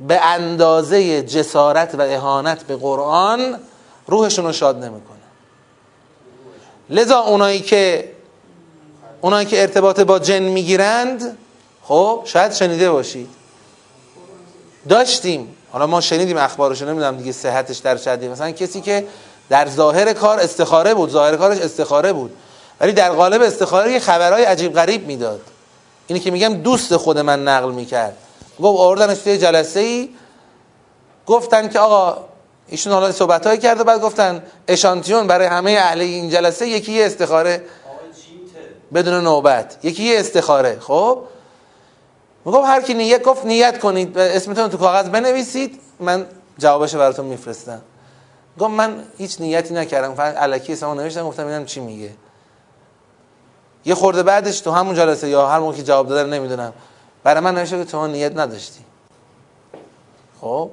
به 0.00 0.24
اندازه 0.24 1.22
جسارت 1.22 1.94
و 1.94 2.00
اهانت 2.00 2.62
به 2.62 2.76
قرآن 2.76 3.58
روحشون 4.06 4.44
رو 4.44 4.52
شاد 4.52 4.84
نمی‌کنه. 4.84 5.19
لذا 6.90 7.18
اونایی 7.18 7.60
که 7.60 8.12
اونایی 9.20 9.46
که 9.46 9.60
ارتباط 9.60 10.00
با 10.00 10.18
جن 10.18 10.42
می‌گیرند 10.42 11.38
خب 11.82 12.22
شاید 12.24 12.52
شنیده 12.52 12.90
باشید. 12.90 13.28
داشتیم. 14.88 15.56
حالا 15.72 15.86
ما 15.86 16.00
شنیدیم 16.00 16.36
اخبارشو 16.36 16.86
نمی‌دونم 16.86 17.16
دیگه 17.16 17.32
صحتش 17.32 17.78
در 17.78 17.96
شدی. 17.96 18.28
مثلا 18.28 18.50
کسی 18.50 18.80
که 18.80 19.06
در 19.48 19.68
ظاهر 19.68 20.12
کار 20.12 20.40
استخاره 20.40 20.94
بود 20.94 21.10
ظاهر 21.10 21.36
کارش 21.36 21.58
استخاره 21.58 22.12
بود 22.12 22.36
ولی 22.80 22.92
در 22.92 23.10
قالب 23.10 23.42
استخاره 23.42 23.92
یه 23.92 23.98
خبرهای 23.98 24.44
عجیب 24.44 24.72
غریب 24.74 25.06
می‌داد. 25.06 25.40
اینی 26.06 26.20
که 26.20 26.30
میگم 26.30 26.54
دوست 26.54 26.96
خود 26.96 27.18
من 27.18 27.48
نقل 27.48 27.72
می‌کرد. 27.72 28.16
گفت 28.62 28.80
آوردنش 28.80 29.18
توی 29.18 29.38
جلسه 29.38 29.80
ای 29.80 30.10
گفتن 31.26 31.68
که 31.68 31.78
آقا 31.78 32.24
ایشون 32.70 32.92
حالا 32.92 33.12
صحبت 33.12 33.46
های 33.46 33.58
کرد 33.58 33.80
و 33.80 33.84
بعد 33.84 34.00
گفتن 34.00 34.42
اشانتیون 34.68 35.26
برای 35.26 35.46
همه 35.46 35.70
اهل 35.70 36.00
این 36.00 36.30
جلسه 36.30 36.68
یکی 36.68 36.92
یه 36.92 37.06
استخاره. 37.06 37.62
بدون 38.94 39.24
نوبت. 39.24 39.78
یکی 39.82 40.02
یه 40.02 40.20
استخاره. 40.20 40.78
خب؟ 40.80 41.22
میگم 42.44 42.64
هر 42.64 42.82
کی 42.82 42.94
نیت 42.94 43.22
گفت 43.22 43.44
نیت 43.44 43.78
کنید. 43.78 44.18
اسمتون 44.18 44.68
تو 44.68 44.76
کاغذ 44.76 45.08
بنویسید. 45.08 45.80
من 46.00 46.26
جوابش 46.58 46.94
براتون 46.94 47.26
میفرستم. 47.26 47.80
گفت 48.58 48.70
من 48.70 49.04
هیچ 49.18 49.40
نیتی 49.40 49.74
نکردم. 49.74 50.14
فقط 50.14 50.34
الکی 50.38 50.72
اسمو 50.72 50.94
نوشتم. 50.94 51.26
گفتم 51.26 51.44
ببینم 51.44 51.64
چی 51.64 51.80
میگه؟ 51.80 52.10
یه 53.84 53.94
خورده 53.94 54.22
بعدش 54.22 54.60
تو 54.60 54.70
همون 54.70 54.94
جلسه 54.94 55.28
یا 55.28 55.48
هر 55.48 55.58
موقع 55.58 55.76
که 55.76 55.82
جواب 55.82 56.08
داده 56.08 56.30
نمی‌دونم. 56.30 56.72
برای 57.22 57.40
من 57.40 57.54
نوشته 57.54 57.78
که 57.78 57.84
تو 57.84 58.06
نیت 58.06 58.36
نداشتی. 58.36 58.80
خب؟ 60.40 60.70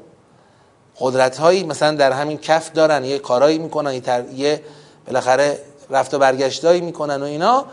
قدرت 0.99 1.37
هایی 1.37 1.63
مثلا 1.63 1.95
در 1.95 2.11
همین 2.11 2.37
کف 2.37 2.71
دارن 2.71 3.05
یه 3.05 3.19
کارایی 3.19 3.57
می‌کنن 3.57 3.93
یه, 3.93 3.99
تر... 3.99 4.23
یه 4.35 4.61
بالاخره 5.07 5.59
رفت 5.89 6.13
و 6.13 6.19
برگشتایی 6.19 6.81
می‌کنن 6.81 7.21
و 7.21 7.25
اینا 7.25 7.65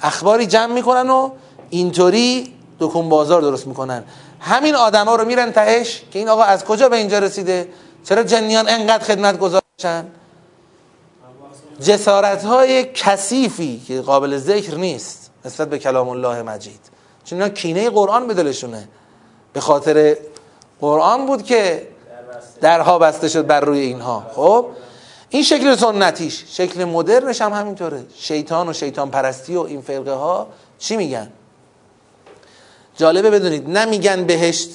اخباری 0.00 0.46
جمع 0.46 0.74
می‌کنن 0.74 1.10
و 1.10 1.30
اینطوری 1.70 2.54
دکون 2.80 3.08
بازار 3.08 3.42
درست 3.42 3.66
می‌کنن. 3.66 4.04
همین 4.40 4.74
آدما 4.74 5.16
رو 5.16 5.24
میرن 5.24 5.52
تهش 5.52 6.02
که 6.10 6.18
این 6.18 6.28
آقا 6.28 6.42
از 6.42 6.64
کجا 6.64 6.88
به 6.88 6.96
اینجا 6.96 7.18
رسیده؟ 7.18 7.68
چرا 8.04 8.22
جنیان 8.22 8.68
انقدر 8.68 9.04
خدمت 9.04 9.38
گذاشتن 9.38 10.10
جسارت 11.80 12.44
های 12.44 12.84
کثیفی 12.84 13.82
که 13.88 14.00
قابل 14.00 14.36
ذکر 14.36 14.74
نیست 14.74 15.30
نسبت 15.44 15.70
به 15.70 15.78
کلام 15.78 16.08
الله 16.08 16.42
مجید. 16.42 16.80
چون 17.24 17.42
اینا 17.42 17.54
کینه 17.54 17.90
قرآن 17.90 18.26
به 18.26 18.34
دلشونه. 18.34 18.88
به 19.52 19.60
خاطر 19.60 20.16
قرآن 20.80 21.26
بود 21.26 21.42
که 21.42 21.88
درها 22.60 22.98
بسته 22.98 23.28
شد 23.28 23.46
بر 23.46 23.60
روی 23.60 23.78
اینها. 23.78 24.26
خب؟ 24.34 24.66
این 25.30 25.42
شکل 25.42 25.76
سنتیش 25.76 26.44
شکل 26.48 26.84
مدرنش 26.84 27.42
هم 27.42 27.52
همینطوره. 27.52 28.04
شیطان 28.14 28.68
و 28.68 28.72
شیطان 28.72 29.10
پرستی 29.10 29.56
و 29.56 29.60
این 29.60 29.80
فرقه 29.80 30.12
ها 30.12 30.46
چی 30.78 30.96
میگن؟ 30.96 31.30
جالبه 32.96 33.30
بدونید 33.30 33.70
نمیگن 33.70 34.24
بهشت 34.24 34.70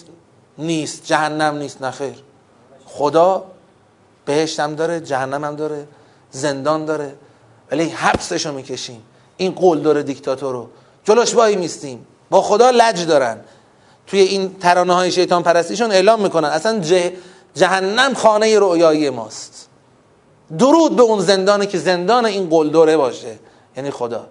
نیست 0.58 1.06
جهنم 1.06 1.58
نیست 1.58 1.82
نخیر 1.82 2.16
خدا 2.86 3.44
بهشت 4.26 4.60
هم 4.60 4.76
داره 4.76 5.00
جهنم 5.00 5.44
هم 5.44 5.56
داره 5.56 5.88
زندان 6.32 6.86
داره 6.86 7.16
ولی 7.72 7.90
حبسشو 7.90 8.54
می‌کشیم. 8.54 9.04
این 9.38 9.52
قول 9.52 9.80
داره 9.80 10.04
دیکتاتور 10.04 10.54
رو 10.54 10.70
جلوش 11.04 11.36
وای 11.36 11.56
میستیم. 11.56 12.06
با 12.30 12.42
خدا 12.42 12.70
لج 12.70 13.06
دارن. 13.06 13.38
توی 14.08 14.20
این 14.20 14.56
ترانه 14.60 14.94
های 14.94 15.12
شیطان 15.12 15.44
پرستیشون 15.44 15.92
اعلام 15.92 16.22
می‌کنن. 16.22 16.50
اصلا 16.50 16.80
جهنم 17.56 18.14
خانه 18.14 18.60
رؤیایی 18.60 19.10
ماست. 19.10 19.68
درود 20.58 20.96
به 20.96 21.02
اون 21.02 21.20
زندانی 21.20 21.66
که 21.66 21.78
زندان 21.78 22.26
این 22.26 22.50
قلدره 22.50 22.98
باشه. 22.98 23.40
یعنی 23.78 23.92
خدا. 23.92 24.28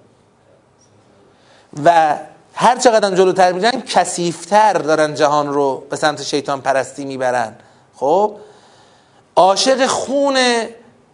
و 1.84 2.18
هر 2.54 2.78
چقدر 2.78 3.14
جلوتر 3.14 3.52
میرن 3.52 3.80
کسیفتر 3.80 4.72
دارن 4.72 5.14
جهان 5.14 5.52
رو 5.52 5.84
به 5.90 5.96
سمت 5.96 6.22
شیطان 6.22 6.60
پرستی 6.60 7.04
می‌برن. 7.04 7.54
خب؟ 7.96 8.36
عاشق 9.36 9.86
خون 9.86 10.38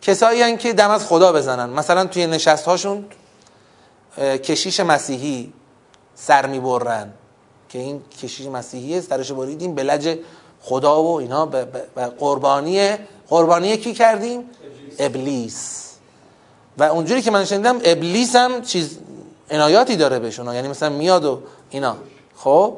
کسایی 0.03 0.57
که 0.57 0.73
دم 0.73 0.91
از 0.91 1.07
خدا 1.07 1.33
بزنن. 1.33 1.71
مثلا 1.71 2.05
توی 2.05 2.27
نشست 2.27 2.65
هاشون 2.65 3.05
کشیش 4.19 4.81
مسیحی 4.81 5.53
سر 6.15 6.47
می‌برن. 6.47 7.13
که 7.69 7.79
این 7.79 8.03
کشیش 8.23 8.47
مسیحیه 8.47 9.01
سرش 9.01 9.33
بریدیم 9.33 9.75
به 9.75 9.83
خدا 10.63 11.03
و 11.03 11.19
اینا 11.19 11.47
به 11.47 11.65
قربانی 12.19 12.97
قربانی 13.29 13.77
کی 13.77 13.95
کردیم؟ 13.95 14.51
ابلیس. 14.99 15.89
و 16.79 16.83
اونجوری 16.83 17.23
که 17.23 17.31
من 17.31 17.45
شنیدم 17.45 17.81
ابلیس 17.85 18.37
هم 18.37 18.63
چیز 18.63 18.99
عنایاتی 19.51 19.97
داره 19.97 20.19
بهشون 20.19 20.55
یعنی 20.55 20.69
مثلا 20.69 20.89
میاد 20.89 21.25
و 21.25 21.41
اینا. 21.71 21.97
خب؟ 22.37 22.77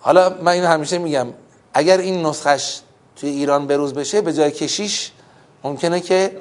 حالا 0.00 0.36
من 0.42 0.52
اینو 0.52 0.66
همیشه 0.66 0.98
میگم. 0.98 1.26
اگر 1.74 1.98
این 1.98 2.26
نسخش 2.26 2.80
توی 3.16 3.30
ایران 3.30 3.66
بروز 3.66 3.94
بشه 3.94 4.20
به 4.20 4.32
جای 4.32 4.50
کشیش 4.50 5.10
ممکنه 5.64 6.00
که 6.00 6.38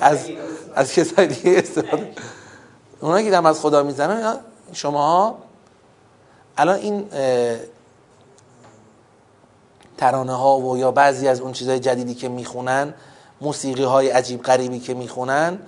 از 0.00 0.28
از 0.74 0.92
کسای 0.92 1.26
دیگه 1.26 1.58
استفاده 1.58 2.12
اونایی 3.00 3.24
که 3.24 3.30
دم 3.30 3.46
از 3.46 3.60
خدا 3.60 3.82
می‌زنن 3.82 4.36
شما 4.72 5.38
الان 6.56 6.76
این 6.76 7.08
ترانه 9.98 10.32
ها 10.32 10.58
و 10.58 10.78
یا 10.78 10.90
بعضی 10.90 11.28
از 11.28 11.40
اون 11.40 11.52
چیزهای 11.52 11.80
جدیدی 11.80 12.14
که 12.14 12.28
می‌خونن 12.28 12.94
موسیقی 13.40 13.84
های 13.84 14.10
عجیب 14.10 14.42
غریبی 14.42 14.78
که 14.78 14.94
می‌خونن 14.94 15.58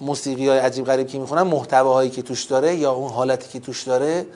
موسیقی 0.00 0.48
های 0.48 0.58
عجیب 0.58 0.86
غریبی 0.86 1.12
که 1.12 1.18
می‌خونن 1.18 1.42
محتواهایی 1.42 2.10
که 2.10 2.22
توش 2.22 2.44
داره 2.44 2.74
یا 2.74 2.92
اون 2.92 3.10
حالتی 3.10 3.48
که 3.48 3.60
توش 3.60 3.82
داره. 3.82 4.26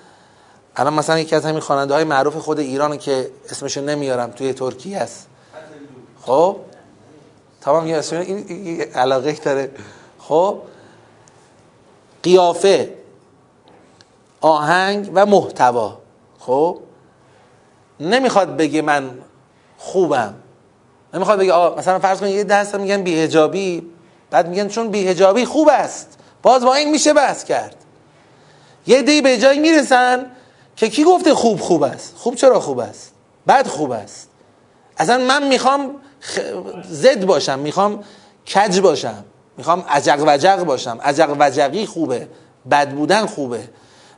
الان 0.77 0.95
مثلا 0.95 1.19
یکی 1.19 1.37
از 1.37 1.45
همین 1.45 1.61
خواننده 1.61 1.95
های 1.95 2.05
معروف 2.05 2.37
خود 2.37 2.59
ایران 2.59 2.99
که 2.99 3.31
اسمش 3.51 3.77
نمیارم 3.77 4.31
توی 4.31 4.53
ترکیه 4.53 4.99
است 4.99 5.27
خب؟ 6.23 6.57
تمام 7.61 7.87
یه 7.87 7.97
اسم 7.97 8.17
این 8.17 8.81
علاقه 8.81 9.33
داره. 9.33 9.71
خب؟ 10.19 10.59
قیافه 12.23 12.95
آهنگ 14.41 15.11
و 15.15 15.27
محتوا. 15.27 15.99
خب؟ 16.39 16.79
نمی‌خواد 18.03 18.57
بگه 18.57 18.83
من 18.83 19.11
خوبم. 19.79 20.35
نمی‌خواد 21.15 21.39
بگه 21.39 21.53
آه 21.53 21.79
مثلا 21.79 21.99
فرض 21.99 22.21
کنید 22.21 22.35
یه 22.35 22.45
دست 22.45 22.75
میگن 22.75 23.03
بیهجابی 23.03 23.83
بعد 24.31 24.49
میگن 24.49 24.69
چون 24.69 24.89
بیهجابی 24.89 25.45
خوب 25.45 25.69
است. 25.73 26.19
باز 26.43 26.65
با 26.65 26.75
این 26.75 26.91
میشه 26.91 27.13
بحث 27.13 27.45
کرد. 27.45 27.77
یه 28.87 29.03
دی 29.03 29.23
به 29.23 29.39
جایی 29.39 29.59
می‌رسن 29.59 30.27
که 30.77 30.89
کی 30.89 31.05
گفته 31.05 31.35
خوب 31.35 31.61
خوب 31.61 31.83
است؟ 31.83 32.15
خوب 32.17 32.35
چرا 32.35 32.61
خوب 32.61 32.79
است؟ 32.79 33.13
بد 33.49 33.67
خوب 33.67 33.91
است. 33.91 34.29
اصلا 34.99 35.19
من 35.19 35.49
می‌خوام. 35.49 35.91
زد 36.89 37.25
باشم 37.25 37.59
می‌خوام 37.59 38.05
کج 38.55 38.81
باشم 38.81 39.25
می‌خوام 39.59 39.85
عجق 39.89 40.25
وجق 40.27 40.65
باشم. 40.65 40.99
عجق 41.05 41.37
وجقی 41.41 41.87
خوبه 41.87 42.29
بد 42.71 42.91
بودن 42.91 43.27
خوبه. 43.27 43.69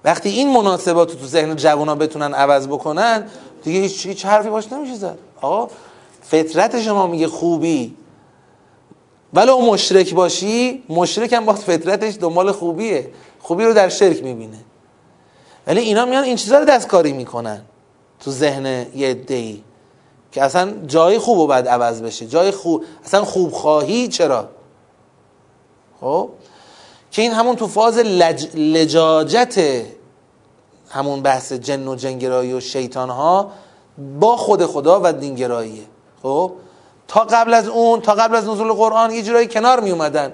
وقتی 0.05 0.29
این 0.29 0.53
مناسبات 0.53 1.11
رو 1.11 1.19
تو 1.19 1.27
ذهن 1.27 1.57
جوان 1.57 1.99
بتونن 1.99 2.35
عوض 2.35 2.67
بکنن 2.67 3.27
دیگه 3.65 3.81
هیچ, 3.81 4.07
هیچ 4.07 4.27
حرفی 4.27 4.49
باش 4.49 4.73
نمیشه 4.73 4.95
زد. 4.95 5.19
آقا 5.41 5.71
فطرت 6.23 6.83
شما 6.83 7.07
میگه 7.07 7.29
خوبی. 7.29 7.97
ولو 9.35 9.61
مشرک 9.61 10.15
باشی 10.15 10.83
مشرک 10.89 11.33
هم 11.33 11.45
باز 11.45 11.65
فطرتش 11.65 12.15
دنبال 12.21 12.53
خوبیه. 12.53 13.11
خوبی 13.41 13.65
رو 13.65 13.75
در 13.75 13.89
شرک 13.89 14.23
می‌بینه. 14.23 14.59
ولی 15.67 15.81
اینا 15.81 16.05
میان 16.05 16.25
این 16.25 16.37
چیزا 16.37 16.59
رو 16.59 16.65
دستکاری 16.65 17.13
می‌کنن 17.13 17.63
تو 18.21 18.31
ذهن 18.31 18.87
یه 18.95 19.09
عده‌ای 19.09 19.63
که 20.33 20.43
اصلا 20.43 20.75
جای 20.87 21.19
خوب 21.19 21.39
و 21.39 21.47
بد 21.47 21.69
عوض 21.69 22.03
بشه. 22.03 22.27
جای 22.27 22.51
خوب 22.51 22.85
اصلا 23.05 23.25
خوب 23.25 23.53
خواهی 23.53 24.09
چرا؟ 24.09 24.49
خب؟ 26.01 26.31
که 27.11 27.23
این 27.23 27.33
همون 27.33 27.57
تو 27.57 27.67
فاز 27.67 27.99
لج... 27.99 28.57
لجاجت 28.57 29.85
همون 30.95 31.23
بحث 31.23 31.53
جن 31.53 31.89
و 31.89 31.95
جنگرایی 31.95 32.53
و 32.53 32.61
شیطان 32.61 33.11
ها 33.11 33.51
با 34.21 34.37
خود 34.37 34.67
خدا 34.67 35.01
و 35.05 35.13
دینگراییه. 35.13 35.83
خب؟ 36.23 36.53
تا 37.09 37.21
قبل 37.21 37.55
از 37.55 37.69
اون 37.69 38.01
تا 38.01 38.15
قبل 38.15 38.37
از 38.37 38.49
نزول 38.49 38.73
قرآن 38.73 39.11
یه 39.11 39.23
جورایی 39.23 39.49
کنار 39.49 39.81
می 39.81 39.91
اومدن 39.91 40.33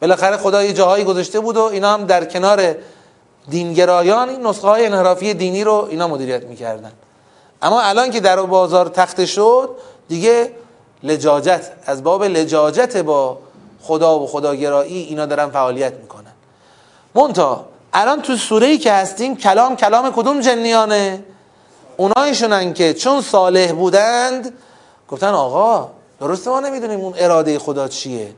بالاخره 0.00 0.36
خدا 0.36 0.64
یه 0.64 0.72
جاهایی 0.72 1.04
گذاشته 1.04 1.40
بود 1.40 1.56
و 1.56 1.62
اینا 1.62 1.94
هم 1.94 2.04
در 2.04 2.24
کنار 2.24 2.74
دینگرایان 3.48 4.28
این 4.28 4.46
نسخه 4.46 4.68
های 4.68 4.86
انحرافی 4.86 5.34
دینی 5.34 5.64
رو 5.64 5.86
اینا 5.90 6.08
مدیریت 6.08 6.44
می‌کردن. 6.44 6.92
اما 7.62 7.80
الان 7.80 8.10
که 8.10 8.20
در 8.20 8.40
بازار 8.40 8.88
تخته 8.88 9.26
شد 9.26 9.70
دیگه 10.08 10.50
لجاجت 11.02 11.72
از 11.86 12.04
باب 12.04 12.24
لجاجت 12.24 12.96
با 12.96 13.38
خدا 13.82 14.18
و 14.18 14.26
خداگرایی 14.26 15.02
اینا 15.02 15.26
دارن 15.26 15.50
فعالیت 15.50 15.94
می‌کنن. 15.94 16.32
مونتا 17.14 17.64
الان 17.98 18.22
تو 18.22 18.36
سوره 18.36 18.66
ای 18.66 18.78
که 18.78 18.92
هستیم 18.92 19.36
کلام 19.36 19.76
کلام 19.76 20.12
کدوم 20.12 20.40
جنیانه؟ 20.40 21.24
اونایشونن 21.96 22.74
که 22.74 22.94
چون 22.94 23.20
صالح 23.20 23.72
بودند 23.72 24.52
گفتن 25.08 25.28
آقا 25.28 25.90
درسته 26.20 26.50
ما 26.50 26.60
نمی‌دونیم 26.60 27.00
اون 27.00 27.14
اراده 27.16 27.58
خدا 27.58 27.88
چیه. 27.88 28.32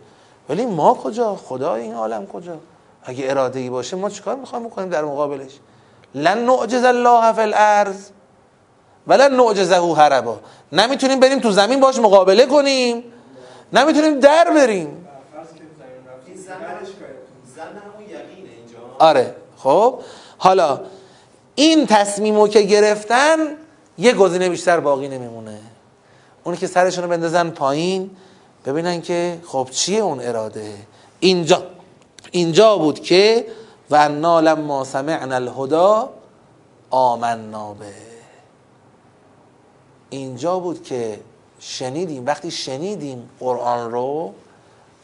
ولی 0.49 0.67
ما 0.67 0.95
کجا؟ 0.95 1.37
خدا 1.37 1.75
این 1.75 1.95
عالم 1.95 2.27
کجا؟ 2.27 2.57
اگه 3.05 3.31
اراده 3.31 3.59
ای 3.59 3.71
باشه 3.71 3.97
ما 3.97 4.11
چیکار 4.11 4.37
می‌خوایم 4.37 4.67
بکنیم 4.67 4.89
در 4.89 5.05
مقابلش؟ 5.05 5.53
لن 6.15 6.39
نعجز 6.39 6.85
الله 6.85 7.33
فی 7.33 7.41
الارض 7.41 8.09
ولن 9.07 9.41
نعجزه 9.41 9.95
هربا 9.95 10.39
نمی‌تونیم 10.73 11.21
بریم 11.21 11.39
تو 11.39 11.51
زمین 11.51 11.81
باش 11.81 11.99
مقابله 11.99 12.47
کنیم. 12.47 13.05
نمی‌تونیم 13.73 14.21
در 14.21 14.51
بریم. 14.55 15.07
آره. 18.99 19.35
خب 19.59 20.01
حالا 20.39 20.81
این 21.55 21.87
تصمیمو 21.87 22.49
که 22.49 22.61
گرفتن 22.63 23.37
یه 23.99 24.13
گزینه 24.13 24.49
بیشتر 24.49 24.81
باقی 24.81 25.09
نمیمونه. 25.09 25.59
اونی 26.45 26.59
که 26.59 26.67
سرشون 26.67 27.05
رو 27.05 27.11
بندازن 27.11 27.51
پایین 27.51 28.11
ببینن 28.65 29.03
که 29.03 29.41
خب 29.47 29.69
چیه 29.71 30.01
اون 30.01 30.21
اراده. 30.21 30.75
اینجا 31.21 31.63
اینجا 32.31 32.79
بود 32.79 33.01
که 33.01 33.47
و 33.91 33.97
انا 33.97 34.41
لما 34.41 34.85
سمعنا 34.85 35.35
الهدا 35.35 36.11
آمنا 36.91 37.75
به. 37.75 37.87
اینجا 40.11 40.59
بود 40.59 40.83
که 40.83 41.21
شنیدیم 41.61 42.27
وقتی 42.27 42.51
شنیدیم 42.51 43.31
قرآن 43.41 43.91
رو 43.91 44.35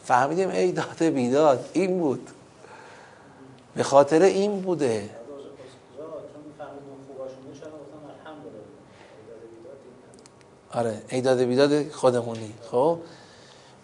فهمیدیم 0.05 0.49
ای 0.49 0.73
داد 0.73 1.03
بیداد 1.03 1.71
این 1.73 1.99
بود. 1.99 2.29
به 3.77 3.83
خاطر 3.83 4.23
این 4.23 4.61
بوده. 4.61 5.11
آره 10.73 11.03
ایداد 11.09 11.39
بیداد 11.39 11.91
خودمونی. 11.91 12.55
خب؟ 12.71 12.99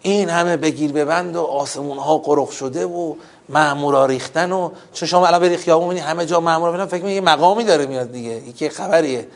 این 0.01 0.29
همه 0.29 0.57
بگیر 0.57 0.91
ببند 0.91 1.35
و 1.35 1.41
آسمون 1.41 1.97
ها 1.97 2.17
قرق 2.17 2.49
شده 2.49 2.85
و 2.85 3.15
مامورا 3.49 4.05
ریختن 4.05 4.51
و 4.51 4.71
چون 4.93 5.07
شما 5.07 5.27
الان 5.27 5.39
بری 5.39 5.57
خیابون 5.57 5.97
همه 5.97 6.25
جا 6.25 6.39
مامورا 6.39 6.71
ببینن 6.71 6.85
فکر 6.85 7.05
یه 7.05 7.21
مقامی 7.21 7.63
داره 7.63 7.85
میاد 7.85 8.11
دیگه. 8.11 8.31
یکی 8.31 8.69
خبریه. 8.69 9.27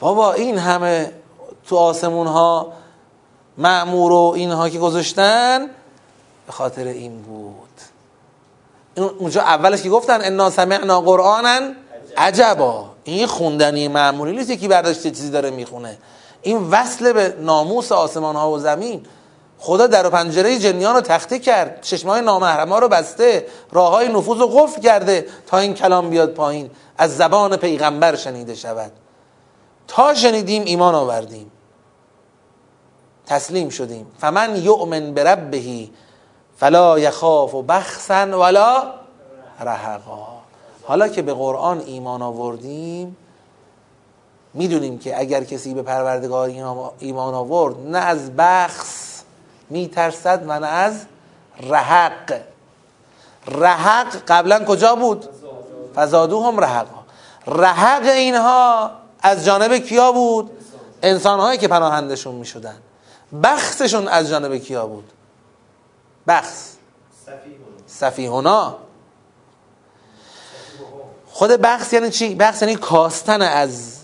بابا 0.00 0.32
این 0.32 0.58
همه 0.58 1.12
تو 1.66 1.76
آسمون 1.76 2.26
ها 2.26 2.72
معمور 3.58 4.12
و 4.12 4.32
اینها 4.36 4.68
که 4.68 4.78
گذاشتن 4.78 5.66
به 6.46 6.52
خاطر 6.52 6.84
این 6.84 7.22
بود. 7.22 7.65
اونجا 8.96 9.40
اولش 9.40 9.82
که 9.82 9.88
گفتن 9.88 10.20
انا 10.22 10.50
سمعنا 10.50 11.00
قرآنا 11.00 11.60
عجبا. 12.16 12.90
این 13.04 13.26
خوندنی 13.26 13.88
معمولی 13.88 14.36
نیست 14.36 14.50
یکی 14.50 14.68
برداشته 14.68 15.10
چیزی 15.10 15.30
داره 15.30 15.50
می‌خونه. 15.50 15.98
این 16.42 16.70
وصل 16.70 17.12
به 17.12 17.36
ناموس 17.40 17.92
آسمان 17.92 18.36
ها 18.36 18.50
و 18.50 18.58
زمین. 18.58 19.06
خدا 19.58 19.86
در 19.86 20.06
و 20.06 20.10
پنجره 20.10 20.58
جنیان 20.58 20.94
رو 20.94 21.00
تخته 21.00 21.38
کرد. 21.38 21.78
چشمای 21.82 22.20
نامحرم 22.20 22.68
ها 22.68 22.78
رو 22.78 22.88
بسته. 22.88 23.46
راه 23.72 23.90
های 23.90 24.08
نفوذ 24.08 24.38
رو 24.38 24.46
قفل 24.46 24.80
کرده 24.80 25.26
تا 25.46 25.58
این 25.58 25.74
کلام 25.74 26.10
بیاد 26.10 26.34
پایین. 26.34 26.70
از 26.98 27.16
زبان 27.16 27.56
پیغمبر 27.56 28.16
شنیده 28.16 28.54
شود. 28.54 28.92
تا 29.88 30.14
شنیدیم 30.14 30.64
ایمان 30.64 30.94
آوردیم. 30.94 31.50
تسلیم 33.26 33.68
شدیم. 33.68 34.06
فمن 34.18 34.56
یؤمن 34.56 35.14
بربهی 35.14 35.92
فلا 36.56 36.98
یخاف 36.98 37.54
و 37.54 37.62
بخسن 37.62 38.34
ولا 38.34 38.82
رهقا 39.60 40.26
حالا 40.84 41.08
که 41.08 41.22
به 41.22 41.34
قرآن 41.34 41.80
ایمان 41.80 42.22
آوردیم 42.22 43.16
می‌دونیم 44.54 44.98
که 44.98 45.20
اگر 45.20 45.44
کسی 45.44 45.74
به 45.74 45.82
پروردگار 45.82 46.48
ایمان 46.98 47.34
آورد 47.34 47.74
نه 47.86 47.98
از 47.98 48.36
بخص 48.36 49.22
میترسد 49.70 50.44
و 50.46 50.60
نه 50.60 50.66
از 50.66 51.06
رهق 51.60 52.40
رهق 53.48 54.16
قبلا 54.28 54.64
کجا 54.64 54.94
بود؟ 54.94 55.28
فزادو 55.96 56.42
هم 56.42 56.60
رهقا 56.60 57.04
رهق 57.46 58.02
اینها 58.02 58.90
از 59.20 59.44
جانب 59.44 59.78
کیا 59.78 60.12
بود؟ 60.12 60.50
انسانهایی 61.02 61.58
که 61.58 61.68
پناهندشون 61.68 62.34
می‌شدن 62.34 62.76
بخصشون 63.42 64.08
از 64.08 64.28
جانب 64.28 64.56
کیا 64.56 64.86
بود؟ 64.86 65.12
بخص 66.28 66.76
سفیهونا 67.86 68.76
خود 71.26 71.50
بخص 71.50 71.92
یعنی 71.92 72.10
چی؟ 72.10 72.34
بخص 72.34 72.62
یعنی 72.62 72.76
کاستن 72.76 73.42
از 73.42 74.00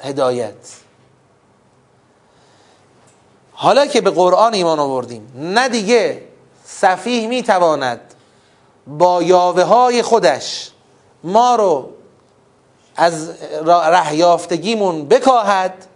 هدایت. 0.00 0.54
حالا 3.52 3.86
که 3.86 4.00
به 4.00 4.10
قرآن 4.10 4.54
ایمان 4.54 4.78
آوردیم 4.78 5.32
نه 5.34 5.68
دیگه 5.68 6.28
سفیه 6.64 7.26
می‌تواند 7.26 8.00
با 8.86 9.22
یاوه 9.22 9.62
های 9.62 10.02
خودش 10.02 10.70
ما 11.24 11.56
رو 11.56 11.90
از 12.96 13.30
رهیافتگیمون 13.66 15.08
بکاهد 15.08 15.86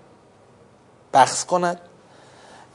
بخص 1.15 1.45
کند. 1.45 1.81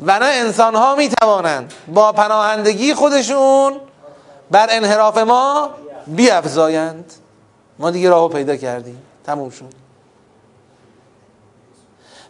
و 0.06 0.20
نه 0.20 0.26
انسان 0.26 0.76
ها 0.76 0.95
می 0.95 1.10
توانند 1.10 1.74
با 1.88 2.12
پناهندگی 2.12 2.93
خودشون 2.93 3.74
بر 4.52 4.68
انحراف 4.70 5.18
ما 5.18 5.70
بیافزایند. 6.08 7.14
ما 7.80 7.91
دیگه 7.91 8.10
راهو 8.10 8.28
پیدا 8.28 8.56
کردیم. 8.56 9.02
تموم 9.26 9.50
شد. 9.50 9.74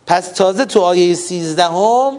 پس 0.08 0.28
تازه 0.28 0.66
تو 0.66 0.82
آیه 0.82 1.14
سیزدهم 1.14 2.18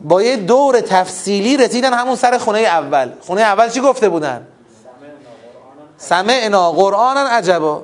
با 0.00 0.22
یه 0.22 0.36
دور 0.36 0.80
تفصیلی 0.80 1.56
رسیدن 1.56 1.92
همون 1.92 2.16
سر 2.16 2.38
خونه 2.38 2.58
اول. 2.58 3.10
خونه 3.20 3.40
اول 3.40 3.68
چی 3.68 3.80
گفته 3.80 4.08
بودن؟ 4.08 4.46
سمعنا 5.98 6.72
قرآن 6.72 7.16
عجبا. 7.16 7.82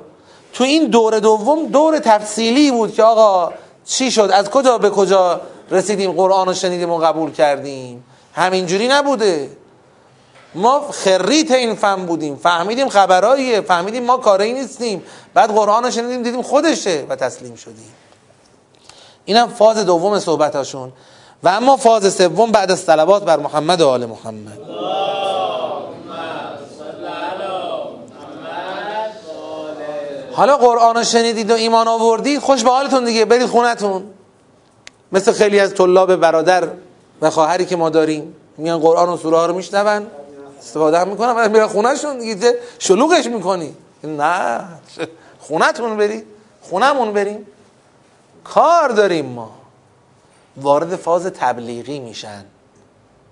تو 0.53 0.63
این 0.63 0.87
دور 0.87 1.19
دوم 1.19 1.65
دور 1.65 1.99
تفصیلی 1.99 2.71
بود 2.71 2.93
که 2.93 3.03
آقا 3.03 3.53
چی 3.85 4.11
شد؟ 4.11 4.29
از 4.33 4.49
کجا 4.49 4.77
به 4.77 4.89
کجا 4.89 5.41
رسیدیم 5.71 6.11
قرآن 6.11 6.47
رو 6.47 6.53
شنیدیم 6.53 6.89
و 6.89 6.97
قبول 6.97 7.31
کردیم. 7.31 8.03
همینجوری 8.33 8.87
نبوده. 8.87 9.49
ما 10.55 10.91
خریت 10.91 11.51
این 11.51 11.75
فهم 11.75 12.05
بودیم. 12.05 12.35
فهمیدیم 12.35 12.89
خبراییه. 12.89 13.61
فهمیدیم 13.61 14.05
ما 14.05 14.17
کاری 14.17 14.53
نیستیم. 14.53 15.03
بعد 15.33 15.49
قرآن 15.49 15.83
رو 15.83 15.91
شنیدیم 15.91 16.23
دیدیم 16.23 16.41
خودشه 16.41 17.05
و 17.09 17.15
تسلیم 17.15 17.55
شدیم. 17.55 17.93
اینم 19.25 19.47
فاز 19.47 19.77
دوم 19.77 20.19
صحبتاشون. 20.19 20.91
و 21.43 21.47
اما 21.47 21.75
فاز 21.75 22.13
سوم 22.13 22.51
بعد 22.51 22.71
از 22.71 22.79
صلوات 22.79 23.23
بر 23.23 23.39
محمد 23.39 23.81
و 23.81 23.87
آل 23.87 24.05
محمد. 24.05 24.59
حالا 30.33 30.57
قرآن 30.57 30.95
رو 30.95 31.03
شنیدید 31.03 31.51
و 31.51 31.53
ایمان 31.53 31.87
آوردید 31.87 32.39
خوش 32.39 32.63
به 32.63 32.69
حالتون 32.69 33.05
دیگه. 33.05 33.25
برید 33.25 33.45
خونتون. 33.45 34.14
مثل 35.11 35.31
خیلی 35.31 35.59
از 35.59 35.73
طلاب 35.73 36.15
برادر 36.15 36.67
و 37.21 37.29
خواهری 37.29 37.65
که 37.65 37.75
ما 37.75 37.89
داریم 37.89 38.35
میان 38.57 38.79
قرآن 38.79 39.09
و 39.09 39.17
سوره 39.17 39.37
ها 39.37 39.45
رو 39.45 39.53
میشنون 39.53 40.07
استفاده 40.59 40.99
هم 40.99 41.07
می‌کنن 41.07 41.31
و 41.31 41.49
میرن 41.49 41.67
خونهشون 41.67 42.17
دیگه 42.17 42.59
شلوغش 42.79 43.25
می‌کنی. 43.25 43.75
نه 44.03 44.61
خونتون 45.39 45.97
برید 45.97 46.25
خونمون 46.61 47.13
بریم. 47.13 47.45
کار 48.43 48.89
داریم 48.89 49.25
ما. 49.25 49.51
وارد 50.57 50.95
فاز 50.95 51.25
تبلیغی 51.25 51.99
میشن. 51.99 52.45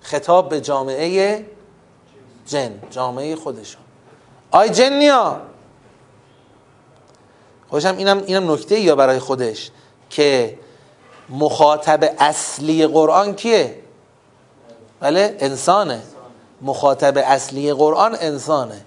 خطاب 0.00 0.48
به 0.48 0.60
جامعه 0.60 1.44
جن 2.46 2.72
جامعه 2.90 3.36
خودشون. 3.36 3.82
آی 4.50 4.68
جنیا. 4.68 5.40
خوشم 7.68 7.94
اینم 7.98 8.22
اینم 8.26 8.52
نکته 8.52 8.80
یا 8.80 8.96
برای 8.96 9.18
خودش 9.18 9.70
که 10.10 10.58
مخاطب 11.28 12.14
اصلی 12.18 12.86
قرآن 12.86 13.34
کیه؟ 13.34 13.78
بله 15.00 15.36
انسانه. 15.40 16.02
مخاطب 16.62 17.18
اصلی 17.18 17.72
قرآن 17.72 18.16
انسانه. 18.20 18.80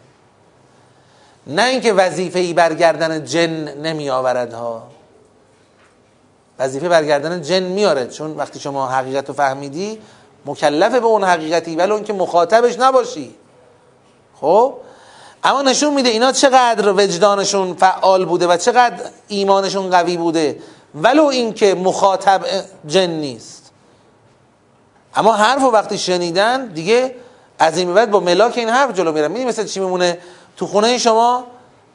نه 1.47 1.63
اینکه 1.63 1.93
وظیفه 1.93 2.39
ای 2.39 2.53
برگردن 2.53 3.25
جن 3.25 3.49
نمی 3.77 4.09
آورد 4.09 4.53
ها 4.53 4.83
وظیفه 6.59 6.89
برگردن 6.89 7.41
جن 7.41 7.63
میاره 7.63 8.07
چون 8.07 8.35
وقتی 8.35 8.59
شما 8.59 8.87
حقیقت 8.87 9.27
رو 9.27 9.33
فهمیدی 9.33 9.99
مکلف 10.45 10.91
به 10.91 11.05
اون 11.05 11.23
حقیقتی 11.23 11.75
ولی 11.75 11.91
اون 11.91 12.03
که 12.03 12.13
مخاطبش 12.13 12.79
نباشی. 12.79 13.35
خب؟ 14.41 14.73
اما 15.43 15.61
نشون 15.61 15.93
میده 15.93 16.09
اینا 16.09 16.31
چقدر 16.31 16.93
وجدانشون 16.93 17.73
فعال 17.73 18.25
بوده 18.25 18.47
و 18.47 18.57
چقدر 18.57 19.03
ایمانشون 19.27 19.89
قوی 19.89 20.17
بوده. 20.17 20.59
ولو 21.03 21.25
اینکه 21.25 21.75
مخاطب 21.75 22.45
جن 22.87 23.09
نیست. 23.09 23.71
اما 25.15 25.33
حرف 25.33 25.63
و 25.63 25.67
وقتی 25.67 25.97
شنیدن 25.97 26.65
دیگه 26.65 27.15
از 27.59 27.77
این 27.77 27.93
بعد 27.93 28.11
با 28.11 28.19
ملاک 28.19 28.57
این 28.57 28.69
حرف 28.69 28.93
جلو 28.93 29.11
میرن. 29.11 29.27
می‌دونی 29.27 29.45
مثل 29.45 29.65
چی 29.65 29.79
میمونه؟ 29.79 30.17
تو 30.57 30.67
خونه 30.67 30.97
شما 30.97 31.43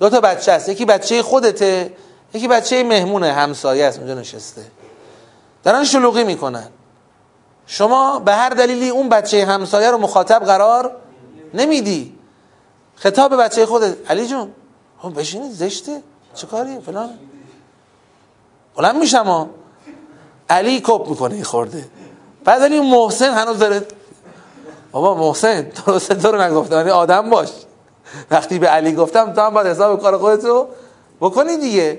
دو 0.00 0.08
تا 0.08 0.20
بچه 0.20 0.52
هست 0.52 0.68
یکی 0.68 0.84
بچه 0.84 1.22
خودته 1.22 1.92
یکی 2.34 2.48
بچه 2.48 2.84
مهمونه 2.84 3.32
همسایه 3.32 3.84
است 3.84 3.98
اونجا 3.98 4.14
نشسته. 4.14 4.62
دارن 5.64 5.84
شلوغی 5.84 6.24
می‌کنن. 6.24 6.68
شما 7.66 8.18
به 8.18 8.32
هر 8.32 8.48
دلیلی 8.48 8.88
اون 8.88 9.08
بچه 9.08 9.46
همسایه 9.46 9.90
رو 9.90 9.98
مخاطب 9.98 10.44
قرار 10.44 10.96
نمیدی. 11.54 12.18
خطاب 12.96 13.36
بچه 13.36 13.66
خودت 13.66 14.10
علی 14.10 14.26
جون 14.26 14.50
خب 14.98 15.20
بشینید 15.20 15.52
زشته 15.52 16.02
چه 16.34 16.46
کاریه 16.46 16.80
فلان. 16.80 17.10
بلند 18.76 18.96
میشم 18.96 19.24
ها 19.24 19.48
علی 20.50 20.80
کپ 20.80 21.08
می‌کنه 21.08 21.42
خورده. 21.42 21.84
بعد 22.44 22.62
علی 22.62 22.80
محسن 22.80 23.34
هنوز 23.34 23.58
داره 23.58 23.86
بابا 24.92 25.14
محسن 25.14 25.72
درسته 25.86 26.14
تو 26.14 26.32
رو 26.32 26.42
نگفتم 26.42 26.76
یعنی 26.76 26.90
آدم 26.90 27.30
باش. 27.30 27.48
وقتی 28.30 28.58
به 28.58 28.68
علی 28.68 28.94
گفتم 28.94 29.32
تو 29.32 29.40
هم 29.40 29.54
باید 29.54 29.66
حساب 29.66 30.02
کار 30.02 30.18
خودتو 30.18 30.66
بکنی 31.20 31.56
دیگه. 31.56 31.98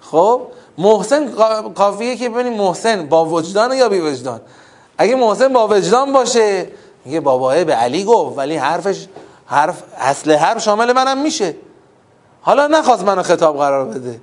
خب 0.00 0.42
محسن 0.78 1.32
کافیه 1.74 2.16
که 2.16 2.28
ببینیم 2.28 2.52
محسن 2.52 3.06
با 3.06 3.24
وجدان 3.24 3.72
یا 3.72 3.88
بی 3.88 4.00
وجدان؟ 4.00 4.40
اگه 4.98 5.16
محسن 5.16 5.52
با 5.52 5.68
وجدان 5.68 6.12
باشه 6.12 6.68
میگه 7.04 7.20
باباه 7.20 7.64
به 7.64 7.74
علی 7.74 8.04
گفت 8.04 8.38
ولی 8.38 8.56
حرفش 8.56 9.06
حرف 9.46 9.82
اصل 9.98 10.32
حرف 10.32 10.62
شامل 10.62 10.92
منم 10.92 11.22
میشه. 11.22 11.56
حالا 12.40 12.66
نخواست 12.66 13.04
منو 13.04 13.22
خطاب 13.22 13.56
قرار 13.56 13.84
بده. 13.84 14.20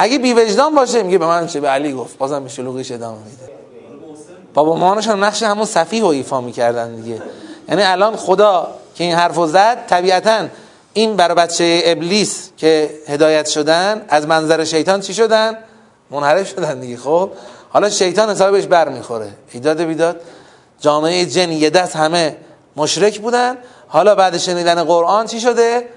اگه 0.00 0.18
بی 0.18 0.32
وجدان 0.32 0.74
باشه 0.74 1.02
میگه 1.02 1.18
به 1.18 1.26
من 1.26 1.46
چه؟ 1.46 1.60
به 1.60 1.68
علی 1.68 1.92
گفت. 1.92 2.18
بازم 2.18 2.42
به 2.42 2.48
شلوغیش 2.48 2.92
ادامه 2.92 3.18
میده 3.18 3.52
بابا 4.54 4.76
مانش 4.76 5.08
هم 5.08 5.24
نقش 5.24 5.42
همون 5.42 5.64
صفیح 5.64 6.02
و 6.02 6.06
ایفا 6.06 6.40
می‌کردن 6.40 6.96
دیگه. 6.96 7.22
یعنی 7.68 7.82
الان 7.82 8.16
خدا 8.16 8.68
که 8.94 9.04
این 9.04 9.14
حرفو 9.14 9.46
زد 9.46 9.86
طبیعتا 9.86 10.46
این 10.92 11.16
برای 11.16 11.34
بچه 11.34 11.82
ابلیس 11.84 12.50
که 12.56 12.90
هدایت 13.08 13.46
شدن 13.46 14.04
از 14.08 14.26
منظر 14.26 14.64
شیطان 14.64 15.00
چی 15.00 15.14
شدن؟ 15.14 15.58
منحرف 16.10 16.48
شدن 16.48 16.80
دیگه 16.80 16.96
خب؟ 16.96 17.30
حالا 17.68 17.90
شیطان 17.90 18.30
حسابش 18.30 18.66
بر 18.66 18.88
می‌خوره 18.88 19.28
ایداد 19.52 19.82
بیداد. 19.82 20.20
جامعه 20.80 21.26
جن 21.26 21.52
یه 21.52 21.70
دست 21.70 21.96
همه 21.96 22.36
مشرک 22.76 23.20
بودن. 23.20 23.56
حالا 23.88 24.14
بعد 24.14 24.38
شنیدن 24.38 24.84
قرآن 24.84 25.26
چی 25.26 25.40
شده؟ 25.40 25.88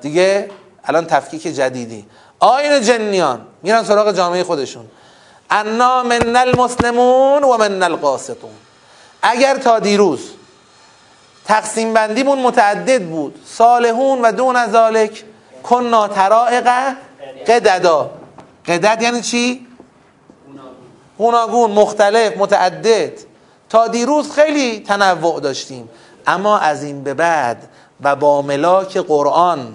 دیگه 0.00 0.50
الان 0.84 1.06
تفکیک 1.06 1.42
جدیدی. 1.42 2.06
آین 2.40 2.80
جنیان. 2.80 3.40
میرن 3.62 3.84
سراغ 3.84 4.12
جامعه 4.12 4.44
خودشون. 4.44 4.84
انا 5.50 6.02
من 6.02 6.36
المسلمون 6.36 7.44
و 7.44 7.56
من 7.56 7.82
القاسطون. 7.82 8.50
اگر 9.22 9.56
تا 9.56 9.78
دیروز 9.78 10.20
تقسیم 11.44 11.94
بندیمون 11.94 12.38
متعدد 12.38 13.02
بود 13.02 13.42
صالحون 13.46 14.20
و 14.22 14.32
دون 14.32 14.66
ذالک 14.66 15.24
کنا 15.62 16.08
ترائق 16.08 16.68
قددا. 17.46 18.10
قدد 18.66 19.02
یعنی 19.02 19.20
چی؟ 19.20 19.66
گوناگون 21.18 21.70
مختلف 21.70 22.36
متعدد. 22.36 23.12
تا 23.68 23.86
دیروز 23.86 24.32
خیلی 24.32 24.80
تنوع 24.80 25.40
داشتیم. 25.40 25.88
اما 26.26 26.58
از 26.58 26.82
این 26.82 27.04
به 27.04 27.14
بعد 27.14 27.68
و 28.02 28.16
با 28.16 28.42
ملاک 28.42 28.98
قرآن 28.98 29.74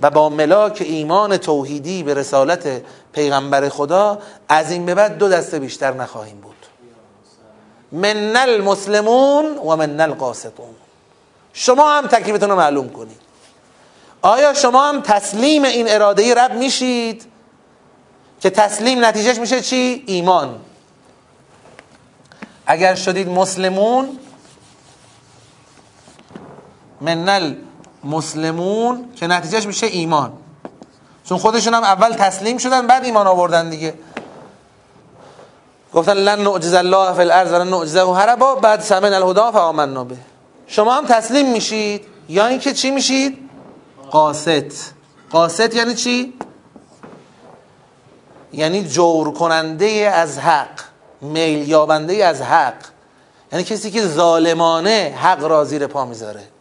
و 0.00 0.10
با 0.10 0.28
ملاک 0.28 0.82
ایمان 0.86 1.36
توحیدی 1.36 2.02
به 2.02 2.14
رسالت 2.14 2.82
پیغمبر 3.12 3.68
خدا 3.68 4.18
از 4.48 4.70
این 4.70 4.86
به 4.86 4.94
بعد 4.94 5.18
دو 5.18 5.28
دسته 5.28 5.58
بیشتر 5.58 5.92
نخواهیم 5.92 6.40
بود. 6.40 6.54
من 7.92 8.36
المسلمون 8.36 9.58
و 9.58 9.76
من 9.76 10.00
القاسطون. 10.00 10.74
شما 11.52 11.90
هم 11.90 12.06
تکلیفتون 12.06 12.50
رو 12.50 12.56
معلوم 12.56 12.88
کنید. 12.88 13.20
آیا 14.22 14.54
شما 14.54 14.88
هم 14.88 15.00
تسلیم 15.00 15.64
این 15.64 15.86
اراده 15.88 16.34
رب 16.34 16.52
میشید؟ 16.52 17.24
که 18.40 18.50
تسلیم 18.50 19.04
نتیجهش 19.04 19.38
میشه 19.38 19.60
چی؟ 19.60 20.04
ایمان. 20.06 20.60
اگر 22.66 22.94
شدید 22.94 23.28
مسلمون 23.28 24.18
من 27.00 27.56
المسلمون 28.04 29.12
که 29.16 29.26
نتیجهش 29.26 29.66
میشه 29.66 29.86
ایمان. 29.86 30.32
چون 31.24 31.38
خودشون 31.38 31.74
هم 31.74 31.82
اول 31.82 32.12
تسلیم 32.12 32.58
شدن 32.58 32.86
بعد 32.86 33.04
ایمان 33.04 33.26
آوردن 33.26 33.70
دیگه. 33.70 33.94
گفتن 35.94 36.14
لن 36.14 36.40
نعجز 36.40 36.74
الله 36.74 37.12
فی 37.12 37.20
الارض 37.20 37.52
ولن 37.52 37.68
نعجزه 37.68 38.14
هربا 38.14 38.54
بعد 38.54 38.80
سمن 38.80 39.12
الهدا 39.12 39.52
فآمنا 39.52 40.04
به. 40.04 40.16
شما 40.66 40.94
هم 40.94 41.06
تسلیم 41.06 41.52
میشید؟ 41.52 42.06
یا 42.28 42.46
اینکه 42.46 42.72
چی 42.72 42.90
میشید؟ 42.90 43.50
قاست. 44.10 44.94
قاست 45.30 45.74
یعنی 45.74 45.94
چی؟ 45.94 46.34
یعنی 48.52 48.84
جور 48.84 49.32
کننده 49.32 50.12
از 50.14 50.38
حق 50.38 50.80
میل 51.20 51.68
یابنده 51.68 52.24
از 52.24 52.42
حق. 52.42 52.74
یعنی 53.52 53.64
کسی 53.64 53.90
که 53.90 54.06
ظالمانه 54.06 55.14
حق 55.22 55.44
را 55.44 55.64
زیر 55.64 55.86
پا 55.86 56.04
می‌ذاره. 56.04 56.53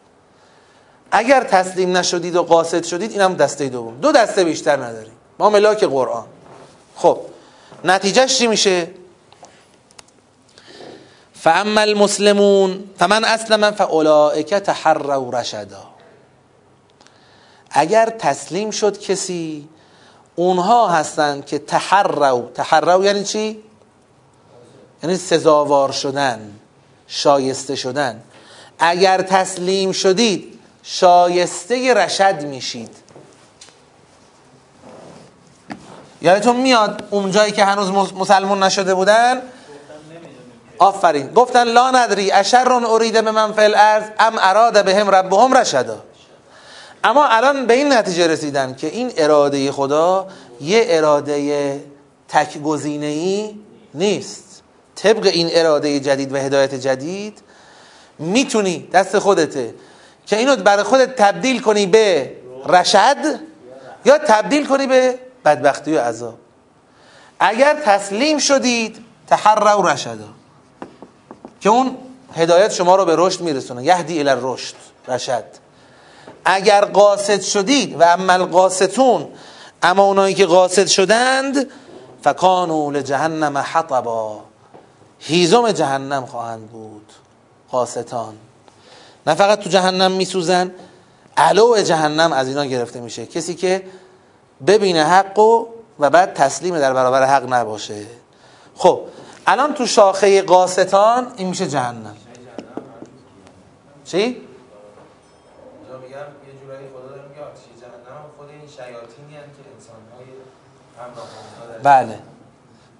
اگر 1.15 1.43
تسلیم 1.43 1.97
نشدید 1.97 2.35
و 2.35 2.43
قاصد 2.43 2.83
شدید 2.83 3.11
اینم 3.11 3.33
دسته 3.33 3.69
دوم. 3.69 3.99
دو 3.99 4.11
دسته 4.11 4.43
بیشتر 4.43 4.77
نداریم. 4.77 5.13
ما 5.39 5.49
ملاک 5.49 5.83
قرآن. 5.83 6.25
خب 6.95 7.19
نتیجهش 7.83 8.37
چی 8.37 8.47
میشه؟ 8.47 8.87
فاما 11.33 11.81
المسلمون 11.81 12.89
فمن 12.99 13.25
اسلم 13.25 13.71
فاولئک 13.71 14.53
تحروا 14.53 15.39
رشدا. 15.39 15.83
اگر 17.69 18.09
تسلیم 18.19 18.71
شد 18.71 18.99
کسی 18.99 19.69
اونها 20.35 20.87
هستند 20.87 21.45
که 21.45 21.59
تحروا 21.59 22.41
تحروا 22.53 23.05
یعنی 23.05 23.23
چی؟ 23.23 23.63
یعنی 25.03 25.17
سزاوار 25.17 25.91
شدن 25.91 26.51
شایسته 27.07 27.75
شدن. 27.75 28.23
اگر 28.79 29.21
تسلیم 29.21 29.91
شدید 29.91 30.52
شایسته 30.83 31.93
رشد 31.93 32.43
میشید. 32.45 32.95
یادتون 36.21 36.55
میاد 36.55 37.03
اون 37.09 37.31
جایی 37.31 37.51
که 37.51 37.65
هنوز 37.65 37.91
مسلمون 38.13 38.63
نشده 38.63 38.93
بودن 38.93 39.41
آفرین. 40.77 41.27
گفتن 41.27 41.63
لا 41.63 41.91
ندری 41.91 42.31
اشر 42.31 42.73
اریده 42.73 43.21
به 43.21 43.31
من 43.31 43.53
فی 43.53 43.61
الارض 43.61 44.03
ام 44.19 44.33
اراد 44.41 44.85
بهم 44.85 45.09
ربهم 45.09 45.57
رشدا. 45.57 46.03
اما 47.03 47.25
الان 47.25 47.65
به 47.65 47.73
این 47.73 47.93
نتیجه 47.93 48.27
رسیدن 48.27 48.75
که 48.75 48.87
این 48.87 49.11
اراده 49.17 49.71
خدا 49.71 50.27
یه 50.61 50.85
اراده 50.87 51.83
تک 52.27 52.57
ای 52.83 53.59
نیست. 53.93 54.61
طبق 54.95 55.25
این 55.25 55.49
اراده 55.51 55.99
جدید 55.99 56.33
و 56.33 56.37
هدایت 56.37 56.75
جدید 56.75 57.41
می‌تونی 58.19 58.87
دست 58.93 59.19
خودته 59.19 59.73
که 60.25 60.37
اینو 60.37 60.55
برای 60.55 60.83
خودت 60.83 61.15
تبدیل 61.15 61.61
کنی 61.61 61.85
به 61.85 62.31
رشد 62.65 63.39
یا 64.05 64.17
تبدیل 64.17 64.67
کنی 64.67 64.87
به 64.87 65.19
بدبختی 65.45 65.95
و 65.95 65.99
عذاب؟ 65.99 66.35
اگر 67.39 67.81
تسلیم 67.85 68.37
شدید 68.37 69.05
تحرر 69.27 69.75
و 69.75 69.87
رشدا 69.87 70.29
که 71.61 71.69
اون 71.69 71.97
هدایت 72.35 72.71
شما 72.71 72.95
رو 72.95 73.05
به 73.05 73.15
رشد 73.17 73.41
میرسونه. 73.41 73.83
یهدی 73.83 74.19
الی 74.19 74.41
رشد 74.41 74.75
رشد. 75.07 75.45
اگر 76.45 76.85
قاصد 76.85 77.41
شدید 77.41 77.95
و 77.99 78.03
عمل 78.03 78.43
قاصدون 78.45 79.27
اما 79.83 80.03
اونایی 80.03 80.35
که 80.35 80.45
قاصد 80.45 80.87
شدند 80.87 81.69
فکانو 82.23 82.91
لجهنم 82.91 83.57
حطبا. 83.57 84.39
هیزم 85.19 85.71
جهنم 85.71 86.25
خواهند 86.25 86.69
بود 86.69 87.13
قاستان 87.71 88.33
نه 89.27 89.33
فقط 89.33 89.59
تو 89.59 89.69
جهنم 89.69 90.11
میسوزن 90.11 90.71
علو 91.37 91.81
جهنم 91.81 92.33
از 92.33 92.47
اینا 92.47 92.65
گرفته 92.65 92.99
میشه. 92.99 93.25
کسی 93.25 93.55
که 93.55 93.83
ببینه 94.67 95.03
حق 95.03 95.39
و 95.39 95.65
و 95.99 96.09
بعد 96.09 96.33
تسلیم 96.33 96.79
در 96.79 96.93
برابر 96.93 97.23
حق 97.23 97.53
نباشه. 97.53 98.05
خب 98.75 99.01
الان 99.47 99.73
تو 99.73 99.85
شاخه 99.85 100.41
قاستان 100.41 101.27
این 101.37 101.47
میشه 101.47 101.67
جهنم. 101.67 102.15
چی؟ 104.05 104.41
بله. 111.83 112.19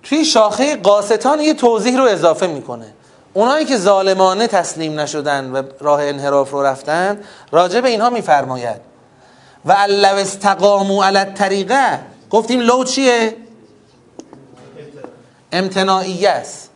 توی 0.04 0.26
شاخه 0.26 0.76
قاستان 0.76 1.42
یه 1.42 1.54
توضیح 1.54 1.98
رو 1.98 2.04
اضافه 2.04 2.48
می‌کنه. 2.48 2.94
اونایی 3.34 3.66
که 3.66 3.78
ظالمانه 3.78 4.48
تسلیم 4.48 5.00
نشدن 5.00 5.52
و 5.52 5.64
راه 5.80 6.04
انحراف 6.04 6.52
رو 6.52 6.64
رفتن 6.64 7.24
راجع 7.52 7.82
به 7.82 7.90
اینها 7.90 8.10
میفرماید. 8.10 8.82
و 9.66 9.74
لو 9.90 10.16
استقاموا 10.16 11.06
علی 11.06 11.18
الطریقه. 11.18 12.00
گفتیم 12.30 12.60
لو 12.60 12.84
چیه؟ 12.84 13.38
امتناعیه 15.52 16.30
است. 16.30 16.70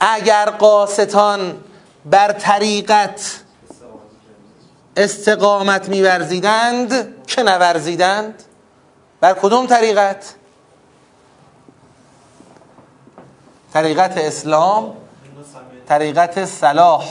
اگر 0.00 0.50
قاستان 0.50 1.56
بر 2.04 2.32
طریقت 2.32 3.40
استقامت 4.96 5.88
میورزیدند 5.88 7.14
که 7.26 7.42
نورزیدند؟ 7.42 8.42
بر 9.20 9.34
کدوم 9.34 9.66
طریقت؟ 9.66 10.34
طریقت 13.72 14.18
اسلام 14.18 14.96
طریقت 15.88 16.44
صلاح. 16.44 17.04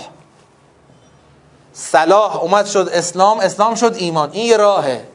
صلاح 1.73 2.43
اومد 2.43 2.65
شد 2.65 2.89
اسلام 2.93 3.39
اسلام 3.39 3.75
شد 3.75 3.95
ایمان. 3.97 4.31
این 4.31 4.45
یه 4.45 4.57
راهه. 4.57 5.07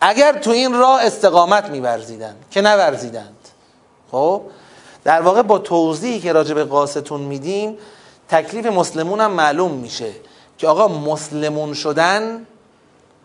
اگر 0.00 0.32
تو 0.32 0.50
این 0.50 0.74
راه 0.74 1.04
استقامت 1.04 1.64
میورزیدند 1.64 2.44
که 2.50 2.60
نورزیدند. 2.60 3.36
خب؟ 4.10 4.42
در 5.04 5.22
واقع 5.22 5.42
با 5.42 5.58
توضیحی 5.58 6.20
که 6.20 6.32
راجع 6.32 6.54
به 6.54 6.64
قاستون 6.64 7.20
میدیم 7.20 7.78
تکلیف 8.28 8.66
مسلمون 8.66 9.20
هم 9.20 9.30
معلوم 9.30 9.70
میشه 9.72 10.12
که 10.58 10.68
آقا 10.68 10.88
مسلمون 10.88 11.74
شدن 11.74 12.46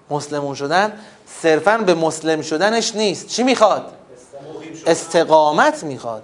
مسلمون 0.09 0.55
شدن 0.55 0.99
صرفا 1.41 1.77
به 1.77 1.93
مسلم 1.93 2.41
شدنش 2.41 2.95
نیست. 2.95 3.27
چی 3.27 3.43
می‌خواد؟ 3.43 3.91
استقامت. 4.85 5.83
می‌خواد. 5.83 6.23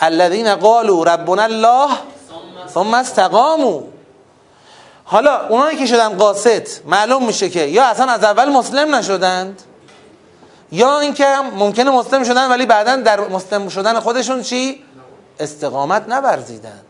الذین 0.00 0.54
قالوا 0.54 1.04
ربنا 1.04 1.42
الله 1.42 1.88
ثم 2.68 2.94
استقاموا. 2.94 3.80
حالا 5.04 5.48
اونایی 5.48 5.78
که 5.78 5.86
شدن 5.86 6.08
قاصد 6.08 6.68
معلوم 6.86 7.26
میشه 7.26 7.48
که 7.48 7.60
یا 7.60 7.84
اصلا 7.84 8.12
از 8.12 8.24
اول 8.24 8.48
مسلم 8.48 8.94
نشدند 8.94 9.62
یا 10.72 11.00
اینکه 11.00 11.26
ممکنه 11.56 11.90
مسلم 11.90 12.24
شدن 12.24 12.50
ولی 12.50 12.66
بعدا 12.66 12.96
در 12.96 13.20
مسلم 13.20 13.68
شدن 13.68 14.00
خودشون 14.00 14.42
چی؟ 14.42 14.84
استقامت 15.40 16.08
نورزیدن 16.08 16.80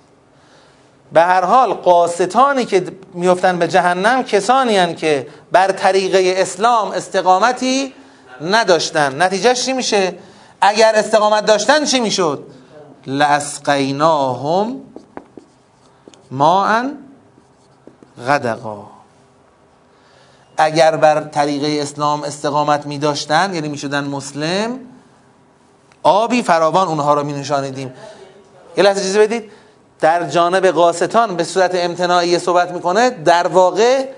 به 1.12 1.20
هر 1.20 1.44
حال 1.44 1.74
قاستانی 1.74 2.64
که 2.64 2.86
میفتن 3.14 3.58
به 3.58 3.68
جهنم 3.68 4.22
کسانی 4.22 4.76
هن 4.76 4.94
که 4.94 5.26
بر 5.52 5.72
طریقه 5.72 6.34
اسلام 6.36 6.90
استقامتی 6.90 7.94
نداشتن. 8.40 9.22
نتیجهش 9.22 9.64
چی 9.64 9.72
میشه؟ 9.72 10.14
اگر 10.60 10.92
استقامت 10.94 11.46
داشتن 11.46 11.84
چی 11.84 12.00
می‌شد؟ 12.00 12.46
لاسقیناهم 13.06 14.80
ماء 16.30 16.84
غدقا. 18.28 18.86
اگر 20.56 20.96
بر 20.96 21.20
طریقه 21.20 21.82
اسلام 21.82 22.22
استقامت 22.22 22.86
می 22.86 22.98
داشتن 22.98 23.54
یعنی 23.54 23.68
می 23.68 23.78
شدن 23.78 24.04
مسلم 24.04 24.78
آبی 26.02 26.42
فراوان 26.42 26.88
اونها 26.88 27.14
رو 27.14 27.24
می 27.24 27.32
نشانیدیم 27.32 27.94
یه 28.76 28.84
لحظه 28.84 29.00
چیزی 29.00 29.18
بدید. 29.18 29.50
در 30.00 30.28
جانب 30.28 30.66
قاستان 30.66 31.36
به 31.36 31.44
صورت 31.44 31.70
امتناعی 31.74 32.38
صحبت 32.38 32.70
می‌کنه 32.70 33.10
در 33.10 33.46
واقع 33.46 34.08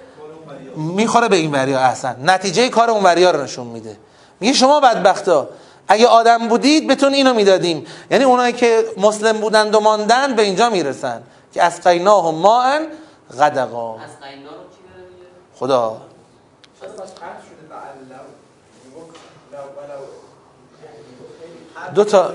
می‌خوره 0.76 1.28
به 1.28 1.36
این 1.36 1.52
وریا 1.52 1.80
احسن. 1.80 2.16
نتیجه 2.24 2.68
کار 2.68 2.90
اون 2.90 3.02
وریا 3.04 3.30
رو 3.30 3.42
نشون 3.42 3.66
میده. 3.66 3.96
میگه 4.40 4.52
شما 4.52 4.80
بدبختا 4.80 5.48
اگه 5.88 6.06
آدم 6.06 6.48
بودید 6.48 6.88
بتون 6.88 7.14
اینو 7.14 7.34
می‌دادیم. 7.34 7.86
یعنی 8.10 8.24
اونایی 8.24 8.52
که 8.52 8.84
مسلم 8.98 9.40
بودند 9.40 9.74
و 9.74 9.80
ماندن 9.80 10.36
به 10.36 10.42
اینجا 10.42 10.70
می‌رسن. 10.70 11.22
که 11.56 11.62
اسقیناهم 11.62 12.34
ماء 12.34 12.80
غدقا. 13.38 13.96
خدا. 15.58 15.96
دو 21.94 22.04
تا 22.04 22.32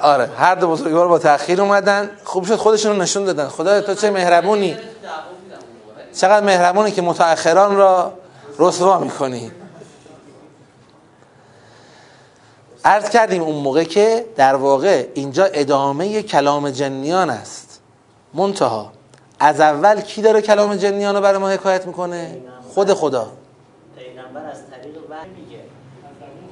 آره 0.00 0.26
هر 0.26 0.54
دو 0.54 0.70
بزرگوار 0.70 1.08
با 1.08 1.18
تأخیر 1.18 1.60
اومدن. 1.60 2.10
خوب 2.24 2.44
شد 2.44 2.56
خودشون 2.56 2.92
رو 2.92 3.02
نشون 3.02 3.24
دادن. 3.24 3.48
خدا 3.48 3.80
تو 3.80 3.94
چه 3.94 4.10
مهربونی. 4.10 4.76
چقدر 6.16 6.46
مهربونی 6.46 6.90
که 6.90 7.02
متأخران 7.02 7.76
را 7.76 8.12
رسوا 8.58 8.98
می‌کنی. 8.98 9.52
عرض 12.84 13.10
کردیم 13.10 13.42
اون 13.42 13.56
موقع 13.56 13.84
که 13.84 14.26
در 14.36 14.54
واقع 14.54 15.06
اینجا 15.14 15.44
ادامه 15.44 16.22
کلام 16.22 16.70
جنیان 16.70 17.30
است. 17.30 17.63
منتها 18.34 18.92
از 19.40 19.60
اول 19.60 20.00
کی 20.00 20.22
داره 20.22 20.40
کلام 20.42 20.76
جنیان 20.76 21.14
رو 21.14 21.20
برای 21.20 21.38
ما 21.38 21.48
حکایت 21.48 21.86
می‌کنه؟ 21.86 22.38
خود 22.74 22.94
خدا. 22.94 23.26
پیغمبر 23.96 24.50
از 24.50 24.58
طریق 24.70 24.96
وحی 25.10 25.28
میگه. 25.30 25.58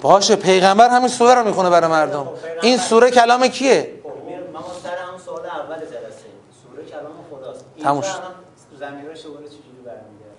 باشه 0.03 0.37
پیغمبر 0.37 0.89
همین 0.89 1.09
سوره 1.09 1.35
رو 1.35 1.45
می‌خونه 1.45 1.71
برای 1.71 1.91
مردم. 1.91 2.27
این 2.63 2.79
سوره 2.79 3.11
کلام 3.11 3.49
کیه؟ 3.49 3.93
خب 4.03 4.09
ما 4.53 4.61
سر 4.83 4.89
همون 5.07 5.21
سوال 5.25 5.47
اول 5.47 5.77
جلسه 5.77 6.29
سوره 6.63 6.85
کلام 6.91 7.13
خداست. 7.31 7.65
تموم 7.83 8.03
شد. 8.03 8.43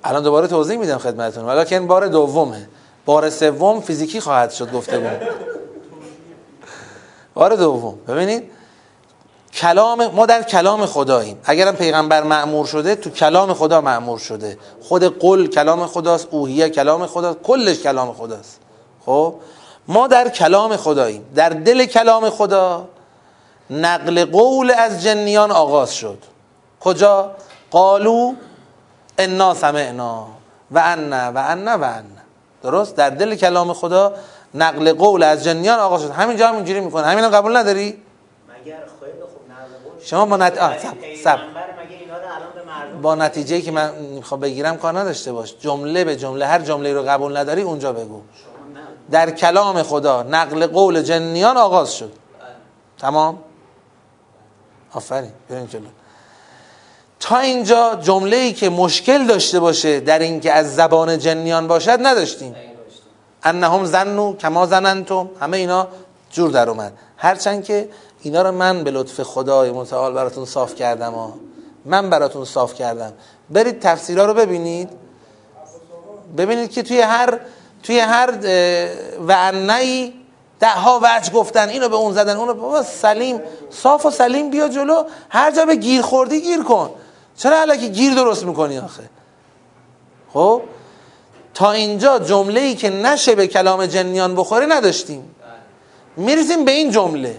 الان 0.03 0.23
دوباره 0.23 0.47
توضیح 0.47 0.77
میدم 0.77 0.97
خدمتتون. 0.97 1.45
ولیکن 1.45 1.87
بار 1.87 2.07
دومه. 2.07 2.69
بار 3.05 3.29
سوم 3.29 3.81
فیزیکی 3.81 4.19
خواهد 4.19 4.51
شد 4.51 4.71
گفتگو 4.71 5.09
بار 7.33 7.55
دوم. 7.55 7.99
ببینید 8.07 8.51
کلام 9.55 10.07
ما 10.07 10.25
در 10.25 10.43
کلام 10.43 10.85
خداییم. 10.85 11.39
اگرم 11.43 11.75
پیغمبر 11.75 12.23
معمور 12.23 12.65
شده 12.65 12.95
تو 12.95 13.09
کلام 13.09 13.53
خدا 13.53 13.81
معمور 13.81 14.19
شده. 14.19 14.57
خود 14.81 15.19
قل 15.19 15.47
کلام 15.47 15.87
خداست 15.87 16.27
اوهیه 16.31 16.69
کلام 16.69 17.05
خداست 17.07 17.39
کلش 17.43 17.79
کلام 17.79 18.13
خداست. 18.13 18.59
خب؟ 19.05 19.35
ما 19.87 20.07
در 20.07 20.29
کلام 20.29 20.77
خداییم. 20.77 21.25
در 21.35 21.49
دل 21.49 21.85
کلام 21.85 22.29
خدا 22.29 22.87
نقل 23.69 24.25
قول 24.25 24.71
از 24.71 25.03
جنیان 25.03 25.51
آغاز 25.51 25.95
شد. 25.95 26.17
کجا؟ 26.79 27.31
قالو 27.71 28.33
انا 29.17 29.53
سمعنا 29.53 30.27
و 30.71 30.79
انا 30.79 31.31
و 31.35 31.37
انا 31.37 31.71
و 31.71 31.83
انا. 31.83 32.23
درست؟ 32.63 32.95
در 32.95 33.09
دل 33.09 33.35
کلام 33.35 33.73
خدا 33.73 34.13
نقل 34.53 34.93
قول 34.93 35.23
از 35.23 35.43
جنیان 35.43 35.79
آغاز 35.79 36.01
شد. 36.01 36.11
همینجا 36.11 36.47
هم 36.47 36.55
اینجوری 36.55 36.79
می‌کنه. 36.79 37.07
همینم 37.07 37.29
قبول 37.29 37.57
نداری 37.57 37.97
مگر 38.49 38.77
خیلی 38.99 39.21
خوب 39.21 39.51
نقل 39.51 39.89
قول 39.89 39.92
شما 40.05 40.25
با 40.25 40.37
نت... 40.37 40.57
آه، 40.57 40.77
سب- 40.79 41.15
سب. 41.23 41.39
با 43.01 43.15
نتیجه 43.15 43.61
که 43.61 43.71
من 43.71 43.95
می‌خوام 43.95 44.39
بگیرم 44.39 44.77
کار 44.77 44.99
نداشته 44.99 45.31
باش. 45.31 45.55
جمله 45.59 46.03
به 46.03 46.15
جمله 46.15 46.45
هر 46.45 46.59
جمله 46.59 46.93
رو 46.93 47.01
قبول 47.01 47.37
نداری 47.37 47.61
اونجا 47.61 47.93
بگو. 47.93 48.21
در 49.11 49.31
کلام 49.31 49.83
خدا 49.83 50.23
نقل 50.23 50.67
قول 50.67 51.01
جنیان 51.01 51.57
آغاز 51.57 51.93
شد. 51.93 52.11
تمام؟ 52.99 53.39
آفرین. 54.93 55.31
بریم 55.49 55.65
جلو. 55.65 55.87
تا 57.19 57.37
اینجا 57.37 57.95
جمله 58.01 58.37
ای 58.37 58.53
که 58.53 58.69
مشکل 58.69 59.27
داشته 59.27 59.59
باشه 59.59 59.99
در 59.99 60.19
اینکه 60.19 60.53
از 60.53 60.75
زبان 60.75 61.19
جنیان 61.19 61.67
باشد 61.67 61.99
نداشتیم. 62.01 62.55
انهم 63.43 63.85
زنو 63.85 64.35
کما 64.37 64.65
زننتم 64.65 65.29
همه 65.39 65.57
اینا 65.57 65.87
جور 66.31 66.51
در 66.51 66.69
اومد. 66.69 66.93
هرچند 67.17 67.63
که 67.63 67.89
اینا 68.23 68.41
رو 68.41 68.51
من 68.51 68.83
به 68.83 68.91
لطف 68.91 69.21
خدای 69.21 69.71
متعال 69.71 70.13
براتون 70.13 70.45
صاف 70.45 70.75
کردم 70.75 71.13
ها. 71.13 71.33
من 71.85 72.09
براتون 72.09 72.45
صاف 72.45 72.73
کردم. 72.73 73.13
برید 73.49 73.79
تفسیرها 73.79 74.25
رو 74.25 74.33
ببینید. 74.33 74.89
ببینید 76.37 76.71
که 76.71 76.83
توی 76.83 77.01
هر 77.01 77.39
توی 77.83 77.99
هر 77.99 78.33
و 79.27 79.35
انعی 79.37 80.13
ده 80.59 80.69
ها 80.69 80.99
وجه 81.03 81.31
گفتن. 81.31 81.69
اینو 81.69 81.89
به 81.89 81.95
اون 81.95 82.13
زدن 82.13 82.37
اونو 82.37 82.53
به 82.53 82.83
سلیم 82.83 83.41
صاف 83.69 84.05
و 84.05 84.11
سلیم 84.11 84.49
بیا 84.49 84.69
جلو. 84.69 85.03
هر 85.29 85.51
جا 85.51 85.65
به 85.65 85.75
گیر 85.75 86.01
خوردی 86.01 86.41
گیر 86.41 86.63
کن. 86.63 86.89
چرا 87.37 87.61
علکی 87.61 87.89
گیر 87.89 88.13
درست 88.13 88.45
می‌کنی 88.45 88.77
آخه؟ 88.77 89.03
خب؟ 90.33 90.61
تا 91.53 91.71
اینجا 91.71 92.19
جمله 92.19 92.59
ای 92.59 92.75
که 92.75 92.89
نشه 92.89 93.35
به 93.35 93.47
کلام 93.47 93.85
جنیان 93.85 94.35
بخوره 94.35 94.65
نداشتیم. 94.65 95.35
می‌رسیم 96.17 96.65
به 96.65 96.71
این 96.71 96.91
جمله. 96.91 97.35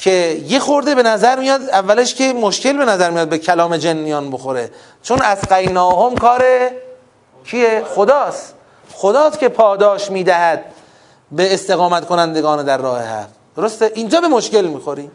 که 0.00 0.42
یه 0.48 0.58
خورده 0.58 0.94
به 0.94 1.02
نظر 1.02 1.38
میاد 1.38 1.62
اولش 1.62 2.14
که 2.14 2.32
مشکل 2.32 2.72
به 2.76 2.84
نظر 2.84 3.10
میاد 3.10 3.28
به 3.28 3.38
کلام 3.38 3.76
جنیان 3.76 4.30
بخوره. 4.30 4.70
چون 5.02 5.22
از 5.22 5.40
قیناهم 5.40 6.14
کار 6.14 6.44
کیه؟ 7.44 7.82
خداست. 7.94 8.54
خداست 8.94 9.38
که 9.38 9.48
پاداش 9.48 10.10
می‌دهد 10.10 10.64
به 11.32 11.54
استقامت 11.54 12.06
کنندگان 12.06 12.64
در 12.64 12.78
راه 12.78 13.02
حق 13.02 13.28
درسته؟ 13.56 13.92
اینجا 13.94 14.20
به 14.20 14.28
مشکل 14.28 14.66
می‌خوریم. 14.66 15.10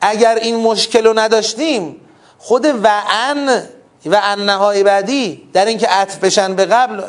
اگر 0.00 0.34
این 0.34 0.56
مشکل 0.56 1.06
رو 1.06 1.18
نداشتیم 1.18 1.96
خود 2.38 2.64
وعن 2.84 3.62
و 4.06 4.20
انهای 4.22 4.82
بعدی 4.82 5.48
در 5.52 5.64
اینکه 5.64 5.86
عطف 5.86 6.18
بشن 6.18 6.54
به 6.54 6.64
قبل 6.64 7.02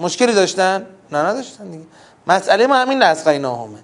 مشکلی 0.00 0.32
داشتن؟ 0.32 0.86
نه 1.12 1.18
نداشتن 1.18 1.70
دیگه. 1.70 1.84
مسئله 2.26 2.66
ما 2.66 2.74
همین 2.74 3.02
نسخه 3.02 3.38
ناهمه 3.38 3.78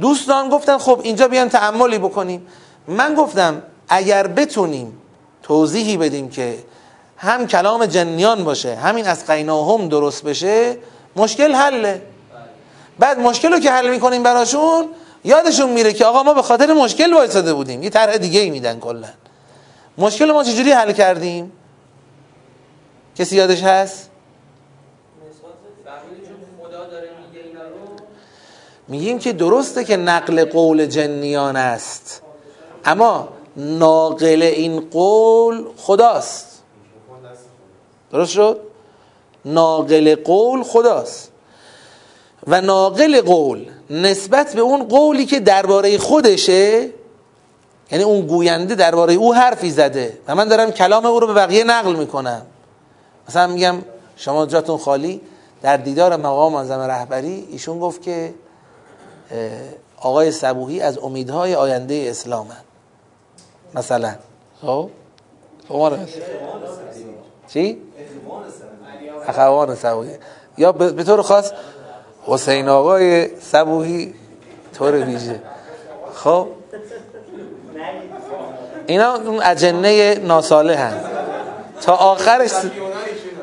دوستان 0.00 0.48
گفتن 0.48 0.78
خب 0.78 1.00
اینجا 1.02 1.28
بیان 1.28 1.48
تعملی 1.48 1.98
بکنیم. 1.98 2.46
من 2.88 3.14
گفتم 3.14 3.62
اگر 3.88 4.26
بتونیم 4.26 4.98
توضیحی 5.42 5.96
بدیم 5.96 6.30
که 6.30 6.58
هم 7.16 7.46
کلام 7.46 7.86
جنیان 7.86 8.44
باشه 8.44 8.74
همین 8.74 9.06
از 9.06 9.26
قیناهم 9.26 9.88
درست 9.88 10.24
بشه 10.24 10.76
مشکل 11.16 11.54
حله. 11.54 12.02
بعد 12.98 13.18
مشکل 13.18 13.52
رو 13.52 13.58
که 13.58 13.70
حل 13.70 13.90
می‌کنیم 13.90 14.22
براشون 14.22 14.88
یادشون 15.24 15.70
میره 15.70 15.92
که 15.92 16.04
آقا 16.04 16.22
ما 16.22 16.34
به 16.34 16.42
خاطر 16.42 16.72
مشکل 16.72 17.14
وایساده 17.14 17.54
بودیم. 17.54 17.82
یه 17.82 17.90
طرح 17.90 18.16
دیگه 18.16 18.40
ای 18.40 18.50
میدن 18.50 18.80
کلا. 18.80 19.08
مشکل 19.98 20.32
ما 20.32 20.44
چجوری 20.44 20.72
حل 20.72 20.92
کردیم؟ 20.92 21.52
کسی 23.16 23.36
یادش 23.36 23.62
هست؟ 23.62 24.09
میگیم 28.90 29.18
که 29.18 29.32
درسته 29.32 29.84
که 29.84 29.96
نقل 29.96 30.44
قول 30.44 30.86
جنیان 30.86 31.56
است. 31.56 32.22
اما 32.84 33.28
ناقل 33.56 34.42
این 34.42 34.80
قول 34.80 35.64
خداست. 35.76 36.62
درست 38.12 38.32
شد؟ 38.32 38.60
ناقل 39.44 40.14
قول 40.14 40.62
خداست. 40.62 41.30
و 42.46 42.60
ناقل 42.60 43.20
قول 43.20 43.66
نسبت 43.90 44.54
به 44.54 44.60
اون 44.60 44.84
قولی 44.88 45.26
که 45.26 45.40
درباره 45.40 45.98
خودشه 45.98 46.90
یعنی 47.90 48.04
اون 48.04 48.26
گوینده 48.26 48.74
درباره 48.74 49.14
او 49.14 49.34
حرفی 49.34 49.70
زده 49.70 50.18
و 50.28 50.34
من 50.34 50.48
دارم 50.48 50.70
کلام 50.70 51.06
او 51.06 51.20
رو 51.20 51.26
به 51.26 51.34
بقیه 51.34 51.64
نقل 51.64 51.96
می‌کنم. 51.96 52.42
مثلا 53.28 53.46
میگم 53.46 53.76
شما 54.16 54.46
جاتون 54.46 54.78
خالی 54.78 55.20
در 55.62 55.76
دیدار 55.76 56.16
مقام 56.16 56.52
منظم 56.52 56.80
رهبری 56.80 57.48
ایشون 57.50 57.78
گفت 57.78 58.02
که 58.02 58.34
آقای 59.96 60.30
صبوهی 60.30 60.80
از 60.80 60.98
امیدهای 60.98 61.54
آینده 61.54 62.06
اسلام 62.10 62.46
هست. 62.46 62.64
مثلا. 63.74 64.14
خب؟ 64.62 64.90
چی؟ 67.48 67.78
اخوان 69.26 69.74
صبوهی 69.74 70.14
یا 70.58 70.72
به 70.72 71.04
طور 71.04 71.22
خاص 71.22 71.52
حسین 72.26 72.68
آقای 72.68 73.40
صبوهی 73.40 74.14
طور 74.74 74.92
ویژه. 74.92 75.42
خب؟ 76.14 76.48
اینا 78.86 79.14
اون 79.14 79.42
اجنه 79.42 80.14
ناساله 80.14 80.76
هست 80.76 81.06
تا 81.80 81.94
آخرش 81.94 82.52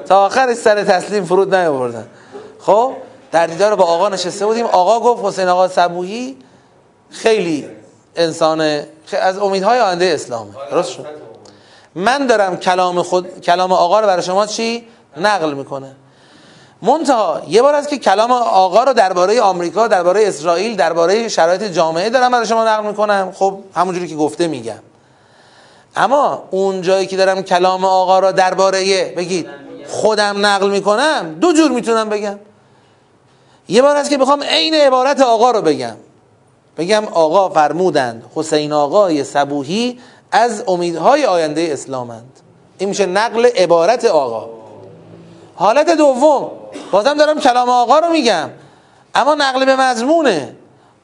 تا 0.08 0.26
آخرش 0.26 0.56
سر 0.56 0.84
تسلیم 0.84 1.26
فرود 1.26 1.56
نیاوردن. 1.56 2.08
خب؟ 2.60 2.94
در 3.32 3.48
دیدار 3.48 3.76
با 3.76 3.84
آقا 3.84 4.10
نشسته 4.10 4.46
بودیم. 4.46 4.66
آقا 4.66 5.00
گفت 5.00 5.26
حسین 5.26 5.48
آقا 5.48 5.68
صبوهی 5.68 6.38
خیلی 7.10 7.68
انسان 8.16 8.82
از 9.22 9.38
امیدهای 9.38 9.80
آینده 9.80 10.06
اسلامه. 10.06 10.52
درست 10.72 10.92
شد؟ 10.92 11.06
من 11.96 12.28
دارم 12.28 12.58
کلام 12.58 13.02
خود 13.02 13.42
کلام 13.42 13.72
آقا 13.72 14.00
رو 14.00 14.08
برای 14.08 14.24
شما 14.24 14.46
چی؟ 14.46 14.88
نقل 15.18 15.54
می‌کنه 15.54 15.96
منتها 16.82 17.42
یه 17.48 17.62
بار 17.62 17.76
از 17.76 17.88
که 17.88 17.98
کلام 17.98 18.32
آقا 18.32 18.84
رو 18.84 18.94
درباره 18.94 19.42
آمریکا 19.42 19.88
درباره 19.88 20.28
اسرائیل 20.28 20.76
درباره 20.76 21.28
شرایط 21.28 21.64
جامعه 21.64 22.10
دارم 22.10 22.32
برای 22.32 22.46
شما 22.46 22.66
نقل 22.66 22.88
می‌کنم. 22.88 23.32
خب 23.36 23.60
همونجوری 23.76 24.08
که 24.08 24.16
گفته 24.16 24.48
میگم. 24.48 24.80
اما 25.96 26.44
اون 26.52 26.82
جایی 26.82 27.08
که 27.08 27.18
دارم 27.18 27.42
کلام 27.42 27.86
آقا 27.86 28.20
را 28.20 28.32
درباره 28.32 29.14
بگید. 29.18 29.50
خودم 29.88 30.46
نقل 30.46 30.70
می‌کنم 30.70 31.36
دو 31.42 31.54
جور 31.54 31.72
می‌تونم 31.72 32.10
بگم. 32.10 32.40
یه 33.68 33.82
بار 33.82 33.96
از 33.96 34.10
که 34.10 34.18
بخوام 34.18 34.44
عین 34.44 34.74
عبارت 34.74 35.22
آقا 35.22 35.52
رو 35.52 35.62
بگم. 35.62 35.96
بگم 36.78 37.06
آقا 37.06 37.50
فرمودند 37.50 38.24
حسین 38.36 38.74
آقای 38.74 39.24
صبوهی 39.24 40.00
از 40.32 40.64
امیدهای 40.68 41.26
آینده 41.26 41.70
اسلامند. 41.72 42.40
این 42.78 42.90
میشه 42.90 43.06
نقل 43.06 43.46
عبارت 43.46 44.06
آقا. 44.06 44.50
حالت 45.56 45.90
دوم 45.90 46.52
بازم 46.92 47.14
دارم 47.14 47.40
کلام 47.40 47.70
آقا 47.70 48.00
رو 48.00 48.10
میگم. 48.10 48.50
اما 49.16 49.36
نقل 49.36 49.66
به 49.66 49.76
مضمونه. 49.76 50.56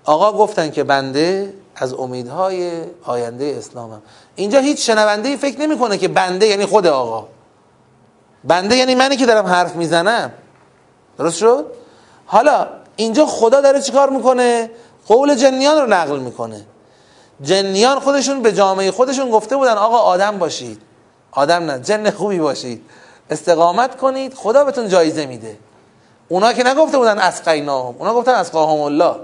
آقا 0.05 0.34
گفتن 0.34 0.72
که 0.72 0.84
بنده 0.84 1.53
از 1.76 1.93
امیدهای 1.93 2.72
آینده 3.05 3.55
اسلامم. 3.57 4.01
اینجا 4.36 4.59
هیچ 4.59 4.88
شنونده 4.88 5.38
فکر 5.38 5.59
نمی‌کنه 5.59 5.97
که 5.97 6.07
بنده 6.07 6.47
یعنی 6.47 6.66
خود 6.66 6.88
آقا. 6.88 7.28
بنده 8.43 8.76
یعنی 8.76 8.95
منی 8.95 9.16
که 9.16 9.26
دارم 9.26 9.45
حرف 9.45 9.76
می‌زنم. 9.76 10.32
درست 11.18 11.38
شد؟ 11.38 11.66
حالا 12.34 12.68
اینجا 12.96 13.26
خدا 13.26 13.62
داره 13.62 13.82
چیکار 13.82 14.10
می‌کنه؟ 14.10 14.72
قول 15.08 15.36
جنیان 15.36 15.82
رو 15.82 15.88
نقل 15.88 16.20
می‌کنه. 16.20 16.66
جنیان 17.42 18.00
خودشون 18.00 18.42
به 18.42 18.54
جامعه 18.54 18.92
خودشون 18.92 19.30
گفته 19.30 19.56
بودن 19.56 19.74
آقا 19.74 19.98
آدم 19.98 20.38
باشید. 20.38 20.82
آدم 21.32 21.64
نه 21.72 21.80
جن 21.80 22.10
خوبی 22.10 22.40
باشید. 22.40 22.86
استقامت 23.30 23.98
کنید 23.98 24.34
خدا 24.34 24.64
بهتون 24.64 24.88
جایزه 24.88 25.26
میده. 25.26 25.58
اونا 26.30 26.54
که 26.54 26.64
نگفته 26.64 26.98
بودن 26.98 27.18
اسقیناهم 27.20 27.96
اونا 28.00 28.14
گفتن 28.14 28.32
اسقاهم 28.32 28.82
الله. 28.82 29.16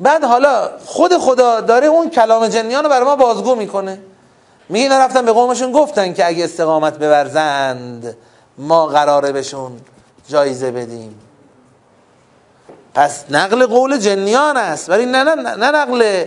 بعد 0.00 0.24
حالا 0.24 0.70
خود 0.86 1.18
خدا 1.18 1.60
داره 1.60 1.86
اون 1.86 2.10
کلام 2.10 2.48
جنیان 2.48 2.84
رو 2.84 2.90
برای 2.90 3.04
ما 3.04 3.16
بازگو 3.16 3.54
می‌کنه. 3.54 3.98
میگه 4.68 4.82
اینا 4.82 4.98
رفتن 4.98 5.24
به 5.24 5.32
قومشون 5.32 5.72
گفتن 5.72 6.12
که 6.12 6.26
اگه 6.26 6.44
استقامت 6.44 6.98
بورزند 6.98 8.16
ما 8.58 8.86
قراره 8.86 9.32
بهشون 9.32 9.80
جایزه 10.28 10.70
بدیم. 10.70 11.20
پس 12.96 13.24
نقل 13.30 13.66
قول 13.66 13.98
جنیان 13.98 14.56
است. 14.56 14.90
ولی 14.90 15.06
نه, 15.06 15.22
نه, 15.22 15.34
نه 15.34 15.70
نقل 15.70 16.24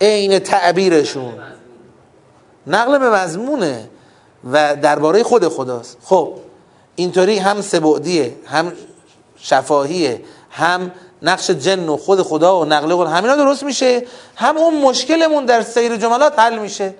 عین 0.00 0.38
تعبیرشون. 0.38 1.32
نقل 2.66 2.98
به 2.98 3.10
مضمونه 3.10 3.90
و 4.52 4.76
درباره 4.76 5.22
خود 5.22 5.48
خداست. 5.48 5.96
خب 6.04 6.34
اینطوری 6.96 7.38
هم 7.38 7.60
سبعدیه 7.60 8.36
هم 8.46 8.72
شفاهیه 9.36 10.20
هم 10.50 10.92
نقش 11.22 11.50
جن 11.50 11.88
و 11.88 11.96
خود 11.96 12.22
خدا 12.22 12.60
و 12.60 12.64
نقل 12.64 12.94
قول 12.94 13.06
همینا 13.06 13.36
درست 13.36 13.62
میشه. 13.62 14.06
هم 14.36 14.56
اون 14.56 14.80
مشکلمون 14.80 15.44
در 15.44 15.62
سیر 15.62 15.96
جملات 15.96 16.38
حل 16.38 16.58
میشه. 16.58 16.94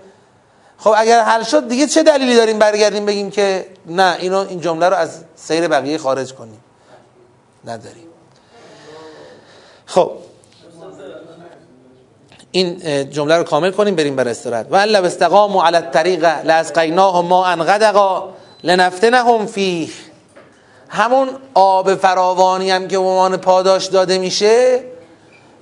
خب 0.79 0.95
اگر 0.97 1.23
حل 1.23 1.43
شد 1.43 1.69
دیگه 1.69 1.87
چه 1.87 2.03
دلیلی 2.03 2.37
داریم 2.37 2.59
برگردیم 2.59 3.07
بگیم 3.07 3.31
که 3.31 3.67
نه 3.87 4.17
اینو 4.21 4.39
این 4.49 4.61
جمله 4.61 4.89
رو 4.89 4.97
از 4.97 5.25
سیر 5.37 5.69
بقیه 5.69 5.99
خارج 5.99 6.35
کنیم؟ 6.35 6.61
نداریم. 7.65 8.14
خب. 9.87 10.11
این 12.51 13.11
جمله 13.11 13.37
رو 13.37 13.45
کامل 13.45 13.70
کنیم 13.70 13.95
بریم 13.95 14.16
بر 14.16 14.28
استراحت. 14.28 14.66
و 14.70 14.76
لو 14.76 15.05
استقاموا 15.05 15.66
علی 15.66 15.76
الطریق 15.76 16.24
لاسقیناهم 16.45 17.26
ما 17.26 17.47
ان 17.47 17.64
غدقا 17.64 18.28
لنفتنهم 18.64 19.47
فیه. 19.47 19.89
همون 20.89 21.28
آب 21.55 21.95
فراوانی 21.95 22.70
هم 22.70 22.89
که 22.89 22.99
عنوان 22.99 23.37
پاداش 23.37 23.87
داده 23.87 24.18
میشه 24.18 24.85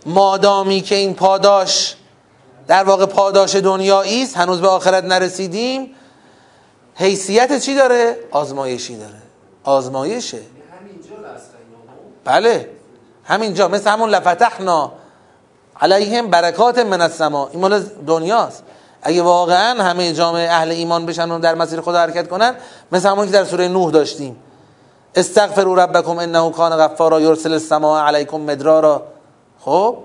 مادامی 0.06 0.80
که 0.80 0.94
این 0.94 1.14
پاداش 1.14 1.96
در 2.66 2.84
واقع 2.84 3.06
پاداش 3.06 3.56
دنیایی 3.56 4.22
است 4.22 4.36
هنوز 4.36 4.60
به 4.60 4.68
آخرت 4.68 5.04
نرسیدیم 5.04 5.94
حیثیت 6.94 7.58
چی 7.58 7.74
داره؟ 7.74 8.16
آزمایشی 8.30 8.96
داره. 8.96 9.22
آزمایشه. 9.64 10.38
بله. 12.24 12.68
همینجا 13.24 13.68
مثل 13.68 13.90
همون 13.90 14.10
لفتحنا 14.10 14.92
علیهم 15.80 16.30
برکات 16.30 16.78
من 16.78 17.00
السما. 17.00 17.48
این 17.52 17.60
مال 17.60 17.82
دنیاست. 18.06 18.62
اگه 19.02 19.22
واقعا 19.22 19.82
همه 19.82 20.12
جامعه 20.12 20.50
اهل 20.50 20.70
ایمان 20.70 21.06
بشن 21.06 21.30
و 21.30 21.38
در 21.38 21.54
مسیر 21.54 21.80
خدا 21.80 21.98
حرکت 21.98 22.28
کنن 22.28 22.54
مثل 22.92 23.08
همون 23.08 23.26
که 23.26 23.32
در 23.32 23.44
سوره 23.44 23.68
نوح 23.68 23.90
داشتیم. 23.90 24.36
استغفروا 25.14 25.74
ربکم 25.74 26.18
انه 26.18 26.50
کان 26.50 26.76
غفارا 26.76 27.20
یرسل 27.20 27.52
السماء 27.52 28.06
علیکم 28.06 28.40
مدرارا. 28.40 29.02
خب؟ 29.60 29.98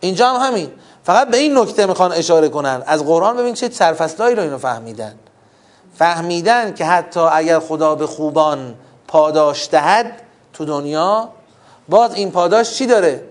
اینجا 0.00 0.28
هم 0.28 0.46
همین. 0.46 0.70
فقط 1.04 1.28
به 1.28 1.36
این 1.36 1.58
نکته 1.58 1.86
می‌خوان 1.86 2.12
اشاره 2.12 2.48
کنن. 2.48 2.82
از 2.86 3.04
قرآن 3.04 3.36
ببین 3.36 3.54
چه 3.54 3.70
سرفصلایی 3.70 4.34
رو 4.36 4.42
اینو 4.42 4.58
فهمیدن. 4.58 5.14
فهمیدن 5.94 6.74
که 6.74 6.84
حتی 6.84 7.20
اگر 7.20 7.58
خدا 7.58 7.94
به 7.94 8.06
خوبان 8.06 8.74
پاداش 9.08 9.68
دهد 9.70 10.22
تو 10.52 10.64
دنیا 10.64 11.28
باز 11.88 12.14
این 12.14 12.30
پاداش 12.30 12.74
چی 12.74 12.86
داره؟ 12.86 13.24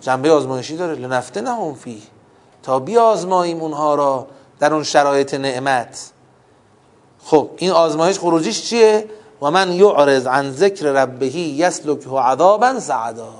جنبه 0.00 0.32
آزمایشی. 0.32 0.76
داره. 0.76 0.94
لنفته 0.94 1.40
نه 1.40 1.74
فی. 1.74 2.02
تا 2.62 2.78
بیازماییم 2.78 3.60
اونها 3.60 3.94
را 3.94 4.26
در 4.60 4.74
اون 4.74 4.82
شرایط 4.82 5.34
نعمت. 5.34 6.10
خب 7.24 7.50
این 7.56 7.70
آزمایش 7.70 8.18
خروجیش 8.18 8.62
چیه؟ 8.62 9.08
و 9.42 9.50
من 9.50 9.72
یعرض 9.72 10.26
عن 10.26 10.52
ذکر 10.52 10.86
ربه 10.86 11.36
یسلکه 11.36 12.10
عذابا 12.10 12.80
سعدا. 12.80 13.34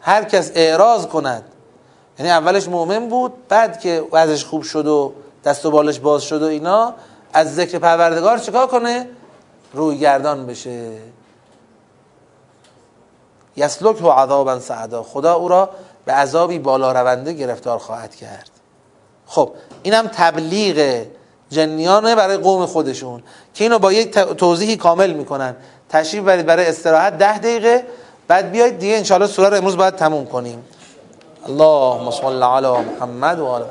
هر 0.00 0.24
کس 0.24 0.52
اعراض 0.54 1.06
کند. 1.06 1.44
یعنی 2.18 2.30
اولش 2.30 2.68
مؤمن 2.68 3.08
بود 3.08 3.32
بعد 3.48 3.80
که 3.80 4.04
وضعش 4.12 4.44
خوب 4.44 4.62
شد 4.62 4.86
و 4.86 5.12
دست 5.44 5.66
و 5.66 5.70
بالش 5.70 5.98
باز 5.98 6.22
شد 6.22 6.42
و 6.42 6.46
اینا 6.46 6.94
از 7.32 7.54
ذکر 7.54 7.78
پروردگار 7.78 8.38
چیکار 8.38 8.66
کنه؟ 8.66 9.08
روی 9.72 9.98
گردان 9.98 10.46
بشه. 10.46 10.98
یسلک 13.56 14.02
و 14.02 14.08
عذابا 14.08 14.60
سعدا. 14.60 15.02
خدا 15.02 15.34
او 15.34 15.48
را 15.48 15.70
به 16.04 16.12
عذابی 16.12 16.58
بالا 16.58 16.92
رونده 16.92 17.32
گرفتار 17.32 17.78
خواهد 17.78 18.14
کرد. 18.14 18.50
خب 19.26 19.50
اینم 19.82 20.06
تبلیغ 20.06 21.06
جنیانه 21.50 22.14
برای 22.14 22.36
قوم 22.36 22.66
خودشون 22.66 23.22
که 23.54 23.64
اینو 23.64 23.78
با 23.78 23.92
یک 23.92 24.10
توضیحی 24.18 24.76
کامل 24.76 25.12
می‌کنن. 25.12 25.56
تشریف 25.88 26.24
برید 26.24 26.46
برای 26.46 26.66
استراحت 26.66 27.18
ده 27.18 27.38
دقیقه. 27.38 27.84
بعد 28.28 28.50
بیاید 28.50 28.78
دیگه 28.78 28.96
انشاءالله 28.96 29.28
سوره 29.28 29.48
رو 29.48 29.56
امروز 29.56 29.76
باید 29.76 29.96
تموم 29.96 30.26
کنیم. 30.26 30.64
اللهم 31.46 32.10
صل 32.10 32.42
علی 32.42 32.66
محمد 32.66 33.38
و 33.38 33.46
آل 33.46 33.62